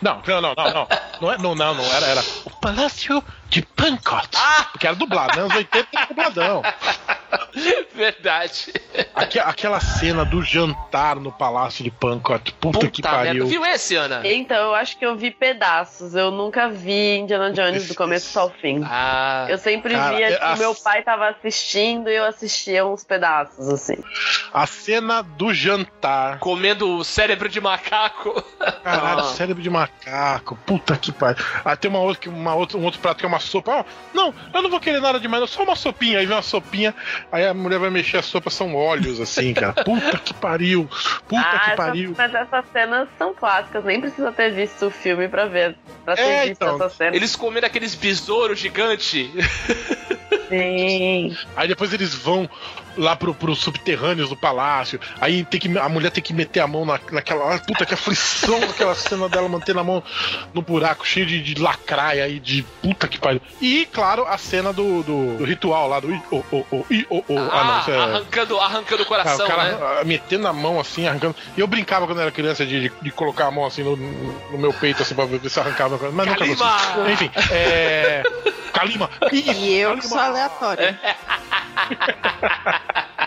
Não, 0.00 0.22
não, 0.26 0.40
não, 0.40 0.54
não, 0.54 0.64
não. 0.74 0.88
Não, 1.20 1.32
é, 1.32 1.38
não, 1.38 1.54
não, 1.56 1.74
não 1.74 1.84
era, 1.92 2.06
era 2.06 2.24
o 2.44 2.50
Palácio 2.60 3.22
de 3.48 3.62
Pancot. 3.62 4.28
Ah! 4.36 4.66
Porque 4.70 4.86
era 4.86 4.94
dublado, 4.94 5.34
né? 5.36 5.42
Anos 5.42 5.56
80 5.56 5.88
era 5.92 6.06
dubladão. 6.06 6.62
Verdade. 7.94 8.72
Aque- 9.14 9.38
aquela 9.38 9.80
cena 9.80 10.24
do 10.24 10.42
jantar 10.42 11.16
no 11.16 11.32
Palácio 11.32 11.82
de 11.84 11.90
Pancot. 11.90 12.52
Puta, 12.60 12.86
que 12.88 13.02
Puta 13.02 13.10
merda. 13.10 13.26
pariu. 13.26 13.46
Viu 13.46 13.64
esse, 13.66 13.96
Ana? 13.96 14.20
Então, 14.24 14.56
eu 14.56 14.74
acho 14.74 14.96
que 14.98 15.04
eu 15.04 15.16
vi 15.16 15.30
pedaços. 15.30 16.14
Eu 16.14 16.30
nunca 16.30 16.68
vi 16.68 17.18
Indiana 17.18 17.50
Jones 17.52 17.88
do 17.88 17.94
começo 17.94 18.38
ao 18.38 18.50
fim. 18.50 18.82
Ah. 18.84 19.46
Eu 19.48 19.58
sempre 19.58 19.94
Cara, 19.94 20.16
via 20.16 20.26
é- 20.30 20.36
que 20.36 20.44
a- 20.44 20.56
meu 20.56 20.74
pai 20.74 21.02
tava 21.02 21.28
assistindo 21.28 22.08
e 22.08 22.14
eu 22.16 22.24
assistia 22.24 22.86
uns 22.86 23.02
pedaços, 23.04 23.68
assim. 23.68 23.96
A 24.52 24.66
cena 24.66 25.22
do 25.22 25.52
jantar. 25.52 26.38
Comendo 26.38 26.98
o 26.98 27.04
cérebro 27.04 27.48
de 27.48 27.60
macaco. 27.60 28.42
Caralho, 28.84 29.20
Ah. 29.20 29.24
cérebro 29.34 29.62
de 29.62 29.70
macaco. 29.70 30.56
Puta 30.66 30.96
que 30.96 31.10
pariu. 31.12 31.44
Ah, 31.64 31.76
tem 31.76 31.90
uma 31.90 32.00
outra, 32.00 32.22
que- 32.22 32.28
uma 32.28 32.54
outra, 32.54 32.78
um 32.78 32.84
outro 32.84 33.00
prato 33.00 33.18
que 33.18 33.24
é 33.24 33.28
uma 33.28 33.40
sopa. 33.40 33.80
Ah, 33.80 33.84
não, 34.14 34.32
eu 34.54 34.62
não 34.62 34.70
vou 34.70 34.80
querer 34.80 35.00
nada 35.00 35.18
demais, 35.18 35.48
só 35.50 35.62
uma 35.62 35.76
sopinha. 35.76 36.18
Aí 36.18 36.26
vem 36.26 36.36
uma 36.36 36.42
sopinha, 36.42 36.94
aí 37.30 37.46
a 37.46 37.54
mulher 37.54 37.78
vai 37.78 37.90
mexer 37.90 38.18
a 38.18 38.22
sopa, 38.22 38.50
são 38.50 38.74
óleos, 38.74 39.20
assim, 39.20 39.52
cara. 39.54 39.72
Puta 39.84 40.18
que 40.18 40.34
pariu. 40.34 40.88
Puta 41.28 41.40
ah, 41.40 41.58
que 41.58 41.66
essa- 41.66 41.76
pariu. 41.76 42.14
mas 42.16 42.34
essas 42.34 42.64
cenas 42.72 43.08
são 43.18 43.34
clássicas, 43.34 43.84
nem 43.84 44.00
precisa 44.00 44.32
ter 44.32 44.50
visto 44.52 44.86
o 44.86 44.90
filme 44.90 45.28
pra 45.28 45.46
ver. 45.46 45.76
Pra 46.04 46.14
ter 46.16 46.22
É, 46.22 46.40
visto 46.48 46.62
então. 46.62 46.76
essas 46.76 46.92
cenas. 46.94 47.14
Eles 47.14 47.36
comendo 47.36 47.66
aqueles 47.66 47.94
besouros 47.94 48.58
gigantes. 48.58 49.30
Sim. 50.48 51.36
Aí 51.56 51.68
depois 51.68 51.92
eles 51.92 52.14
vão 52.14 52.48
lá 52.96 53.14
pro, 53.16 53.34
pros 53.34 53.58
subterrâneos 53.60 54.28
do 54.28 54.36
palácio. 54.36 55.00
Aí 55.20 55.44
tem 55.44 55.60
que, 55.60 55.78
a 55.78 55.88
mulher 55.88 56.10
tem 56.10 56.22
que 56.22 56.32
meter 56.32 56.60
a 56.60 56.66
mão 56.66 56.84
na, 56.84 56.98
naquela. 57.12 57.54
ah, 57.54 57.58
Puta 57.58 57.84
que 57.86 57.94
aflição 57.94 58.58
aquela 58.70 58.94
cena 58.94 59.28
dela 59.28 59.48
mantendo 59.48 59.80
a 59.80 59.84
mão 59.84 60.02
no 60.54 60.62
buraco 60.62 61.06
cheio 61.06 61.26
de, 61.26 61.42
de 61.42 61.60
lacraia 61.60 62.24
aí, 62.24 62.38
de 62.40 62.62
puta 62.82 63.06
que 63.08 63.18
pariu. 63.18 63.40
E, 63.60 63.86
claro, 63.92 64.26
a 64.26 64.38
cena 64.38 64.72
do, 64.72 65.02
do, 65.02 65.36
do 65.38 65.44
ritual 65.44 65.88
lá, 65.88 66.00
do. 66.00 66.10
i, 66.12 66.22
o, 66.30 66.36
o, 66.50 66.66
o, 66.70 66.86
i, 66.90 67.06
o, 67.10 67.18
o. 67.28 67.38
Ah, 67.50 67.64
não, 67.64 67.80
isso 67.80 67.90
é. 67.90 67.98
arrancando, 67.98 68.58
arrancando 68.58 69.02
o 69.02 69.06
coração, 69.06 69.44
o 69.44 69.48
cara 69.48 69.64
né? 69.64 69.78
ah, 70.00 70.04
metendo 70.04 70.46
a 70.48 70.52
mão 70.52 70.80
assim, 70.80 71.06
arrancando. 71.06 71.34
E 71.56 71.60
eu 71.60 71.66
brincava 71.66 72.06
quando 72.06 72.20
era 72.20 72.30
criança 72.30 72.64
de, 72.66 72.88
de, 72.88 72.92
de 73.02 73.10
colocar 73.10 73.46
a 73.46 73.50
mão 73.50 73.64
assim 73.66 73.82
no, 73.82 73.96
no 73.96 74.58
meu 74.58 74.72
peito, 74.72 75.02
assim, 75.02 75.14
pra 75.14 75.24
ver 75.24 75.40
se 75.48 75.58
arrancava. 75.60 75.98
Mas 76.10 76.26
nunca 76.26 76.38
Kalima! 76.38 76.56
consegui. 76.94 77.12
Enfim, 77.12 77.30
é. 77.50 78.22
Kalima! 78.72 79.10
Isso, 79.32 79.50
E 79.52 79.74
eu 79.78 79.90
que 79.96 80.02
Kalima. 80.02 80.08
sou 80.08 80.18
aleatória. 80.18 80.98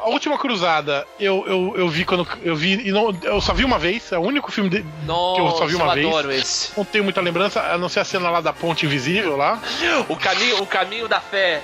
A 0.00 0.10
última 0.10 0.38
cruzada, 0.38 1.06
eu, 1.20 1.44
eu, 1.46 1.74
eu 1.76 1.88
vi 1.88 2.02
quando. 2.04 2.26
Eu 2.42 2.56
vi. 2.56 2.88
E 2.88 2.92
não, 2.92 3.14
eu 3.22 3.40
só 3.42 3.52
vi 3.52 3.62
uma 3.62 3.78
vez, 3.78 4.10
é 4.10 4.16
o 4.16 4.22
único 4.22 4.50
filme 4.50 4.70
de, 4.70 4.82
Nossa, 5.04 5.34
que 5.34 5.40
eu 5.46 5.50
só 5.50 5.66
vi 5.66 5.74
uma 5.74 5.92
vez. 5.92 6.06
adoro 6.06 6.32
esse. 6.32 6.70
Não 6.74 6.84
tenho 6.84 7.04
muita 7.04 7.20
lembrança, 7.20 7.60
a 7.60 7.76
não 7.76 7.90
ser 7.90 8.00
a 8.00 8.04
cena 8.04 8.30
lá 8.30 8.40
da 8.40 8.52
ponte 8.52 8.86
invisível 8.86 9.36
lá. 9.36 9.60
O 10.08 10.16
caminho, 10.16 10.62
o 10.62 10.66
caminho 10.66 11.08
da 11.08 11.20
fé. 11.20 11.60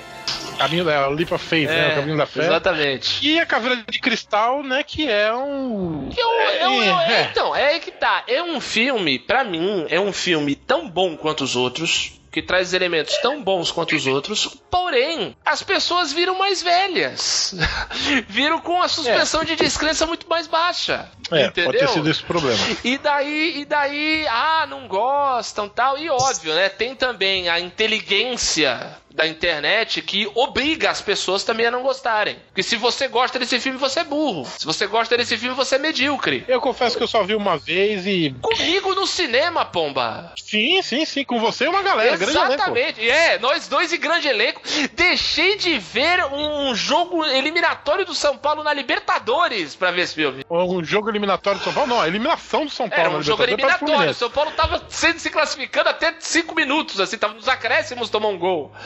Caminho 0.58 0.84
da 0.84 1.08
of 1.08 1.38
Faith, 1.38 1.68
né? 1.68 1.92
O 1.92 1.94
caminho 1.96 2.16
da 2.16 2.26
fé. 2.26 2.44
Exatamente. 2.44 3.26
E 3.26 3.40
a 3.40 3.46
caveira 3.46 3.82
de 3.88 3.98
cristal, 3.98 4.62
né? 4.62 4.82
Que 4.82 5.08
é 5.08 5.32
um. 5.32 6.08
Que 6.12 6.20
eu- 6.20 6.28
eu- 6.28 6.82
eu- 6.84 7.00
É, 7.00 7.12
é. 7.14 7.28
Então, 7.30 7.56
é 7.56 7.66
aí 7.68 7.80
que 7.80 7.90
tá. 7.90 8.24
É 8.28 8.42
um 8.42 8.60
filme, 8.60 9.18
pra 9.18 9.42
mim, 9.42 9.86
é 9.88 9.98
um 9.98 10.12
filme 10.12 10.54
tão 10.54 10.88
bom 10.88 11.16
quanto 11.16 11.42
os 11.44 11.56
outros. 11.56 12.12
Que 12.34 12.42
traz 12.42 12.74
elementos 12.74 13.16
tão 13.18 13.40
bons 13.40 13.70
quanto 13.70 13.94
os 13.94 14.08
outros, 14.08 14.56
porém, 14.68 15.36
as 15.46 15.62
pessoas 15.62 16.12
viram 16.12 16.36
mais 16.36 16.60
velhas. 16.60 17.54
viram 18.26 18.58
com 18.58 18.82
a 18.82 18.88
suspensão 18.88 19.44
de 19.44 19.54
descrença 19.54 20.04
muito 20.04 20.28
mais 20.28 20.48
baixa. 20.48 21.08
É, 21.30 21.46
entendeu? 21.46 21.70
pode 21.70 21.78
ter 21.78 21.88
sido 21.90 22.10
esse 22.10 22.24
o 22.24 22.26
problema. 22.26 22.58
E 22.82 22.98
daí, 22.98 23.60
e 23.60 23.64
daí, 23.64 24.26
ah, 24.26 24.66
não 24.68 24.88
gostam 24.88 25.68
tal. 25.68 25.96
E 25.96 26.10
óbvio, 26.10 26.52
né? 26.56 26.68
Tem 26.68 26.96
também 26.96 27.48
a 27.48 27.60
inteligência 27.60 28.98
da 29.14 29.26
internet 29.26 30.02
que 30.02 30.28
obriga 30.34 30.90
as 30.90 31.00
pessoas 31.00 31.44
também 31.44 31.66
a 31.66 31.70
não 31.70 31.82
gostarem. 31.82 32.36
Porque 32.48 32.62
se 32.62 32.76
você 32.76 33.06
gosta 33.06 33.38
desse 33.38 33.60
filme, 33.60 33.78
você 33.78 34.00
é 34.00 34.04
burro. 34.04 34.44
Se 34.58 34.66
você 34.66 34.86
gosta 34.86 35.16
desse 35.16 35.38
filme, 35.38 35.54
você 35.54 35.76
é 35.76 35.78
medíocre. 35.78 36.44
Eu 36.48 36.60
confesso 36.60 36.96
que 36.96 37.02
eu 37.02 37.08
só 37.08 37.22
vi 37.22 37.34
uma 37.34 37.56
vez 37.56 38.06
e. 38.06 38.34
Comigo 38.42 38.94
no 38.94 39.06
cinema, 39.06 39.64
pomba. 39.64 40.32
Sim, 40.36 40.82
sim, 40.82 41.04
sim, 41.04 41.24
com 41.24 41.38
você 41.38 41.64
e 41.64 41.68
uma 41.68 41.82
galera, 41.82 42.16
grande 42.24 42.38
elenco. 42.38 42.52
Exatamente. 42.54 43.10
É, 43.10 43.38
nós 43.38 43.68
dois 43.68 43.92
e 43.92 43.98
grande 43.98 44.28
elenco. 44.28 44.60
Deixei 44.92 45.56
de 45.56 45.78
ver 45.78 46.24
um 46.26 46.74
jogo 46.74 47.24
eliminatório 47.24 48.04
do 48.04 48.14
São 48.14 48.36
Paulo 48.36 48.62
na 48.62 48.72
Libertadores 48.72 49.74
pra 49.74 49.90
ver 49.90 50.02
esse 50.02 50.14
filme. 50.14 50.44
Um 50.50 50.82
jogo 50.84 51.08
eliminatório 51.10 51.58
do 51.60 51.64
São 51.64 51.72
Paulo? 51.72 51.88
Não, 51.90 52.00
a 52.00 52.08
eliminação 52.08 52.64
do 52.64 52.70
São 52.70 52.88
Paulo. 52.88 53.04
Era 53.04 53.10
um 53.18 53.22
jogo 53.22 53.42
o 53.42 53.44
eliminatório. 53.44 54.10
O. 54.10 54.14
São 54.14 54.30
Paulo 54.30 54.50
tava 54.52 54.82
sendo 54.88 55.18
se 55.18 55.30
classificando 55.30 55.88
até 55.88 56.14
5 56.18 56.54
minutos, 56.54 57.00
assim, 57.00 57.16
tava 57.18 57.34
nos 57.34 57.48
acréscimos, 57.48 58.10
tomou 58.10 58.32
um 58.32 58.38
gol. 58.38 58.72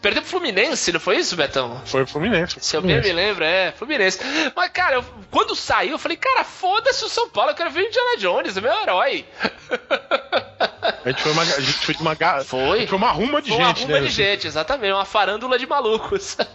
Perdeu 0.00 0.20
pro 0.22 0.30
Fluminense, 0.32 0.90
não 0.92 0.98
foi 0.98 1.18
isso, 1.18 1.36
Betão? 1.36 1.80
Foi 1.86 2.02
o 2.02 2.06
Fluminense. 2.06 2.56
Se 2.60 2.76
eu 2.76 2.82
bem 2.82 3.00
me 3.00 3.12
lembro, 3.12 3.44
é, 3.44 3.70
Fluminense. 3.72 4.18
Mas, 4.54 4.68
cara, 4.72 4.96
eu- 4.96 5.04
quando 5.30 5.54
saiu, 5.54 5.92
eu 5.92 5.98
falei, 5.98 6.16
cara, 6.16 6.42
foda-se 6.42 7.04
o 7.04 7.08
São 7.08 7.28
Paulo, 7.30 7.52
eu 7.52 7.54
quero 7.54 7.70
ver 7.70 7.82
o 7.82 7.86
Indiana 7.86 8.16
Jones, 8.18 8.56
é 8.56 8.60
meu 8.60 8.72
herói. 8.82 9.24
A 11.04 11.08
gente 11.10 11.22
foi 11.22 11.32
uma, 11.32 11.42
a 11.42 11.60
gente 11.60 11.72
foi 11.86 11.94
uma, 12.00 12.14
Foi. 12.44 12.86
foi 12.86 12.98
uma 12.98 13.10
ruma 13.10 13.42
de 13.42 13.48
Foi 13.50 13.58
uma 13.58 13.68
gente, 13.68 13.82
ruma 13.84 14.00
né? 14.00 14.06
de 14.06 14.12
gente, 14.12 14.46
exatamente, 14.46 14.92
uma 14.92 15.04
farândula 15.04 15.58
de 15.58 15.66
malucos. 15.66 16.36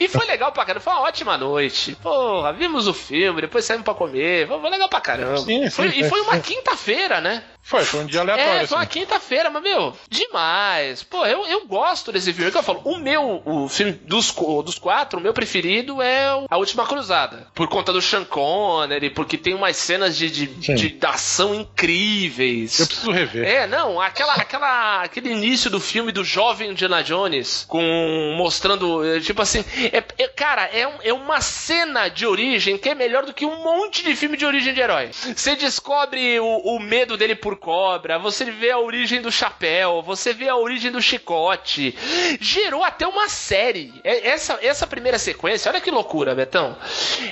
e 0.00 0.08
foi 0.08 0.26
legal 0.26 0.50
pra 0.52 0.64
caramba, 0.64 0.80
foi 0.84 0.92
uma 0.92 1.02
ótima 1.02 1.36
noite. 1.36 1.96
Porra, 2.02 2.52
vimos 2.52 2.86
o 2.88 2.94
filme, 2.94 3.40
depois 3.42 3.64
saímos 3.64 3.84
pra 3.84 3.94
comer, 3.94 4.46
foi 4.48 4.70
legal 4.70 4.88
pra 4.88 5.00
caramba. 5.00 5.38
Sim, 5.38 5.64
sim, 5.64 5.70
Foi- 5.70 5.88
e 5.90 6.02
é, 6.02 6.08
foi 6.08 6.20
uma 6.22 6.38
quinta-feira, 6.38 7.20
né? 7.20 7.42
Foi, 7.62 7.84
foi 7.84 8.00
um 8.00 8.06
dia 8.06 8.20
aleatório. 8.20 8.62
É, 8.62 8.66
foi 8.66 8.76
uma 8.78 8.84
assim. 8.84 8.92
quinta-feira, 9.00 9.50
mas, 9.50 9.62
meu, 9.62 9.94
demais. 10.08 11.02
Pô, 11.02 11.26
eu, 11.26 11.46
eu 11.46 11.66
gosto 11.66 12.10
desse 12.10 12.32
filme. 12.32 12.48
É 12.48 12.50
que 12.50 12.56
eu 12.56 12.62
falo, 12.62 12.80
o 12.84 12.96
meu, 12.98 13.42
o 13.44 13.68
filme 13.68 13.92
dos, 13.92 14.32
dos 14.64 14.78
quatro, 14.78 15.18
o 15.18 15.22
meu 15.22 15.34
preferido 15.34 16.00
é 16.00 16.34
o 16.34 16.46
A 16.48 16.56
Última 16.56 16.86
Cruzada. 16.86 17.46
Por 17.54 17.68
conta 17.68 17.92
do 17.92 18.00
Sean 18.00 18.24
Connery, 18.24 19.10
porque 19.10 19.36
tem 19.36 19.52
umas 19.54 19.76
cenas 19.76 20.16
de, 20.16 20.30
de, 20.30 20.64
Sim. 20.64 20.74
de 20.76 20.98
ação 21.06 21.54
incríveis. 21.54 22.78
Eu 22.80 22.86
preciso 22.86 23.10
rever. 23.10 23.44
É, 23.46 23.66
não, 23.66 24.00
aquela, 24.00 24.34
aquela, 24.34 25.02
aquele 25.02 25.30
início 25.30 25.70
do 25.70 25.80
filme 25.80 26.10
do 26.12 26.24
jovem 26.24 26.70
Indiana 26.70 27.02
Jones, 27.02 27.64
com 27.68 28.34
mostrando, 28.36 29.04
eh, 29.04 29.20
tipo 29.20 29.42
assim, 29.42 29.64
é, 29.92 30.02
é- 30.22 30.28
cara, 30.28 30.64
é, 30.72 30.86
um- 30.86 30.98
é 31.02 31.12
uma 31.12 31.40
cena 31.40 32.08
de 32.08 32.26
origem 32.26 32.78
que 32.78 32.88
é 32.88 32.94
melhor 32.94 33.24
do 33.26 33.34
que 33.34 33.44
um 33.44 33.62
monte 33.62 34.02
de 34.02 34.14
filme 34.16 34.36
de 34.36 34.46
origem 34.46 34.72
de 34.74 34.80
herói. 34.80 35.10
Você 35.12 35.54
descobre 35.56 36.38
o, 36.40 36.46
o 36.76 36.80
medo 36.80 37.16
dele 37.16 37.34
por 37.34 37.47
por 37.48 37.56
cobra, 37.56 38.18
você 38.18 38.44
vê 38.44 38.70
a 38.70 38.78
origem 38.78 39.22
do 39.22 39.32
chapéu, 39.32 40.02
você 40.02 40.34
vê 40.34 40.50
a 40.50 40.56
origem 40.56 40.92
do 40.92 41.00
chicote. 41.00 41.96
Gerou 42.38 42.84
até 42.84 43.06
uma 43.06 43.26
série. 43.26 43.94
É, 44.04 44.28
essa, 44.28 44.58
essa 44.60 44.86
primeira 44.86 45.18
sequência, 45.18 45.70
olha 45.70 45.80
que 45.80 45.90
loucura, 45.90 46.34
Betão. 46.34 46.76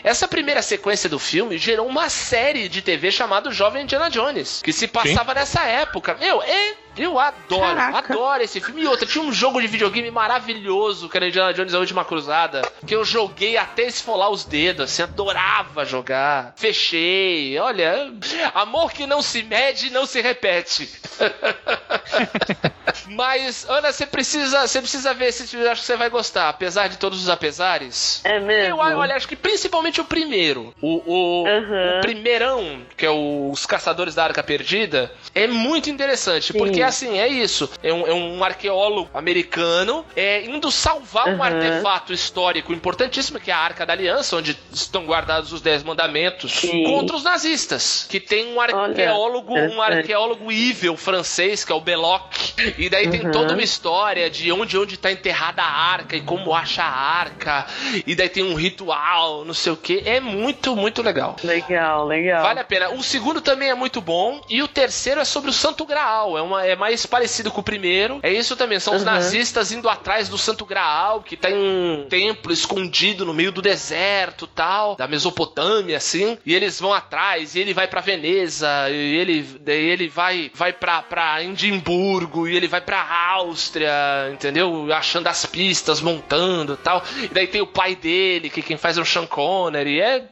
Essa 0.03 0.27
primeira 0.27 0.62
sequência 0.62 1.07
do 1.11 1.19
filme 1.19 1.59
gerou 1.59 1.87
uma 1.87 2.09
série 2.09 2.67
de 2.67 2.81
TV 2.81 3.11
chamada 3.11 3.51
Jovem 3.51 3.83
Indiana 3.83 4.09
Jones, 4.09 4.62
que 4.62 4.73
se 4.73 4.89
passava 4.89 5.35
Sim. 5.35 5.39
nessa 5.39 5.64
época. 5.64 6.14
Meu, 6.14 6.43
é 6.43 6.86
eu 6.97 7.18
adoro, 7.18 7.76
Caraca. 7.76 8.12
adoro 8.12 8.42
esse 8.42 8.61
filme. 8.61 8.82
E 8.82 8.86
outra, 8.86 9.07
tinha 9.07 9.22
um 9.22 9.32
jogo 9.32 9.61
de 9.61 9.66
videogame 9.66 10.11
maravilhoso, 10.11 11.09
que 11.09 11.16
era 11.16 11.28
Indiana 11.28 11.53
Jones 11.53 11.74
A 11.74 11.78
Última 11.78 12.05
Cruzada, 12.05 12.62
que 12.86 12.94
eu 12.94 13.05
joguei 13.05 13.57
até 13.57 13.82
esfolar 13.82 14.30
os 14.30 14.44
dedos, 14.44 14.84
assim, 14.84 15.03
adorava 15.03 15.84
jogar. 15.84 16.55
Fechei, 16.57 17.59
olha, 17.59 18.12
amor 18.55 18.92
que 18.92 19.07
não 19.07 19.22
se 19.22 19.42
mede, 19.42 19.90
não 19.90 20.07
se 20.07 20.20
repete. 20.20 20.88
Mas, 23.09 23.68
Ana, 23.68 23.92
você 23.92 24.07
precisa, 24.07 24.66
você 24.66 24.80
precisa 24.80 25.14
ver 25.14 25.26
esse 25.26 25.47
filme, 25.47 25.66
acho 25.66 25.80
que 25.82 25.86
você 25.86 25.97
vai 25.97 26.09
gostar, 26.09 26.49
apesar 26.49 26.88
de 26.88 26.97
todos 26.97 27.22
os 27.22 27.28
apesares. 27.28 28.20
É 28.24 28.38
mesmo? 28.38 28.82
Eu, 28.82 28.99
olha, 28.99 29.14
acho 29.14 29.28
que 29.28 29.36
principalmente 29.36 30.01
o 30.01 30.05
primeiro. 30.05 30.74
O, 30.80 31.03
o, 31.07 31.44
uhum. 31.44 31.99
o 31.99 32.01
primeirão, 32.01 32.82
que 32.97 33.05
é 33.05 33.11
o, 33.11 33.51
Os 33.51 33.66
Caçadores 33.66 34.14
da 34.14 34.24
Arca 34.24 34.42
Perdida, 34.42 35.12
é 35.37 35.47
muito 35.47 35.91
interessante, 35.91 36.53
Sim. 36.53 36.59
porque 36.59 36.80
assim, 36.80 37.18
é 37.18 37.28
isso. 37.28 37.68
É 37.82 37.93
um, 37.93 38.07
é 38.07 38.14
um 38.14 38.43
arqueólogo 38.43 39.11
americano 39.12 40.05
é, 40.16 40.47
indo 40.47 40.70
salvar 40.72 41.28
uhum. 41.28 41.37
um 41.37 41.43
artefato 41.43 42.12
histórico 42.12 42.72
importantíssimo, 42.72 43.39
que 43.39 43.51
é 43.51 43.55
a 43.55 43.59
Arca 43.59 43.84
da 43.84 43.93
Aliança, 43.93 44.34
onde 44.34 44.59
estão 44.72 45.05
guardados 45.05 45.53
os 45.53 45.61
Dez 45.61 45.82
Mandamentos, 45.82 46.53
Sim. 46.53 46.84
contra 46.84 47.16
os 47.16 47.22
nazistas. 47.22 48.07
Que 48.09 48.18
tem 48.18 48.55
um 48.55 48.59
arqueólogo, 48.59 49.53
Olha, 49.53 49.70
um 49.70 49.82
arqueólogo 49.82 50.51
evil 50.51 50.97
francês, 50.97 51.64
que 51.64 51.70
é 51.70 51.74
o 51.74 51.80
Belloc. 51.80 52.32
E 52.78 52.89
daí 52.89 53.05
uhum. 53.05 53.11
tem 53.11 53.30
toda 53.30 53.53
uma 53.53 53.62
história 53.62 54.30
de 54.30 54.51
onde 54.51 54.78
onde 54.78 54.95
está 54.95 55.12
enterrada 55.12 55.62
a 55.62 55.70
arca 55.70 56.16
e 56.16 56.22
como 56.22 56.55
acha 56.55 56.82
a 56.82 56.89
arca. 56.89 57.66
E 58.07 58.14
daí 58.14 58.30
tem 58.30 58.43
um 58.43 58.55
ritual, 58.55 59.45
não 59.45 59.53
sei 59.53 59.72
o 59.72 59.76
que. 59.76 60.03
É 60.07 60.18
muito, 60.18 60.74
muito 60.74 61.03
legal. 61.03 61.37
Legal, 61.45 62.07
legal. 62.07 62.43
Vale 62.43 62.61
a 62.61 62.64
pena. 62.64 62.91
O 62.91 63.03
segundo 63.03 63.43
também 63.43 63.68
é 63.68 63.74
muito 63.74 64.01
bom. 64.01 64.41
E 64.49 64.62
o 64.62 64.68
terceiro 64.68 65.20
é 65.20 65.26
sobre 65.27 65.51
o 65.51 65.53
Santo 65.53 65.85
Graal. 65.85 66.37
É, 66.39 66.43
uma, 66.43 66.64
é 66.64 66.77
mais 66.77 67.05
parecido 67.07 67.51
com 67.51 67.61
o 67.61 67.64
primeiro. 67.64 68.20
É 68.22 68.33
isso 68.33 68.57
também. 68.57 68.81
São 68.81 68.95
os 68.95 69.03
uhum. 69.03 69.07
nazistas 69.07 69.72
indo 69.72 69.89
atrás 69.89 70.29
do 70.29 70.39
Santo 70.39 70.64
Graal, 70.64 71.22
que 71.22 71.37
tá 71.37 71.51
em 71.51 71.55
um 71.57 72.07
templo 72.09 72.53
escondido 72.53 73.24
no 73.24 73.35
meio 73.35 73.53
do 73.53 73.62
deserto 73.62 74.47
tal, 74.47 74.97
da 74.97 75.07
Mesopotâmia, 75.07 75.97
assim. 75.97 76.39
E 76.45 76.55
eles 76.55 76.81
vão 76.81 76.93
atrás, 76.93 77.55
e 77.55 77.61
ele 77.61 77.74
vai 77.74 77.89
para 77.89 78.01
Veneza, 78.01 78.68
e 78.91 79.16
ele, 79.16 79.61
ele 79.66 80.09
vai, 80.09 80.51
vai 80.55 80.72
pra, 80.72 81.03
pra 81.03 81.43
Edimburgo, 81.43 82.49
e 82.49 82.57
ele 82.57 82.68
vai 82.68 82.81
pra 82.81 83.07
Áustria, 83.31 84.31
entendeu? 84.33 84.93
Achando 84.93 85.27
as 85.27 85.45
pistas, 85.47 86.01
montando 86.01 86.77
tal. 86.77 87.03
E 87.22 87.29
daí 87.29 87.47
tem 87.47 87.61
o 87.61 87.66
pai 87.66 87.95
dele, 87.95 88.51
que 88.51 88.62
quem 88.62 88.77
faz 88.77 88.99
é 88.99 89.01
o 89.01 89.05
Sean 89.05 89.27
Connery. 89.27 90.01
É 90.01 90.24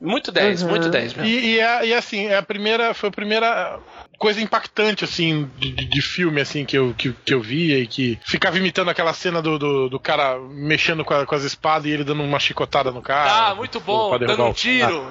muito 0.00 0.30
10, 0.30 0.62
uhum. 0.62 0.68
muito 0.68 0.88
10 0.88 1.14
mesmo. 1.14 1.28
E, 1.28 1.54
e, 1.54 1.60
é, 1.60 1.86
e 1.86 1.94
assim, 1.94 2.26
é 2.26 2.36
a 2.36 2.42
primeira, 2.42 2.94
foi 2.94 3.08
a 3.08 3.12
primeira 3.12 3.80
coisa 4.18 4.42
impactante, 4.42 5.04
assim, 5.04 5.48
de, 5.56 5.70
de, 5.70 6.02
filme, 6.02 6.40
assim, 6.40 6.64
que 6.64 6.76
eu, 6.76 6.92
que, 6.98 7.14
que 7.24 7.32
eu 7.32 7.40
via 7.40 7.78
e 7.78 7.86
que 7.86 8.18
ficava 8.24 8.58
imitando 8.58 8.90
aquela 8.90 9.14
cena 9.14 9.40
do, 9.40 9.58
do, 9.58 9.88
do 9.88 10.00
cara 10.00 10.38
mexendo 10.50 11.04
com, 11.04 11.14
a, 11.14 11.24
com, 11.24 11.34
as 11.34 11.44
espadas 11.44 11.86
e 11.86 11.90
ele 11.90 12.02
dando 12.02 12.24
uma 12.24 12.40
chicotada 12.40 12.90
no 12.90 13.00
cara. 13.00 13.50
Ah, 13.50 13.54
muito 13.54 13.78
bom, 13.78 14.18
dando 14.18 14.44
um 14.44 14.52
tiro. 14.52 15.06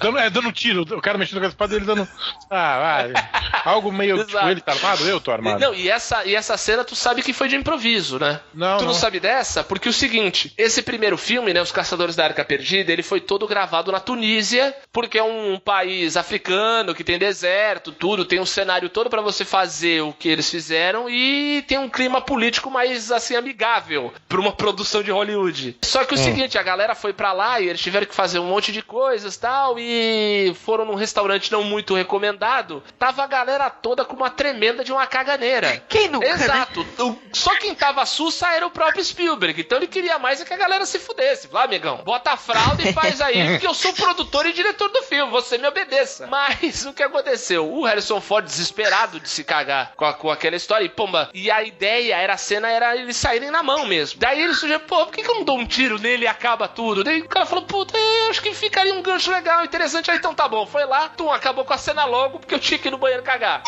dando, 0.00 0.18
é, 0.18 0.30
dando 0.30 0.48
um 0.48 0.52
tiro, 0.52 0.82
o 0.82 1.02
cara 1.02 1.18
mexendo 1.18 1.40
com 1.40 1.46
as 1.46 1.52
espadas 1.52 1.74
e 1.74 1.78
ele 1.78 1.84
dando. 1.84 2.08
Ah, 2.48 2.78
vai. 2.78 3.12
Algo 3.64 3.90
meio 3.90 4.24
tipo, 4.24 4.38
ele 4.38 4.60
tá 4.60 4.72
armado, 4.72 5.06
eu 5.06 5.20
tô 5.20 5.32
armado. 5.32 5.60
Não, 5.60 5.74
e 5.74 5.90
essa, 5.90 6.24
e 6.24 6.34
essa 6.36 6.56
cena 6.56 6.84
tu 6.84 6.94
sabe 6.94 7.22
que 7.22 7.32
foi 7.32 7.48
de 7.48 7.56
improviso, 7.56 8.20
né? 8.20 8.40
Não. 8.54 8.78
Tu 8.78 8.84
não, 8.84 8.92
não 8.92 8.98
sabe 8.98 9.18
dessa? 9.18 9.64
Porque 9.64 9.88
o 9.88 9.92
seguinte, 9.92 10.52
esse 10.56 10.82
primeiro 10.82 11.18
filme, 11.18 11.52
né, 11.52 11.60
Os 11.60 11.72
Caçadores 11.72 12.14
da 12.14 12.24
Arca 12.24 12.44
Perdida, 12.44 12.92
ele 12.92 13.02
foi 13.02 13.20
todo 13.20 13.48
gravado 13.48 13.90
na 13.90 13.98
Tunísia, 13.98 14.74
porque 14.92 15.18
é 15.18 15.22
um 15.24 15.58
país 15.58 16.16
africano 16.16 16.94
que 16.94 17.02
tem 17.02 17.18
deserto, 17.18 17.90
tudo 17.90 18.11
tudo, 18.12 18.26
tem 18.26 18.40
um 18.40 18.46
cenário 18.46 18.90
todo 18.90 19.08
para 19.08 19.22
você 19.22 19.42
fazer 19.42 20.02
o 20.02 20.12
que 20.12 20.28
eles 20.28 20.50
fizeram 20.50 21.08
e 21.08 21.64
tem 21.66 21.78
um 21.78 21.88
clima 21.88 22.20
político 22.20 22.70
mais 22.70 23.10
assim 23.10 23.34
amigável 23.34 24.12
para 24.28 24.38
uma 24.38 24.52
produção 24.52 25.02
de 25.02 25.10
Hollywood. 25.10 25.78
Só 25.80 26.04
que 26.04 26.14
o 26.14 26.18
hum. 26.18 26.22
seguinte, 26.22 26.58
a 26.58 26.62
galera 26.62 26.94
foi 26.94 27.14
para 27.14 27.32
lá 27.32 27.58
e 27.58 27.68
eles 27.68 27.80
tiveram 27.80 28.06
que 28.06 28.14
fazer 28.14 28.38
um 28.38 28.44
monte 28.44 28.70
de 28.70 28.82
coisas 28.82 29.38
tal 29.38 29.78
e 29.78 30.54
foram 30.62 30.84
num 30.84 30.94
restaurante 30.94 31.50
não 31.50 31.64
muito 31.64 31.94
recomendado. 31.94 32.82
Tava 32.98 33.24
a 33.24 33.26
galera 33.26 33.70
toda 33.70 34.04
com 34.04 34.14
uma 34.14 34.28
tremenda 34.28 34.84
de 34.84 34.92
uma 34.92 35.06
caganeira. 35.06 35.82
Quem 35.88 36.08
nunca? 36.08 36.26
Né? 36.26 36.32
Exato. 36.32 36.82
Né? 36.98 37.16
Só 37.32 37.56
quem 37.56 37.74
tava 37.74 38.04
sussa 38.04 38.48
era 38.48 38.66
o 38.66 38.70
próprio 38.70 39.02
Spielberg. 39.02 39.58
Então 39.58 39.78
ele 39.78 39.86
queria 39.86 40.18
mais 40.18 40.42
é 40.42 40.44
que 40.44 40.52
a 40.52 40.58
galera 40.58 40.84
se 40.84 40.98
fudesse. 40.98 41.48
Lá, 41.50 41.64
amigão, 41.64 42.02
bota 42.04 42.32
a 42.32 42.36
fralda 42.36 42.82
e 42.82 42.92
faz 42.92 43.22
aí, 43.22 43.52
porque 43.52 43.66
eu 43.66 43.72
sou 43.72 43.94
produtor 43.94 44.44
e 44.44 44.52
diretor 44.52 44.90
do 44.90 45.02
filme. 45.04 45.32
Você 45.32 45.56
me 45.56 45.66
obedeça. 45.66 46.26
Mas 46.26 46.84
o 46.84 46.92
que 46.92 47.02
aconteceu? 47.02 47.72
O 47.72 47.84
Harrison 47.84 48.01
Harrison 48.02 48.20
Ford 48.20 48.44
desesperado 48.44 49.20
de 49.20 49.28
se 49.28 49.44
cagar 49.44 49.92
com, 49.96 50.04
a, 50.04 50.12
com 50.12 50.30
aquela 50.30 50.56
história. 50.56 50.84
E, 50.84 50.88
pomba, 50.88 51.30
e 51.32 51.50
a 51.50 51.62
ideia 51.62 52.16
era, 52.16 52.34
a 52.34 52.36
cena 52.36 52.68
era 52.68 52.96
eles 52.96 53.16
saírem 53.16 53.50
na 53.50 53.62
mão 53.62 53.86
mesmo. 53.86 54.18
Daí 54.18 54.42
ele 54.42 54.54
sugeriu, 54.54 54.80
pô, 54.80 55.06
por 55.06 55.14
que, 55.14 55.22
que 55.22 55.30
eu 55.30 55.36
não 55.36 55.44
dou 55.44 55.58
um 55.58 55.66
tiro 55.66 55.98
nele 55.98 56.24
e 56.24 56.28
acaba 56.28 56.66
tudo? 56.66 57.04
Daí 57.04 57.20
o 57.20 57.28
cara 57.28 57.46
falou, 57.46 57.64
puta, 57.64 57.96
eu 57.96 58.30
acho 58.30 58.42
que 58.42 58.52
ficaria 58.52 58.92
um 58.92 59.02
gancho 59.02 59.30
legal, 59.30 59.64
interessante. 59.64 60.10
Aí 60.10 60.18
então 60.18 60.34
tá 60.34 60.48
bom, 60.48 60.66
foi 60.66 60.84
lá, 60.84 61.08
tu 61.08 61.30
acabou 61.30 61.64
com 61.64 61.72
a 61.72 61.78
cena 61.78 62.04
logo 62.04 62.40
porque 62.40 62.54
eu 62.54 62.58
tinha 62.58 62.78
que 62.78 62.88
ir 62.88 62.90
no 62.90 62.98
banheiro 62.98 63.22
cagar. 63.22 63.62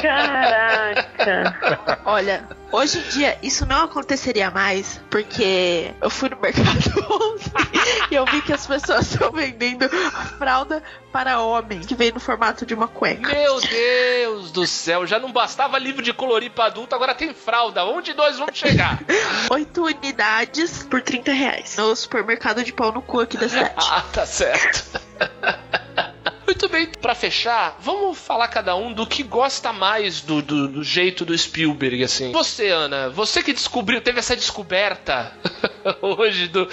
Caraca. 0.00 1.58
Olha, 2.04 2.48
hoje 2.72 2.98
em 2.98 3.02
dia 3.08 3.38
isso 3.42 3.66
não 3.66 3.84
aconteceria 3.84 4.50
mais 4.50 5.00
porque 5.10 5.92
eu 6.00 6.10
fui 6.10 6.28
no 6.28 6.40
mercado 6.40 7.40
e 8.10 8.14
eu 8.14 8.24
vi 8.26 8.42
que 8.42 8.52
as 8.52 8.66
pessoas 8.66 9.10
estão 9.10 9.30
vendendo 9.32 9.88
fralda 10.38 10.82
para 11.12 11.40
homens 11.40 11.86
que 11.86 11.94
vem 11.94 12.12
no 12.12 12.20
formato 12.20 12.64
de 12.64 12.74
uma 12.74 12.86
cueca. 12.86 13.32
Meu 13.32 13.60
Deus 13.60 14.52
do 14.52 14.66
céu, 14.66 15.06
já 15.06 15.18
não 15.18 15.32
bastava 15.32 15.78
livro 15.78 16.02
de 16.02 16.12
colorir 16.12 16.50
para 16.50 16.66
adulto, 16.66 16.94
agora 16.94 17.14
tem 17.14 17.34
fralda. 17.34 17.84
Onde 17.84 18.14
nós 18.14 18.38
vamos 18.38 18.56
chegar? 18.56 19.00
Oito 19.50 19.84
unidades 19.84 20.84
por 20.84 21.02
30 21.02 21.32
reais 21.32 21.76
no 21.76 21.94
supermercado 21.96 22.62
de 22.62 22.72
pau 22.72 22.92
no 22.92 23.02
cu 23.02 23.20
aqui 23.20 23.36
da 23.36 23.48
cidade. 23.48 23.74
ah, 23.76 24.04
tá 24.12 24.24
certo. 24.26 25.00
Muito 26.50 26.68
bem, 26.68 26.84
para 27.00 27.14
fechar, 27.14 27.76
vamos 27.78 28.18
falar 28.18 28.48
cada 28.48 28.74
um 28.74 28.92
do 28.92 29.06
que 29.06 29.22
gosta 29.22 29.72
mais 29.72 30.20
do, 30.20 30.42
do, 30.42 30.66
do, 30.66 30.82
jeito 30.82 31.24
do 31.24 31.38
Spielberg, 31.38 32.02
assim. 32.02 32.32
Você, 32.32 32.70
Ana, 32.70 33.08
você 33.08 33.40
que 33.40 33.52
descobriu, 33.52 34.00
teve 34.00 34.18
essa 34.18 34.34
descoberta 34.34 35.32
hoje 36.02 36.48
do, 36.48 36.68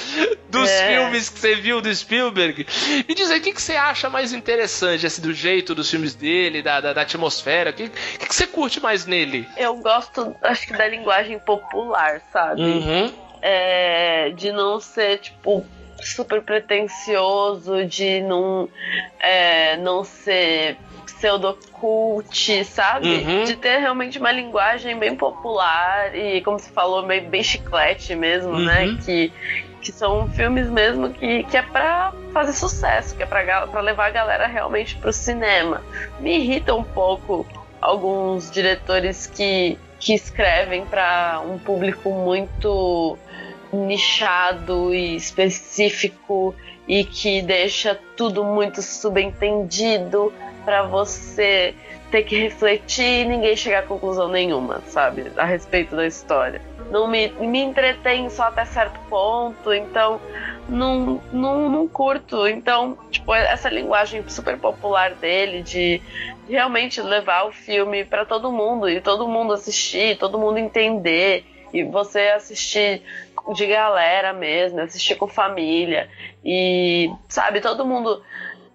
dos 0.50 0.68
é. 0.68 0.88
filmes 0.88 1.30
que 1.30 1.40
você 1.40 1.54
viu 1.54 1.80
do 1.80 1.94
Spielberg. 1.94 2.66
Me 3.08 3.14
diz 3.14 3.30
aí, 3.30 3.38
o 3.38 3.42
que, 3.42 3.54
que 3.54 3.62
você 3.62 3.76
acha 3.76 4.10
mais 4.10 4.34
interessante, 4.34 5.06
assim, 5.06 5.22
do 5.22 5.32
jeito 5.32 5.76
dos 5.76 5.92
filmes 5.92 6.16
dele, 6.16 6.64
da, 6.64 6.82
da, 6.82 6.94
da 6.94 7.02
atmosfera? 7.04 7.70
O 7.70 7.74
que, 7.74 7.88
que, 7.88 8.28
que 8.30 8.36
você 8.36 8.48
curte 8.48 8.82
mais 8.82 9.06
nele? 9.06 9.48
Eu 9.56 9.76
gosto, 9.76 10.36
acho 10.42 10.66
que 10.66 10.74
da 10.74 10.88
linguagem 10.88 11.38
popular, 11.38 12.20
sabe? 12.34 12.64
Uhum. 12.64 13.14
É, 13.44 14.32
de 14.32 14.52
não 14.52 14.80
ser, 14.80 15.20
tipo, 15.20 15.64
super 16.02 16.42
pretencioso, 16.42 17.86
de 17.86 18.22
não, 18.22 18.70
é, 19.20 19.78
não 19.78 20.04
ser 20.04 20.78
pseudocult, 21.06 22.64
sabe? 22.66 23.08
Uhum. 23.08 23.44
De 23.44 23.56
ter 23.56 23.78
realmente 23.80 24.20
uma 24.20 24.32
linguagem 24.32 24.98
bem 24.98 25.16
popular 25.16 26.16
e, 26.16 26.42
como 26.42 26.60
você 26.60 26.72
falou, 26.72 27.06
bem, 27.06 27.28
bem 27.28 27.44
chiclete 27.44 28.16
mesmo, 28.16 28.60
né? 28.60 28.86
uhum. 28.86 28.94
né? 28.94 29.00
Que, 29.04 29.34
que 29.82 29.92
são 29.92 30.28
filmes 30.30 30.70
mesmo 30.70 31.10
que, 31.10 31.44
que 31.44 31.58
é 31.58 31.62
pra 31.62 32.14
fazer 32.34 32.54
sucesso, 32.54 33.16
que 33.16 33.24
é 33.24 33.26
pra, 33.26 33.68
pra 33.68 33.82
levar 33.82 34.08
a 34.08 34.12
galera 34.12 34.48
realmente 34.48 34.96
pro 34.96 35.12
cinema. 35.12 35.82
Me 36.20 36.38
irrita 36.38 36.76
um 36.76 36.84
pouco 36.84 37.46
alguns 37.82 38.52
diretores 38.52 39.28
que, 39.28 39.78
que 40.00 40.14
escrevem 40.14 40.86
para 40.86 41.42
um 41.46 41.58
público 41.58 42.12
muito 42.12 43.18
nichado 43.72 44.94
e 44.94 45.16
específico 45.16 46.56
e 46.88 47.04
que 47.04 47.42
deixa 47.42 48.00
tudo 48.16 48.44
muito 48.44 48.82
subentendido 48.82 50.34
para 50.64 50.84
você 50.84 51.76
ter 52.10 52.24
que 52.24 52.38
refletir 52.38 53.22
e 53.22 53.26
ninguém 53.26 53.56
chegar 53.56 53.80
a 53.80 53.84
conclusão 53.84 54.30
nenhuma, 54.30 54.82
sabe, 54.88 55.32
a 55.36 55.46
respeito 55.46 55.96
da 55.96 56.06
história. 56.06 56.62
Não 56.90 57.08
me, 57.08 57.28
me 57.30 57.60
entretém 57.60 58.30
só 58.30 58.44
até 58.44 58.64
certo 58.64 58.98
ponto, 59.10 59.74
então 59.74 60.22
não, 60.70 61.22
não, 61.34 61.70
não 61.70 61.88
curto. 61.88 62.48
Então, 62.48 62.98
tipo, 63.12 63.34
essa 63.34 63.70
linguagem 63.70 64.24
super 64.30 64.58
popular 64.58 65.14
dele 65.16 65.62
de 65.62 66.02
realmente 66.48 67.02
levar 67.02 67.44
o 67.46 67.52
filme 67.52 68.06
para 68.06 68.26
todo 68.26 68.52
mundo 68.52 68.90
e 68.90 69.02
todo 69.02 69.28
mundo 69.28 69.52
assistir, 69.52 70.18
todo 70.18 70.40
mundo 70.40 70.58
entender 70.58 71.46
e 71.74 71.84
você 71.84 72.30
assistir 72.30 73.02
de 73.54 73.66
galera 73.66 74.34
mesmo, 74.34 74.80
assistir 74.80 75.16
com 75.16 75.28
família 75.28 76.10
e, 76.44 77.10
sabe, 77.30 77.62
todo 77.62 77.86
mundo 77.86 78.22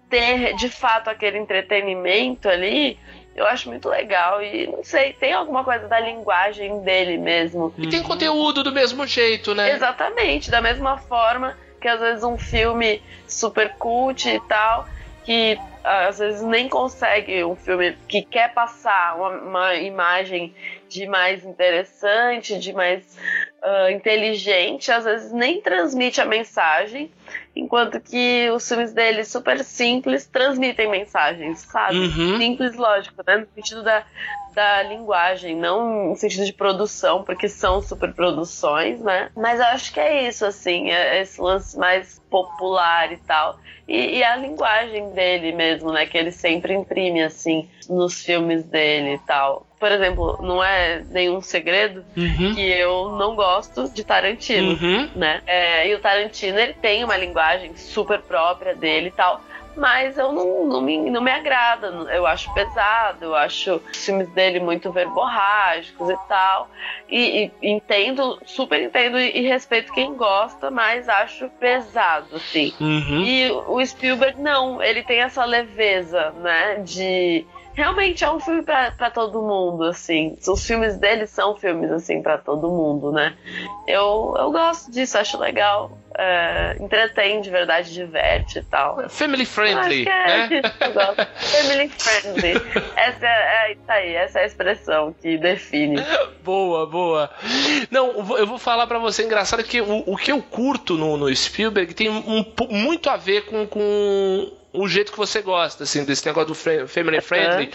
ter 0.09 0.55
de 0.55 0.69
fato 0.69 1.09
aquele 1.09 1.37
entretenimento 1.37 2.47
ali, 2.47 2.99
eu 3.35 3.45
acho 3.47 3.69
muito 3.69 3.89
legal. 3.89 4.43
E 4.43 4.67
não 4.67 4.83
sei, 4.83 5.13
tem 5.13 5.33
alguma 5.33 5.63
coisa 5.63 5.87
da 5.87 5.99
linguagem 5.99 6.81
dele 6.81 7.17
mesmo. 7.17 7.73
E 7.77 7.87
tem 7.87 8.03
conteúdo 8.03 8.63
do 8.63 8.71
mesmo 8.71 9.05
jeito, 9.07 9.55
né? 9.55 9.71
Exatamente, 9.71 10.51
da 10.51 10.61
mesma 10.61 10.97
forma 10.97 11.57
que 11.81 11.87
às 11.87 11.99
vezes 11.99 12.23
um 12.23 12.37
filme 12.37 13.01
super 13.27 13.75
cult 13.75 14.29
e 14.29 14.39
tal, 14.41 14.87
que 15.25 15.59
às 15.83 16.19
vezes 16.19 16.41
nem 16.41 16.69
consegue 16.69 17.43
um 17.43 17.55
filme 17.55 17.95
que 18.07 18.21
quer 18.21 18.53
passar 18.53 19.15
uma, 19.15 19.29
uma 19.29 19.75
imagem 19.75 20.55
de 20.87 21.05
mais 21.07 21.43
interessante, 21.43 22.57
de 22.59 22.71
mais 22.71 23.17
uh, 23.61 23.89
inteligente, 23.89 24.91
às 24.91 25.03
vezes 25.03 25.31
nem 25.31 25.61
transmite 25.61 26.21
a 26.21 26.25
mensagem, 26.25 27.11
enquanto 27.55 27.99
que 27.99 28.49
os 28.51 28.67
filmes 28.67 28.93
dele, 28.93 29.23
super 29.23 29.63
simples, 29.63 30.25
transmitem 30.25 30.89
mensagens, 30.89 31.59
sabe? 31.59 31.97
Uhum. 31.97 32.37
Simples, 32.37 32.75
lógico, 32.75 33.23
né? 33.25 33.37
No 33.37 33.47
sentido 33.55 33.83
da, 33.83 34.05
da 34.53 34.83
linguagem, 34.83 35.55
não 35.55 36.09
no 36.09 36.15
sentido 36.15 36.45
de 36.45 36.53
produção, 36.53 37.23
porque 37.23 37.47
são 37.49 37.81
superproduções, 37.81 39.01
né? 39.01 39.29
Mas 39.35 39.59
eu 39.59 39.65
acho 39.67 39.93
que 39.93 39.99
é 39.99 40.27
isso, 40.27 40.45
assim, 40.45 40.91
é 40.91 41.21
esse 41.21 41.41
lance 41.41 41.77
mais 41.77 42.19
popular 42.29 43.11
e 43.11 43.17
tal. 43.17 43.57
E, 43.87 44.19
e, 44.19 44.23
a 44.23 44.35
linguagem 44.37 45.11
dele 45.11 45.51
mesmo, 45.51 45.91
né? 45.91 46.05
Que 46.05 46.17
ele 46.17 46.31
sempre 46.31 46.73
imprime, 46.73 47.21
assim, 47.21 47.69
nos 47.89 48.21
filmes 48.23 48.63
dele 48.63 49.15
e 49.15 49.19
tal. 49.19 49.67
Por 49.77 49.91
exemplo, 49.91 50.39
não 50.41 50.63
é 50.63 51.03
nenhum 51.09 51.41
segredo 51.41 52.05
Uhum. 52.15 52.53
que 52.55 52.61
eu 52.61 53.09
não 53.17 53.35
gosto 53.35 53.89
de 53.93 54.05
Tarantino, 54.05 54.69
Uhum. 54.81 55.09
né? 55.15 55.41
É, 55.45 55.89
e 55.89 55.93
o 55.95 55.99
Tarantino, 55.99 56.57
ele 56.57 56.73
tem 56.73 57.03
uma 57.03 57.17
linguagem 57.17 57.75
super 57.75 58.21
própria 58.21 58.73
dele 58.73 59.09
e 59.09 59.11
tal. 59.11 59.41
Mas 59.75 60.17
eu 60.17 60.31
não, 60.31 60.67
não, 60.67 60.81
me, 60.81 61.09
não 61.09 61.21
me 61.21 61.31
agrada, 61.31 61.87
eu 62.11 62.25
acho 62.25 62.53
pesado, 62.53 63.25
eu 63.25 63.35
acho 63.35 63.81
os 63.91 64.05
filmes 64.05 64.29
dele 64.29 64.59
muito 64.59 64.91
verborrágicos 64.91 66.09
e 66.09 66.17
tal. 66.27 66.69
E, 67.09 67.51
e 67.61 67.69
entendo, 67.69 68.39
super 68.45 68.81
entendo 68.81 69.19
e, 69.19 69.37
e 69.37 69.41
respeito 69.41 69.91
quem 69.93 70.13
gosta, 70.13 70.69
mas 70.69 71.09
acho 71.09 71.49
pesado, 71.59 72.35
assim. 72.35 72.73
Uhum. 72.79 73.21
E 73.23 73.51
o 73.51 73.83
Spielberg, 73.85 74.39
não, 74.39 74.81
ele 74.81 75.03
tem 75.03 75.21
essa 75.21 75.43
leveza, 75.43 76.31
né? 76.41 76.75
De. 76.83 77.45
Realmente 77.73 78.23
é 78.23 78.31
um 78.31 78.39
filme 78.39 78.61
pra, 78.63 78.91
pra 78.91 79.09
todo 79.09 79.41
mundo, 79.41 79.83
assim. 79.85 80.37
Os 80.47 80.65
filmes 80.65 80.97
dele 80.97 81.25
são 81.25 81.55
filmes, 81.55 81.91
assim, 81.91 82.21
pra 82.21 82.37
todo 82.37 82.69
mundo, 82.69 83.11
né? 83.11 83.35
Eu, 83.87 84.35
eu 84.37 84.51
gosto 84.51 84.91
disso, 84.91 85.17
acho 85.17 85.37
legal. 85.37 85.97
É, 86.15 86.77
entretém 86.79 87.41
de 87.41 87.49
verdade, 87.49 87.91
diverte 87.91 88.59
e 88.59 88.63
tal. 88.63 89.09
Family 89.09 89.45
friendly, 89.45 90.07
é 90.07 90.47
né? 90.47 90.61
Family 91.35 91.89
friendly. 91.89 92.53
Essa 92.95 93.25
é, 93.25 93.69
é 93.69 93.71
isso 93.73 93.81
aí, 93.91 94.15
essa 94.15 94.39
é 94.39 94.43
a 94.43 94.45
expressão 94.45 95.15
que 95.19 95.37
define. 95.39 95.97
Boa, 96.43 96.85
boa. 96.85 97.29
Não, 97.89 98.11
eu 98.37 98.45
vou- 98.45 98.59
falar 98.59 98.85
pra 98.85 98.99
você, 98.99 99.23
engraçado 99.23 99.63
que 99.63 99.81
o, 99.81 100.03
o 100.05 100.15
que 100.15 100.31
eu 100.31 100.41
curto 100.41 100.95
no, 100.95 101.17
no 101.17 101.35
Spielberg 101.35 101.93
tem 101.95 102.09
um, 102.09 102.45
muito 102.69 103.09
a 103.09 103.17
ver 103.17 103.45
com, 103.45 103.65
com 103.65 104.51
o 104.73 104.87
jeito 104.87 105.11
que 105.11 105.17
você 105.17 105.41
gosta, 105.41 105.83
assim, 105.83 106.03
desse 106.03 106.25
negócio 106.25 106.49
do 106.49 106.87
family 106.87 107.21
friendly. 107.21 107.67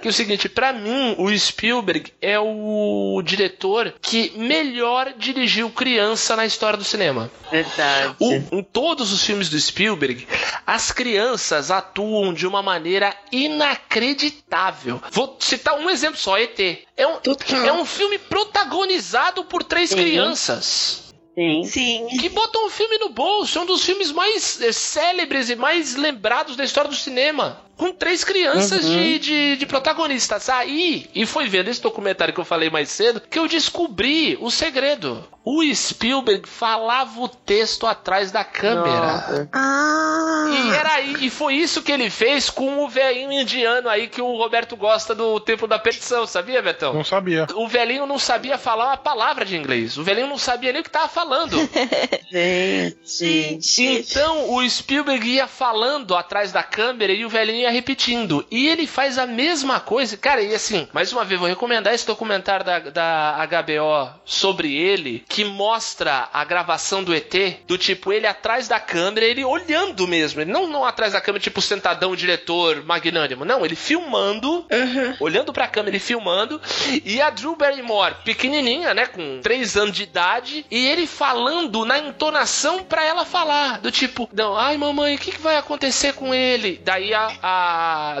Que 0.00 0.08
é 0.08 0.10
o 0.10 0.12
seguinte, 0.12 0.48
pra 0.48 0.72
mim, 0.72 1.14
o 1.18 1.30
Spielberg 1.38 2.12
é 2.20 2.38
o 2.38 3.22
diretor 3.24 3.94
que 4.02 4.32
melhor 4.36 5.14
dirigiu 5.16 5.70
criança 5.70 6.34
na 6.36 6.44
história 6.44 6.76
do 6.76 6.84
cinema. 6.84 7.30
Verdade. 7.50 8.14
O- 8.18 8.42
em 8.56 8.62
todos 8.62 9.12
os 9.12 9.24
filmes 9.24 9.48
do 9.48 9.58
Spielberg, 9.58 10.26
as 10.66 10.90
crianças 10.92 11.70
atuam 11.70 12.34
de 12.34 12.46
uma 12.46 12.62
maneira 12.62 13.14
inacreditável. 13.32 15.00
Vou 15.10 15.36
citar 15.40 15.74
um 15.78 15.88
exemplo 15.88 16.18
só, 16.18 16.38
ET. 16.38 16.58
É 16.96 17.06
um, 17.06 17.18
é 17.66 17.72
um 17.72 17.84
filme 17.84 18.18
protagonizado 18.18 19.44
por 19.44 19.62
três 19.62 19.90
Sim. 19.90 19.96
crianças. 19.96 21.09
Sim. 21.40 21.64
Sim. 21.64 22.06
Que 22.18 22.28
botam 22.28 22.66
o 22.66 22.70
filme 22.70 22.98
no 22.98 23.08
bolso. 23.08 23.58
É 23.58 23.62
um 23.62 23.66
dos 23.66 23.82
filmes 23.82 24.12
mais 24.12 24.60
eh, 24.60 24.72
célebres 24.72 25.48
e 25.48 25.56
mais 25.56 25.96
lembrados 25.96 26.54
da 26.54 26.64
história 26.64 26.90
do 26.90 26.96
cinema. 26.96 27.64
Com 27.80 27.92
três 27.92 28.22
crianças 28.22 28.84
Uhum. 28.84 28.92
de, 28.94 29.18
de, 29.18 29.56
de 29.56 29.66
protagonistas. 29.66 30.48
Aí, 30.50 31.08
e 31.14 31.24
foi 31.24 31.48
vendo 31.48 31.68
esse 31.68 31.80
documentário 31.80 32.34
que 32.34 32.38
eu 32.40 32.44
falei 32.44 32.68
mais 32.68 32.90
cedo, 32.90 33.20
que 33.20 33.38
eu 33.38 33.48
descobri 33.48 34.36
o 34.40 34.50
segredo. 34.50 35.24
O 35.42 35.62
Spielberg 35.74 36.46
falava 36.46 37.18
o 37.18 37.26
texto 37.26 37.86
atrás 37.86 38.30
da 38.30 38.44
câmera. 38.44 39.48
Ah. 39.52 40.46
E, 40.52 40.70
era, 40.74 40.92
aí- 40.94 41.16
e 41.20 41.30
foi 41.30 41.54
isso 41.54 41.80
que 41.82 41.90
ele 41.90 42.10
fez 42.10 42.50
com 42.50 42.84
o 42.84 42.88
velhinho 42.88 43.32
indiano 43.32 43.88
aí 43.88 44.06
que 44.08 44.20
o 44.20 44.36
Roberto 44.36 44.76
gosta 44.76 45.14
do 45.14 45.40
Templo 45.40 45.66
da 45.66 45.78
Perdição, 45.78 46.26
sabia, 46.26 46.60
Betão? 46.60 46.92
Não 46.92 47.02
sabia. 47.04 47.46
O 47.54 47.66
velhinho 47.66 48.04
não 48.04 48.18
sabia 48.18 48.58
falar 48.58 48.88
uma 48.88 48.96
palavra 48.98 49.44
de 49.46 49.56
inglês. 49.56 49.96
O 49.96 50.04
velhinho 50.04 50.26
não 50.26 50.36
sabia 50.36 50.72
nem 50.72 50.82
o 50.82 50.84
que 50.84 50.90
tava 50.90 51.08
falando. 51.08 51.56
Gente. 53.04 53.82
Então 53.82 54.52
o 54.54 54.68
Spielberg 54.68 55.26
ia 55.26 55.46
falando 55.46 56.14
atrás 56.14 56.52
da 56.52 56.62
câmera 56.62 57.12
e 57.12 57.24
o 57.24 57.28
velhinho 57.28 57.60
ia 57.60 57.69
repetindo. 57.70 58.44
E 58.50 58.68
ele 58.68 58.86
faz 58.86 59.18
a 59.18 59.26
mesma 59.26 59.80
coisa. 59.80 60.16
Cara, 60.16 60.42
e 60.42 60.54
assim, 60.54 60.88
mais 60.92 61.12
uma 61.12 61.24
vez, 61.24 61.38
vou 61.38 61.48
recomendar 61.48 61.94
esse 61.94 62.06
documentário 62.06 62.64
da, 62.64 62.78
da 62.78 63.46
HBO 63.46 64.20
sobre 64.24 64.74
ele, 64.74 65.24
que 65.28 65.44
mostra 65.44 66.28
a 66.32 66.44
gravação 66.44 67.02
do 67.02 67.14
ET, 67.14 67.34
do 67.66 67.78
tipo, 67.78 68.12
ele 68.12 68.26
atrás 68.26 68.68
da 68.68 68.80
câmera, 68.80 69.26
ele 69.26 69.44
olhando 69.44 70.06
mesmo. 70.06 70.40
Ele 70.40 70.52
não, 70.52 70.66
não 70.66 70.84
atrás 70.84 71.12
da 71.12 71.20
câmera, 71.20 71.42
tipo, 71.42 71.60
sentadão, 71.60 72.16
diretor 72.16 72.84
magnânimo. 72.84 73.44
Não, 73.44 73.64
ele 73.64 73.76
filmando 73.76 74.66
olhando 75.18 75.52
pra 75.52 75.68
câmera 75.68 75.96
e 75.96 76.00
filmando, 76.00 76.60
e 77.04 77.20
a 77.20 77.30
Drew 77.30 77.56
Barrymore, 77.56 78.16
pequenininha, 78.24 78.94
né, 78.94 79.06
com 79.06 79.40
3 79.42 79.76
anos 79.76 79.96
de 79.96 80.02
idade, 80.02 80.66
e 80.70 80.86
ele 80.86 81.06
falando 81.06 81.84
na 81.84 81.98
entonação 81.98 82.82
pra 82.82 83.04
ela 83.04 83.24
falar, 83.24 83.80
do 83.80 83.90
tipo, 83.90 84.28
não, 84.32 84.56
ai 84.56 84.76
mamãe, 84.76 85.14
o 85.14 85.18
que, 85.18 85.32
que 85.32 85.40
vai 85.40 85.56
acontecer 85.56 86.14
com 86.14 86.34
ele? 86.34 86.80
Daí 86.84 87.12
a, 87.12 87.32
a 87.42 87.59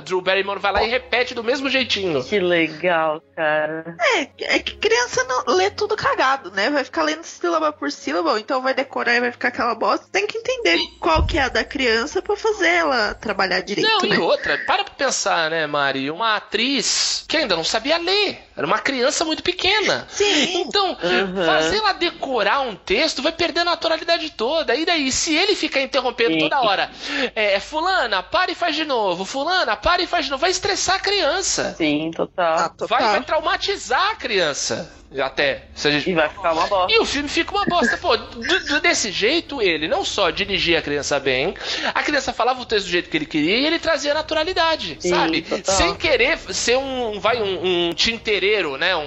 Drew 0.04 0.20
Barrymore 0.20 0.58
vai 0.60 0.72
lá 0.72 0.82
e 0.82 0.88
repete 0.88 1.34
do 1.34 1.44
mesmo 1.44 1.68
jeitinho. 1.68 2.22
Que 2.24 2.38
legal, 2.38 3.22
cara. 3.34 3.96
É, 4.16 4.54
é 4.56 4.58
que 4.58 4.76
criança 4.76 5.24
não 5.24 5.54
lê 5.56 5.70
tudo 5.70 5.96
cagado, 5.96 6.50
né? 6.50 6.70
Vai 6.70 6.84
ficar 6.84 7.02
lendo 7.02 7.24
sílaba 7.24 7.72
por 7.72 7.90
sílaba, 7.92 8.32
ou 8.32 8.38
então 8.38 8.62
vai 8.62 8.74
decorar 8.74 9.14
e 9.16 9.20
vai 9.20 9.32
ficar 9.32 9.48
aquela 9.48 9.74
bosta. 9.74 10.06
Tem 10.10 10.26
que 10.26 10.38
entender 10.38 10.78
qual 11.00 11.24
que 11.26 11.38
é 11.38 11.42
a 11.42 11.48
da 11.48 11.64
criança 11.64 12.20
pra 12.22 12.36
fazer 12.36 12.68
ela 12.68 13.14
trabalhar 13.14 13.60
direito, 13.60 13.88
Não, 13.88 14.08
né? 14.08 14.16
e 14.16 14.18
outra, 14.18 14.58
para 14.66 14.84
pra 14.84 14.94
pensar, 14.94 15.50
né, 15.50 15.66
Mari? 15.66 16.10
Uma 16.10 16.36
atriz 16.36 17.24
que 17.28 17.36
ainda 17.36 17.56
não 17.56 17.64
sabia 17.64 17.98
ler. 17.98 18.38
Era 18.56 18.66
uma 18.66 18.78
criança 18.78 19.24
muito 19.24 19.42
pequena. 19.42 20.06
Sim. 20.10 20.60
Então, 20.62 20.90
Uhum. 21.02 21.44
fazer 21.46 21.76
ela 21.78 21.92
decorar 21.92 22.60
um 22.60 22.74
texto 22.74 23.22
vai 23.22 23.32
perder 23.32 23.60
a 23.60 23.64
naturalidade 23.64 24.30
toda. 24.30 24.74
E 24.74 24.84
daí, 24.84 25.10
se 25.10 25.34
ele 25.34 25.54
ficar 25.54 25.80
interrompendo 25.80 26.32
Sim. 26.34 26.40
toda 26.40 26.60
hora, 26.60 26.90
é, 27.34 27.58
fulana, 27.60 28.22
para 28.22 28.50
e 28.50 28.54
faz 28.54 28.74
de 28.76 28.84
novo, 28.84 29.19
fulana, 29.24 29.76
para 29.76 30.02
e 30.02 30.06
faz 30.06 30.24
de 30.26 30.30
novo, 30.30 30.40
vai 30.40 30.50
estressar 30.50 30.96
a 30.96 31.00
criança. 31.00 31.74
Sim, 31.76 32.10
total. 32.14 32.58
Ah, 32.58 32.68
total. 32.68 32.98
Vai, 32.98 33.08
vai 33.10 33.22
traumatizar 33.22 34.10
a 34.10 34.14
criança. 34.16 34.92
Até. 35.20 35.64
Se 35.74 35.88
a 35.88 35.90
gente 35.90 36.08
E 36.08 36.14
vai 36.14 36.28
ficar 36.28 36.52
uma 36.52 36.68
bosta. 36.68 36.94
e 36.94 37.00
o 37.00 37.04
filme 37.04 37.28
fica 37.28 37.50
uma 37.50 37.64
bosta. 37.64 37.96
Pô, 37.96 38.16
do- 38.16 38.38
do- 38.66 38.80
desse 38.80 39.10
jeito, 39.10 39.60
ele 39.60 39.88
não 39.88 40.04
só 40.04 40.30
dirigia 40.30 40.78
a 40.78 40.82
criança 40.82 41.18
bem, 41.18 41.52
a 41.92 42.00
criança 42.04 42.32
falava 42.32 42.60
o 42.60 42.64
texto 42.64 42.84
do 42.86 42.92
jeito 42.92 43.10
que 43.10 43.16
ele 43.16 43.26
queria 43.26 43.56
e 43.58 43.66
ele 43.66 43.80
trazia 43.80 44.14
naturalidade, 44.14 44.96
Sim, 45.00 45.08
sabe? 45.10 45.42
total. 45.42 45.74
Sem 45.74 45.96
querer 45.96 46.38
ser 46.54 46.78
um, 46.78 47.18
vai, 47.18 47.42
um, 47.42 47.88
um 47.88 47.92
tintereiro, 47.92 48.76
né? 48.76 48.94
Um, 48.94 49.00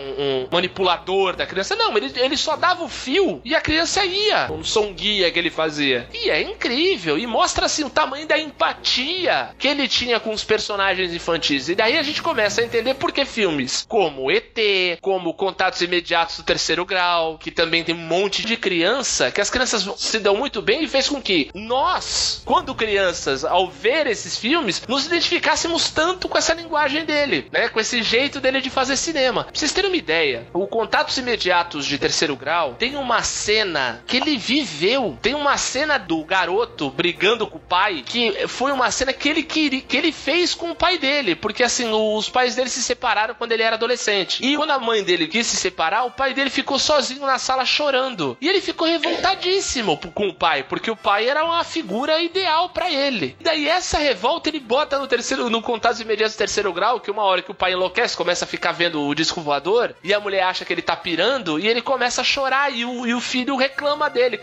um 0.43 0.47
manipulador 0.51 1.37
da 1.37 1.45
criança. 1.45 1.73
Não, 1.77 1.95
ele, 1.95 2.11
ele 2.17 2.35
só 2.35 2.57
dava 2.57 2.83
o 2.83 2.89
fio 2.89 3.39
e 3.45 3.55
a 3.55 3.61
criança 3.61 4.03
ia. 4.03 4.51
Um 4.51 4.61
som 4.61 4.91
guia 4.91 5.31
que 5.31 5.39
ele 5.39 5.49
fazia. 5.49 6.09
E 6.13 6.29
é 6.29 6.41
incrível. 6.41 7.17
E 7.17 7.25
mostra, 7.25 7.65
assim, 7.67 7.85
o 7.85 7.89
tamanho 7.89 8.27
da 8.27 8.37
empatia 8.37 9.51
que 9.57 9.69
ele 9.69 9.87
tinha 9.87 10.02
com 10.19 10.31
os 10.31 10.43
personagens 10.43 11.13
infantis. 11.13 11.69
E 11.69 11.75
daí 11.75 11.97
a 11.97 12.03
gente 12.03 12.21
começa 12.21 12.61
a 12.61 12.63
entender 12.63 12.95
por 12.95 13.11
que 13.11 13.25
filmes 13.25 13.85
como 13.87 14.31
ET, 14.31 14.57
como 15.01 15.33
Contatos 15.33 15.81
Imediatos 15.81 16.37
do 16.37 16.43
Terceiro 16.43 16.85
Grau, 16.85 17.37
que 17.37 17.51
também 17.51 17.83
tem 17.83 17.95
um 17.95 17.99
monte 17.99 18.45
de 18.45 18.57
criança, 18.57 19.31
que 19.31 19.41
as 19.41 19.49
crianças 19.49 19.87
se 19.97 20.19
dão 20.19 20.35
muito 20.35 20.61
bem 20.61 20.83
e 20.83 20.87
fez 20.87 21.09
com 21.09 21.21
que 21.21 21.49
nós, 21.53 22.41
quando 22.45 22.75
crianças, 22.75 23.43
ao 23.43 23.69
ver 23.69 24.07
esses 24.07 24.37
filmes, 24.37 24.83
nos 24.87 25.05
identificássemos 25.05 25.89
tanto 25.89 26.27
com 26.27 26.37
essa 26.37 26.53
linguagem 26.53 27.05
dele, 27.05 27.47
né? 27.51 27.69
Com 27.69 27.79
esse 27.79 28.03
jeito 28.03 28.39
dele 28.39 28.61
de 28.61 28.69
fazer 28.69 28.97
cinema. 28.97 29.45
Pra 29.45 29.53
vocês 29.53 29.71
terem 29.71 29.89
uma 29.89 29.97
ideia, 29.97 30.47
o 30.53 30.67
Contatos 30.67 31.17
Imediatos 31.17 31.85
de 31.85 31.97
Terceiro 31.97 32.35
Grau 32.35 32.75
tem 32.75 32.95
uma 32.95 33.23
cena 33.23 34.03
que 34.07 34.17
ele 34.17 34.37
viveu. 34.37 35.17
Tem 35.21 35.33
uma 35.33 35.57
cena 35.57 35.97
do 35.97 36.23
garoto 36.23 36.89
brigando 36.89 37.47
com 37.47 37.57
o 37.57 37.61
pai, 37.61 38.03
que 38.05 38.47
foi 38.47 38.71
uma 38.71 38.91
cena 38.91 39.13
que 39.13 39.29
ele 39.29 39.43
queria, 39.43 39.81
que 39.93 39.97
ele 39.97 40.11
fez 40.11 40.55
com 40.55 40.71
o 40.71 40.75
pai 40.75 40.97
dele, 40.97 41.35
porque 41.35 41.61
assim, 41.61 41.87
os 41.93 42.27
pais 42.27 42.55
dele 42.55 42.67
se 42.67 42.81
separaram 42.81 43.35
quando 43.35 43.51
ele 43.51 43.61
era 43.61 43.75
adolescente. 43.75 44.43
E 44.43 44.57
quando 44.57 44.71
a 44.71 44.79
mãe 44.79 45.03
dele 45.03 45.27
quis 45.27 45.45
se 45.45 45.55
separar, 45.55 46.05
o 46.05 46.09
pai 46.09 46.33
dele 46.33 46.49
ficou 46.49 46.79
sozinho 46.79 47.27
na 47.27 47.37
sala 47.37 47.63
chorando. 47.63 48.35
E 48.41 48.49
ele 48.49 48.59
ficou 48.59 48.87
revoltadíssimo 48.87 49.95
com 50.15 50.29
o 50.29 50.33
pai, 50.33 50.63
porque 50.63 50.89
o 50.89 50.95
pai 50.95 51.29
era 51.29 51.45
uma 51.45 51.63
figura 51.63 52.19
ideal 52.23 52.69
para 52.69 52.89
ele. 52.89 53.37
E 53.39 53.43
daí 53.43 53.67
essa 53.67 53.99
revolta 53.99 54.49
ele 54.49 54.59
bota 54.59 54.97
no 54.97 55.05
terceiro, 55.05 55.47
no 55.47 55.61
contato 55.61 56.01
imediato 56.01 56.33
do 56.33 56.37
terceiro 56.39 56.73
grau, 56.73 56.99
que 56.99 57.11
uma 57.11 57.21
hora 57.21 57.43
que 57.43 57.51
o 57.51 57.53
pai 57.53 57.73
enlouquece, 57.73 58.17
começa 58.17 58.45
a 58.45 58.47
ficar 58.47 58.71
vendo 58.71 58.99
o 58.99 59.13
disco 59.13 59.41
voador, 59.41 59.95
e 60.03 60.11
a 60.11 60.19
mulher 60.19 60.41
acha 60.41 60.65
que 60.65 60.73
ele 60.73 60.81
tá 60.81 60.95
pirando, 60.95 61.59
e 61.59 61.67
ele 61.67 61.83
começa 61.83 62.21
a 62.21 62.23
chorar, 62.23 62.73
e 62.73 62.83
o, 62.83 63.05
e 63.05 63.13
o 63.13 63.21
filho 63.21 63.55
reclama 63.55 64.09
dele. 64.09 64.41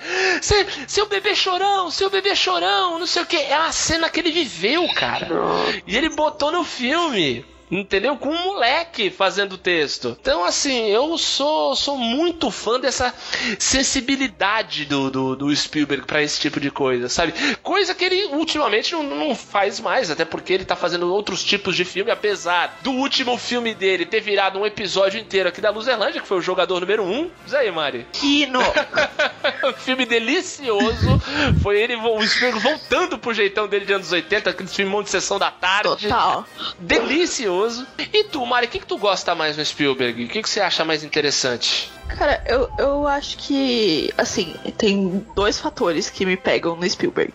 Seu 0.87 1.07
bebê 1.07 1.35
chorão, 1.35 1.91
seu 1.91 2.09
bebê 2.09 2.37
chorão, 2.37 3.01
não 3.01 3.07
sei 3.07 3.23
o 3.23 3.27
que. 3.27 3.37
É 3.37 3.59
uma 3.59 3.73
cena 3.73 4.09
que 4.09 4.21
ele 4.21 4.31
viveu, 4.31 4.87
cara. 4.95 5.40
E 5.87 5.97
ele 5.97 6.09
botou 6.11 6.51
no 6.51 6.65
filme 6.65 7.45
entendeu? 7.71 8.17
Com 8.17 8.31
um 8.31 8.45
moleque 8.45 9.11
fazendo 9.11 9.57
texto. 9.57 10.17
Então, 10.21 10.45
assim, 10.45 10.89
eu 10.89 11.17
sou, 11.17 11.77
sou 11.77 11.97
muito 11.97 12.51
fã 12.51 12.81
dessa 12.81 13.15
sensibilidade 13.59 14.85
do, 14.85 15.11
do, 15.11 15.37
do 15.37 15.57
Spielberg 15.57 16.05
para 16.05 16.23
esse 16.23 16.41
tipo 16.41 16.59
de 16.59 16.71
coisa, 16.71 17.09
sabe? 17.09 17.33
Coisa 17.63 17.95
que 17.95 18.05
ele 18.05 18.25
ultimamente 18.35 18.93
não, 18.93 19.03
não, 19.03 19.35
faz 19.35 19.79
mais, 19.79 20.11
até 20.11 20.25
porque 20.25 20.53
ele 20.53 20.65
tá 20.65 20.75
fazendo 20.75 21.13
outros 21.13 21.45
tipos 21.45 21.77
de 21.77 21.85
filme, 21.85 22.11
apesar 22.11 22.79
do 22.83 22.91
último 22.91 23.39
filme 23.39 23.75
dele 23.75 24.05
ter 24.05 24.21
virado 24.21 24.59
um 24.59 24.67
episódio 24.67 25.21
inteiro 25.21 25.49
aqui 25.49 25.61
da 25.61 25.71
Luzerlândia, 25.71 26.21
que 26.21 26.27
foi 26.27 26.39
o 26.39 26.43
jogador 26.43 26.81
número 26.81 27.05
um. 27.05 27.31
Diz 27.45 27.55
aí, 27.55 27.71
Mari. 27.71 28.07
Kino! 28.13 28.61
filme 29.79 30.07
delicioso. 30.07 31.21
Foi 31.63 31.81
ele, 31.81 31.97
o 31.97 32.27
Spielberg 32.27 32.61
voltando 32.61 33.19
pro 33.19 33.33
jeitão 33.35 33.69
dele 33.69 33.85
de 33.85 33.93
anos 33.93 34.13
80, 34.13 34.51
aquele 34.51 34.69
filme 34.69 35.03
de 35.03 35.11
sessão 35.11 35.39
da 35.39 35.51
tarde. 35.51 36.09
Total. 36.09 36.45
Delicioso. 36.79 37.87
E 37.99 38.25
tu, 38.25 38.45
Mari, 38.45 38.67
o 38.67 38.69
que, 38.69 38.79
que 38.79 38.87
tu 38.87 38.99
gosta 38.99 39.35
mais 39.35 39.57
no 39.57 39.65
Spielberg? 39.65 40.25
O 40.25 40.29
que, 40.29 40.43
que 40.43 40.49
você 40.49 40.61
acha 40.61 40.85
mais 40.85 41.05
interessante? 41.05 41.91
Cara, 42.09 42.43
eu, 42.47 42.69
eu 42.77 43.07
acho 43.07 43.39
que, 43.39 44.13
assim, 44.19 44.55
tem 44.77 45.25
dois 45.35 45.61
fatores 45.61 46.11
que 46.11 46.27
me 46.27 46.37
pegam 46.37 46.75
no 46.77 46.89
Spielberg. 46.89 47.33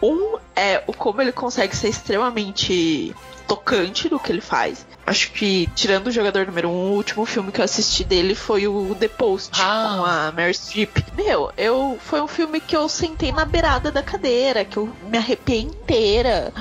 Um 0.00 0.38
é 0.54 0.82
o 0.86 0.92
como 0.92 1.20
ele 1.20 1.32
consegue 1.32 1.74
ser 1.74 1.88
extremamente 1.88 3.14
tocante 3.46 4.08
do 4.08 4.18
que 4.18 4.32
ele 4.32 4.40
faz. 4.40 4.86
Acho 5.06 5.30
que, 5.32 5.68
tirando 5.74 6.06
o 6.06 6.10
jogador 6.10 6.46
número 6.46 6.68
um, 6.68 6.92
o 6.92 6.94
último 6.94 7.26
filme 7.26 7.52
que 7.52 7.60
eu 7.60 7.64
assisti 7.64 8.04
dele 8.04 8.34
foi 8.34 8.66
o 8.66 8.94
The 8.98 9.08
Post, 9.08 9.60
ah. 9.60 9.96
com 9.96 10.04
a 10.04 10.32
Mary 10.32 10.54
Streep. 10.54 10.96
Meu, 11.14 11.52
eu, 11.56 11.98
foi 12.02 12.20
um 12.22 12.26
filme 12.26 12.60
que 12.60 12.74
eu 12.74 12.88
sentei 12.88 13.30
na 13.30 13.44
beirada 13.44 13.90
da 13.90 14.02
cadeira, 14.02 14.64
que 14.64 14.78
eu 14.78 14.90
me 15.08 15.18
arrepiei 15.18 15.60
inteira. 15.60 16.52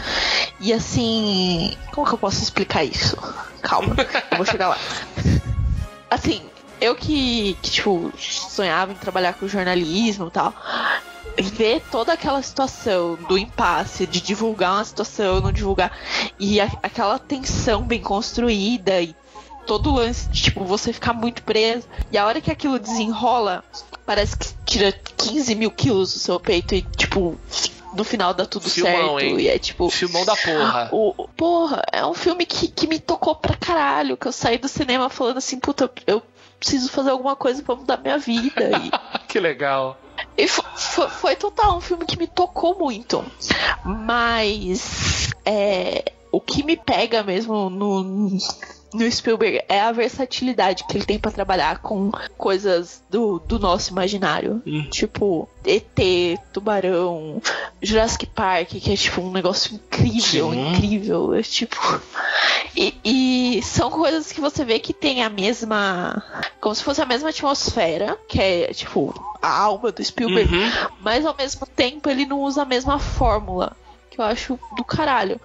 E 0.59 0.73
assim. 0.73 1.75
Como 1.91 2.05
que 2.05 2.13
eu 2.13 2.17
posso 2.17 2.43
explicar 2.43 2.84
isso? 2.84 3.17
Calma, 3.61 3.95
eu 4.31 4.38
vou 4.38 4.45
chegar 4.45 4.69
lá. 4.69 4.77
Assim, 6.09 6.41
eu 6.81 6.95
que, 6.95 7.57
que, 7.61 7.71
tipo, 7.71 8.11
sonhava 8.17 8.91
em 8.91 8.95
trabalhar 8.95 9.34
com 9.34 9.47
jornalismo 9.47 10.27
e 10.27 10.31
tal 10.31 10.53
ver 11.41 11.81
toda 11.91 12.13
aquela 12.13 12.41
situação 12.41 13.15
do 13.27 13.38
impasse 13.38 14.05
de 14.05 14.21
divulgar 14.21 14.73
uma 14.73 14.86
situação, 14.86 15.41
não 15.41 15.51
divulgar, 15.51 15.97
e 16.39 16.59
a, 16.59 16.65
aquela 16.84 17.17
tensão 17.17 17.81
bem 17.81 18.01
construída 18.01 19.01
e 19.01 19.15
todo 19.65 19.89
o 19.89 19.95
lance 19.95 20.27
de 20.29 20.43
tipo, 20.43 20.63
você 20.63 20.93
ficar 20.93 21.13
muito 21.13 21.43
preso. 21.43 21.88
E 22.11 22.17
a 22.17 22.25
hora 22.25 22.41
que 22.41 22.51
aquilo 22.51 22.79
desenrola, 22.79 23.63
parece 24.05 24.38
que 24.38 24.53
tira 24.65 24.91
15 24.91 25.55
mil 25.55 25.71
quilos 25.71 26.13
do 26.13 26.19
seu 26.19 26.39
peito 26.39 26.75
e, 26.75 26.81
tipo, 26.81 27.38
no 27.95 28.03
final 28.03 28.34
dá 28.34 28.45
tudo 28.45 28.69
Filmão, 28.69 29.19
certo. 29.19 29.19
Hein? 29.19 29.39
E 29.39 29.47
é 29.47 29.57
tipo. 29.57 29.89
Filmão 29.89 30.25
da 30.25 30.36
porra. 30.36 30.89
O, 30.93 31.27
porra, 31.36 31.81
é 31.91 32.05
um 32.05 32.13
filme 32.13 32.45
que, 32.45 32.67
que 32.67 32.88
me 32.88 32.99
tocou 32.99 33.36
pra 33.36 33.55
caralho. 33.55 34.17
Que 34.17 34.27
eu 34.27 34.31
saí 34.31 34.57
do 34.57 34.67
cinema 34.67 35.09
falando 35.09 35.38
assim, 35.38 35.59
puta, 35.59 35.89
eu 36.05 36.21
preciso 36.64 36.89
fazer 36.89 37.09
alguma 37.09 37.36
coisa 37.36 37.61
pra 37.61 37.76
mudar 37.76 37.97
minha 37.97 38.18
vida. 38.18 38.72
E... 38.78 38.91
que 39.28 39.38
legal. 39.39 39.97
E 40.38 40.47
foi, 40.47 41.09
foi, 41.09 41.36
total 41.36 41.78
um 41.78 41.82
filme 41.82 42.05
que 42.05 42.18
me 42.18 42.26
tocou 42.26 42.80
muito. 42.80 43.24
Mas 43.84 45.30
é, 45.45 46.14
o 46.32 46.39
que 46.39 46.64
me 46.64 46.78
pega 46.78 47.22
mesmo 47.22 47.70
no, 47.70 48.30
no 48.93 49.09
Spielberg 49.11 49.61
é 49.67 49.81
a 49.81 49.91
versatilidade 49.91 50.83
que 50.85 50.97
ele 50.97 51.05
tem 51.05 51.19
para 51.19 51.31
trabalhar 51.31 51.79
com 51.79 52.11
coisas 52.37 53.01
do, 53.09 53.39
do 53.39 53.59
nosso 53.59 53.91
imaginário. 53.91 54.61
Hum. 54.65 54.87
Tipo, 54.89 55.49
ET, 55.65 56.39
Tubarão, 56.51 57.41
Jurassic 57.81 58.25
Park, 58.27 58.69
que 58.69 58.93
é 58.93 58.95
tipo 58.95 59.21
um 59.21 59.31
negócio 59.31 59.75
incrível, 59.75 60.51
Sim. 60.51 60.67
incrível. 60.69 61.33
É 61.33 61.41
tipo. 61.41 62.01
E, 62.75 62.95
e, 63.03 63.61
são 63.63 63.89
coisas 63.89 64.31
que 64.31 64.41
você 64.41 64.65
vê 64.65 64.79
que 64.79 64.93
tem 64.93 65.23
a 65.23 65.29
mesma. 65.29 66.23
Como 66.59 66.73
se 66.73 66.83
fosse 66.83 67.01
a 67.01 67.05
mesma 67.05 67.29
atmosfera, 67.29 68.17
que 68.27 68.41
é 68.41 68.73
tipo 68.73 69.13
a 69.41 69.59
alma 69.59 69.91
do 69.91 70.03
Spielberg, 70.03 70.53
uhum. 70.53 70.71
mas 71.01 71.25
ao 71.25 71.35
mesmo 71.35 71.67
tempo 71.67 72.09
ele 72.09 72.25
não 72.25 72.39
usa 72.39 72.61
a 72.61 72.65
mesma 72.65 72.97
fórmula 72.97 73.75
que 74.14 74.22
eu 74.22 74.26
acho 74.26 74.59
do 74.78 74.84
caralho. 74.84 75.41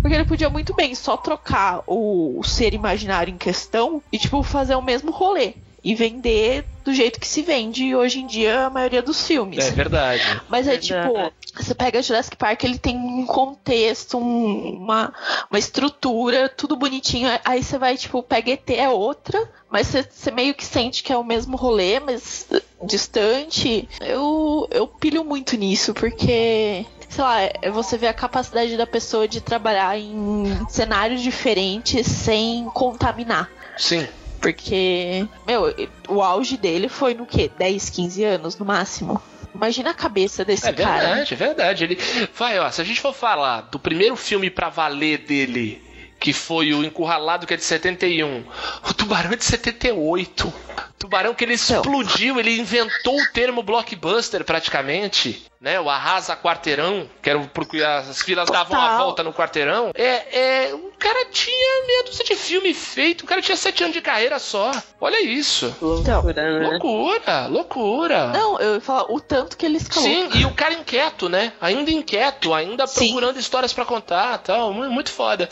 Porque 0.00 0.14
ele 0.14 0.24
podia 0.24 0.50
muito 0.50 0.74
bem 0.74 0.94
só 0.94 1.16
trocar 1.16 1.82
o 1.86 2.42
ser 2.44 2.74
imaginário 2.74 3.32
em 3.32 3.38
questão 3.38 4.02
e, 4.12 4.18
tipo, 4.18 4.42
fazer 4.42 4.74
o 4.74 4.82
mesmo 4.82 5.10
rolê. 5.10 5.54
E 5.82 5.94
vender 5.94 6.66
do 6.84 6.92
jeito 6.92 7.18
que 7.18 7.26
se 7.26 7.40
vende 7.40 7.94
hoje 7.94 8.20
em 8.20 8.26
dia 8.26 8.66
a 8.66 8.70
maioria 8.70 9.00
dos 9.00 9.26
filmes. 9.26 9.66
É 9.66 9.70
verdade. 9.70 10.22
Mas 10.46 10.68
é 10.68 10.76
tipo, 10.76 11.32
você 11.56 11.74
pega 11.74 12.02
Jurassic 12.02 12.36
Park, 12.36 12.64
ele 12.64 12.78
tem 12.78 12.96
um 12.96 13.24
contexto, 13.24 14.18
um, 14.18 14.76
uma, 14.76 15.12
uma 15.50 15.58
estrutura, 15.58 16.50
tudo 16.50 16.76
bonitinho. 16.76 17.30
Aí 17.42 17.62
você 17.62 17.78
vai, 17.78 17.96
tipo, 17.96 18.22
pega 18.22 18.52
ET 18.52 18.68
é 18.68 18.90
outra, 18.90 19.50
mas 19.70 19.86
você, 19.86 20.02
você 20.02 20.30
meio 20.30 20.54
que 20.54 20.66
sente 20.66 21.02
que 21.02 21.12
é 21.12 21.16
o 21.16 21.24
mesmo 21.24 21.56
rolê, 21.56 21.98
mas 21.98 22.46
distante. 22.84 23.88
Eu, 24.00 24.68
eu 24.70 24.86
pilho 24.86 25.24
muito 25.24 25.56
nisso, 25.56 25.94
porque 25.94 26.84
sei 27.10 27.24
lá, 27.24 27.42
é 27.42 27.70
você 27.70 27.98
vê 27.98 28.06
a 28.06 28.14
capacidade 28.14 28.76
da 28.76 28.86
pessoa 28.86 29.28
de 29.28 29.40
trabalhar 29.40 29.98
em 29.98 30.66
cenários 30.68 31.20
diferentes 31.20 32.06
sem 32.06 32.64
contaminar. 32.66 33.50
Sim. 33.76 34.06
Porque, 34.40 35.26
meu, 35.46 35.74
o 36.08 36.22
auge 36.22 36.56
dele 36.56 36.88
foi 36.88 37.12
no 37.12 37.26
quê? 37.26 37.50
10, 37.58 37.90
15 37.90 38.24
anos 38.24 38.56
no 38.56 38.64
máximo. 38.64 39.20
Imagina 39.54 39.90
a 39.90 39.94
cabeça 39.94 40.44
desse 40.44 40.68
é 40.68 40.72
cara. 40.72 41.02
É 41.02 41.06
verdade, 41.06 41.34
é 41.34 41.36
verdade. 41.36 41.84
Ele... 41.84 41.98
Vai, 42.34 42.58
ó, 42.58 42.70
se 42.70 42.80
a 42.80 42.84
gente 42.84 43.00
for 43.00 43.12
falar 43.12 43.62
do 43.62 43.78
primeiro 43.78 44.16
filme 44.16 44.48
pra 44.48 44.70
valer 44.70 45.18
dele, 45.18 45.82
que 46.18 46.32
foi 46.32 46.72
o 46.72 46.84
Encurralado, 46.84 47.46
que 47.46 47.52
é 47.52 47.56
de 47.56 47.64
71, 47.64 48.44
o 48.88 48.94
Tubarão 48.94 49.32
é 49.32 49.36
de 49.36 49.44
78. 49.44 50.52
Tubarão 50.98 51.34
que 51.34 51.44
ele 51.44 51.54
explodiu, 51.54 52.38
ele 52.38 52.58
inventou 52.58 53.18
o 53.18 53.32
termo 53.32 53.62
blockbuster 53.62 54.44
praticamente 54.44 55.49
né? 55.60 55.78
O 55.78 55.90
arrasa 55.90 56.34
quarteirão, 56.34 57.06
que 57.20 57.28
era 57.28 57.38
porque 57.52 57.82
as 57.82 58.22
filas 58.22 58.46
Total. 58.46 58.64
davam 58.64 58.80
a 58.80 58.96
volta 58.96 59.22
no 59.22 59.32
quarteirão. 59.32 59.90
É, 59.94 60.68
é, 60.68 60.74
o 60.74 60.90
cara 60.98 61.26
tinha 61.30 61.86
meia 61.86 62.04
dúzia 62.04 62.24
de 62.24 62.34
filme 62.34 62.72
feito, 62.72 63.22
o 63.22 63.26
cara 63.26 63.42
tinha 63.42 63.56
sete 63.56 63.82
anos 63.82 63.94
de 63.94 64.00
carreira 64.00 64.38
só. 64.38 64.70
Olha 64.98 65.20
isso. 65.20 65.74
Loucura, 65.80 66.32
né? 66.42 66.68
Loucura, 66.68 67.46
loucura. 67.46 68.26
Não, 68.28 68.58
eu 68.58 68.74
ia 68.76 68.80
falar 68.80 69.12
o 69.12 69.20
tanto 69.20 69.56
que 69.56 69.66
ele 69.66 69.76
escalou. 69.76 70.08
Sim, 70.08 70.30
e 70.34 70.46
o 70.46 70.54
cara 70.54 70.72
inquieto, 70.72 71.28
né? 71.28 71.52
Ainda 71.60 71.90
inquieto, 71.90 72.54
ainda 72.54 72.86
Sim. 72.86 73.08
procurando 73.08 73.38
histórias 73.38 73.72
para 73.72 73.84
contar 73.84 74.38
tal. 74.38 74.72
Muito 74.72 75.10
foda. 75.10 75.48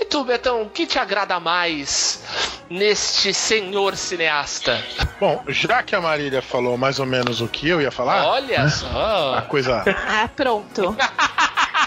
E 0.00 0.04
tu, 0.06 0.24
Betão, 0.24 0.62
o 0.62 0.70
que 0.70 0.86
te 0.86 0.98
agrada 0.98 1.38
mais 1.38 2.22
neste 2.70 3.34
senhor 3.34 3.96
cineasta? 3.96 4.82
Bom, 5.18 5.42
já 5.48 5.82
que 5.82 5.94
a 5.94 6.00
Marília 6.00 6.40
falou 6.40 6.78
mais 6.78 6.98
ou 6.98 7.04
menos 7.04 7.40
o 7.40 7.48
que 7.48 7.68
eu 7.68 7.80
ia 7.80 7.90
falar. 7.90 8.26
Olha 8.26 8.64
né? 8.64 8.70
só 8.70 9.44
coisa. 9.50 9.82
Ah, 10.08 10.28
pronto. 10.34 10.96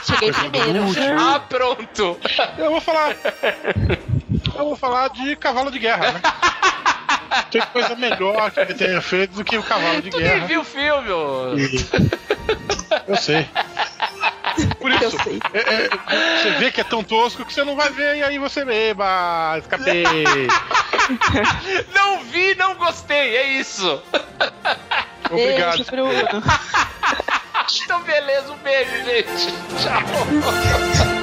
Cheguei 0.06 0.32
primeiro. 0.32 0.84
Ah, 1.18 1.40
pronto. 1.40 2.18
Eu 2.58 2.72
vou 2.72 2.82
falar. 2.82 3.16
Eu 4.56 4.66
vou 4.66 4.76
falar 4.76 5.10
de 5.10 5.36
cavalo 5.38 5.72
de 5.72 5.80
guerra, 5.80 6.12
né? 6.12 6.22
Tem 7.50 7.62
coisa 7.62 7.96
melhor 7.96 8.52
que 8.52 8.60
ele 8.60 8.74
tenha 8.74 9.02
feito 9.02 9.36
do 9.36 9.44
que 9.44 9.58
o 9.58 9.64
cavalo 9.64 10.02
de 10.02 10.10
tu 10.10 10.18
guerra. 10.18 10.40
Nem 10.40 10.48
viu 10.48 10.62
o 10.62 10.64
filme, 10.64 11.10
e... 11.10 11.86
Eu 13.08 13.18
sei. 13.18 13.48
Por 14.80 14.92
isso, 14.92 15.18
é, 15.54 15.60
é, 15.60 15.90
você 16.38 16.52
vê 16.60 16.72
que 16.72 16.82
é 16.82 16.84
tão 16.84 17.04
tosco 17.04 17.44
que 17.44 17.54
você 17.54 17.64
não 17.64 17.76
vai 17.76 17.90
ver 17.90 18.18
e 18.18 18.24
aí 18.24 18.38
você 18.38 18.64
beba, 18.64 19.58
escapei. 19.58 20.04
não 21.94 22.24
vi, 22.26 22.54
não 22.56 22.76
gostei, 22.76 23.36
é 23.38 23.48
isso. 23.54 24.02
Obrigado. 25.32 25.78
Beijo. 25.78 26.44
então, 27.84 28.02
beleza, 28.04 28.52
um 28.52 28.58
beijo, 28.58 29.04
gente. 29.06 29.48
Tchau. 29.82 31.23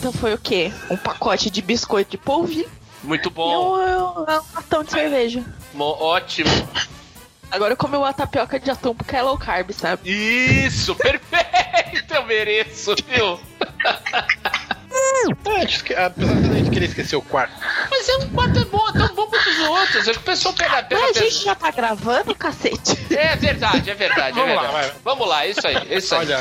Janta 0.00 0.16
foi 0.18 0.34
o 0.34 0.38
quê? 0.38 0.72
Um 0.90 0.96
pacote 0.96 1.50
de 1.50 1.60
biscoito 1.62 2.10
de 2.12 2.18
polvilho 2.18 2.68
Muito 3.02 3.28
e 3.28 3.32
bom. 3.32 3.76
um, 3.76 4.20
um 4.20 4.24
latão 4.54 4.82
de 4.82 4.90
cerveja. 4.90 5.44
Mo- 5.74 5.84
Ótimo. 6.00 6.50
Agora 7.50 7.72
eu 7.72 7.76
comi 7.76 7.96
uma 7.96 8.12
tapioca 8.12 8.58
de 8.60 8.70
atum 8.70 8.94
porque 8.94 9.16
é 9.16 9.22
low 9.22 9.36
carb, 9.36 9.70
sabe? 9.72 10.08
Isso, 10.08 10.94
perfeito. 10.96 12.14
Eu 12.14 12.24
mereço, 12.24 12.94
viu? 13.08 13.38
É, 15.92 16.04
apesar 16.06 16.34
da 16.34 16.54
gente 16.54 16.70
querer 16.70 16.86
esquecer 16.86 17.14
o 17.16 17.22
quarto. 17.22 17.54
Mas 18.00 18.08
é 18.08 18.16
um 18.16 18.30
quarto 18.30 18.58
é 18.58 18.64
bom, 18.64 18.88
é 18.88 18.92
tão 18.92 19.14
bom 19.14 19.26
quanto 19.26 19.50
os 19.50 19.58
outros. 19.58 20.08
É 20.08 20.12
que 20.12 20.18
o 20.20 20.22
pessoal 20.22 20.54
pega, 20.54 20.82
pega, 20.84 21.02
Mas 21.02 21.10
a 21.10 21.12
pega. 21.12 21.30
gente 21.30 21.44
já 21.44 21.54
tá 21.54 21.70
gravando, 21.70 22.34
cacete. 22.34 22.98
É 23.14 23.36
verdade, 23.36 23.90
é 23.90 23.94
verdade, 23.94 24.40
é 24.40 24.42
Vamos 24.42 24.56
lá, 24.56 24.62
verdade. 24.62 24.86
vai. 24.86 24.92
Vamos 25.04 25.28
lá, 25.28 25.46
isso 25.46 25.66
aí, 25.66 25.76
isso 25.98 26.14
aí. 26.14 26.20
Olha, 26.20 26.38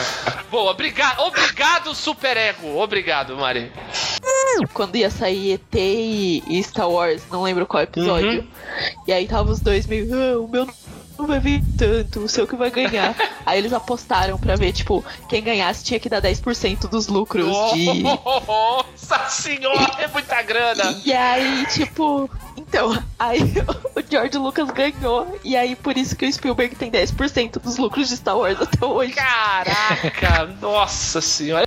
Boa, 0.50 0.72
obrigado, 0.72 1.20
obrigado, 1.20 1.94
Super 1.94 2.38
Ego. 2.38 2.78
Obrigado, 2.82 3.36
Mari. 3.36 3.74
Quando 4.74 4.96
ia 4.96 5.10
sair 5.10 5.56
ET 5.56 5.76
e, 5.76 6.64
Star 6.64 6.90
Wars, 6.90 7.24
não 7.30 7.44
lembro 7.44 7.66
qual 7.68 7.84
episódio. 7.84 8.48
E 9.06 9.12
aí 9.12 9.28
tava 9.28 9.52
os 9.52 9.60
dois 9.60 9.86
meio, 9.86 10.08
ah, 10.14 10.40
o 10.40 10.48
meu 10.48 10.66
não 11.20 11.28
vai 11.28 11.40
vir 11.40 11.64
tanto, 11.78 12.22
o 12.22 12.30
seu 12.30 12.48
que 12.48 12.56
vai 12.56 12.72
ganhar. 12.72 13.16
aí 13.46 13.60
eles 13.60 13.74
apostaram 13.74 14.38
pra 14.38 14.56
ver, 14.56 14.72
tipo, 14.72 15.04
quem 15.28 15.44
ganhasse 15.44 15.84
tinha 15.84 16.00
que 16.00 16.10
dar 16.10 16.22
10% 16.22 16.90
dos 16.90 17.08
lucros 17.08 17.56
de. 17.74 18.02
Nossa 18.04 19.30
senhora, 19.30 19.96
é 20.00 20.08
muita 20.08 20.42
grana. 20.42 21.00
E 21.06 21.14
aí, 21.14 21.66
tipo. 21.68 22.30
Então, 22.60 22.92
aí 23.18 23.40
o 23.96 24.02
George 24.10 24.38
Lucas 24.38 24.70
ganhou. 24.72 25.40
E 25.44 25.56
aí, 25.56 25.76
por 25.76 25.96
isso 25.98 26.16
que 26.16 26.26
o 26.26 26.32
Spielberg 26.34 26.76
tem 26.76 26.92
10% 26.92 27.60
dos 27.62 27.78
lucros 27.78 28.10
de 28.10 28.18
Star 28.18 28.38
Wars 28.38 28.60
até 28.62 28.86
hoje. 28.86 29.14
Caraca, 29.14 30.46
nossa 30.62 31.22
senhora. 31.22 31.66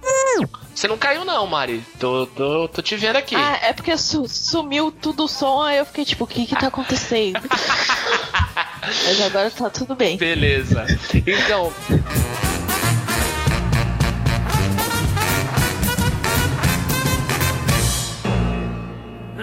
Você 0.75 0.89
não 0.89 0.97
caiu 0.99 1.25
não, 1.25 1.47
Mari. 1.47 1.85
Tô, 1.99 2.27
tô, 2.27 2.69
tô 2.69 2.83
te 2.83 2.97
vendo 2.97 3.17
aqui. 3.17 3.35
Ah, 3.35 3.59
é 3.63 3.73
porque 3.73 3.97
su- 3.97 4.29
sumiu 4.29 4.91
tudo 4.91 5.25
o 5.25 5.29
som, 5.29 5.63
aí 5.63 5.79
eu 5.79 5.87
fiquei 5.87 6.05
tipo, 6.05 6.25
o 6.25 6.27
que 6.27 6.47
que 6.47 6.57
tá 6.57 6.69
acontecendo? 6.69 7.39
Mas 9.05 9.21
agora 9.21 9.51
tá 9.51 9.71
tudo 9.71 9.95
bem. 9.95 10.17
Beleza. 10.17 10.87
Então, 11.15 11.73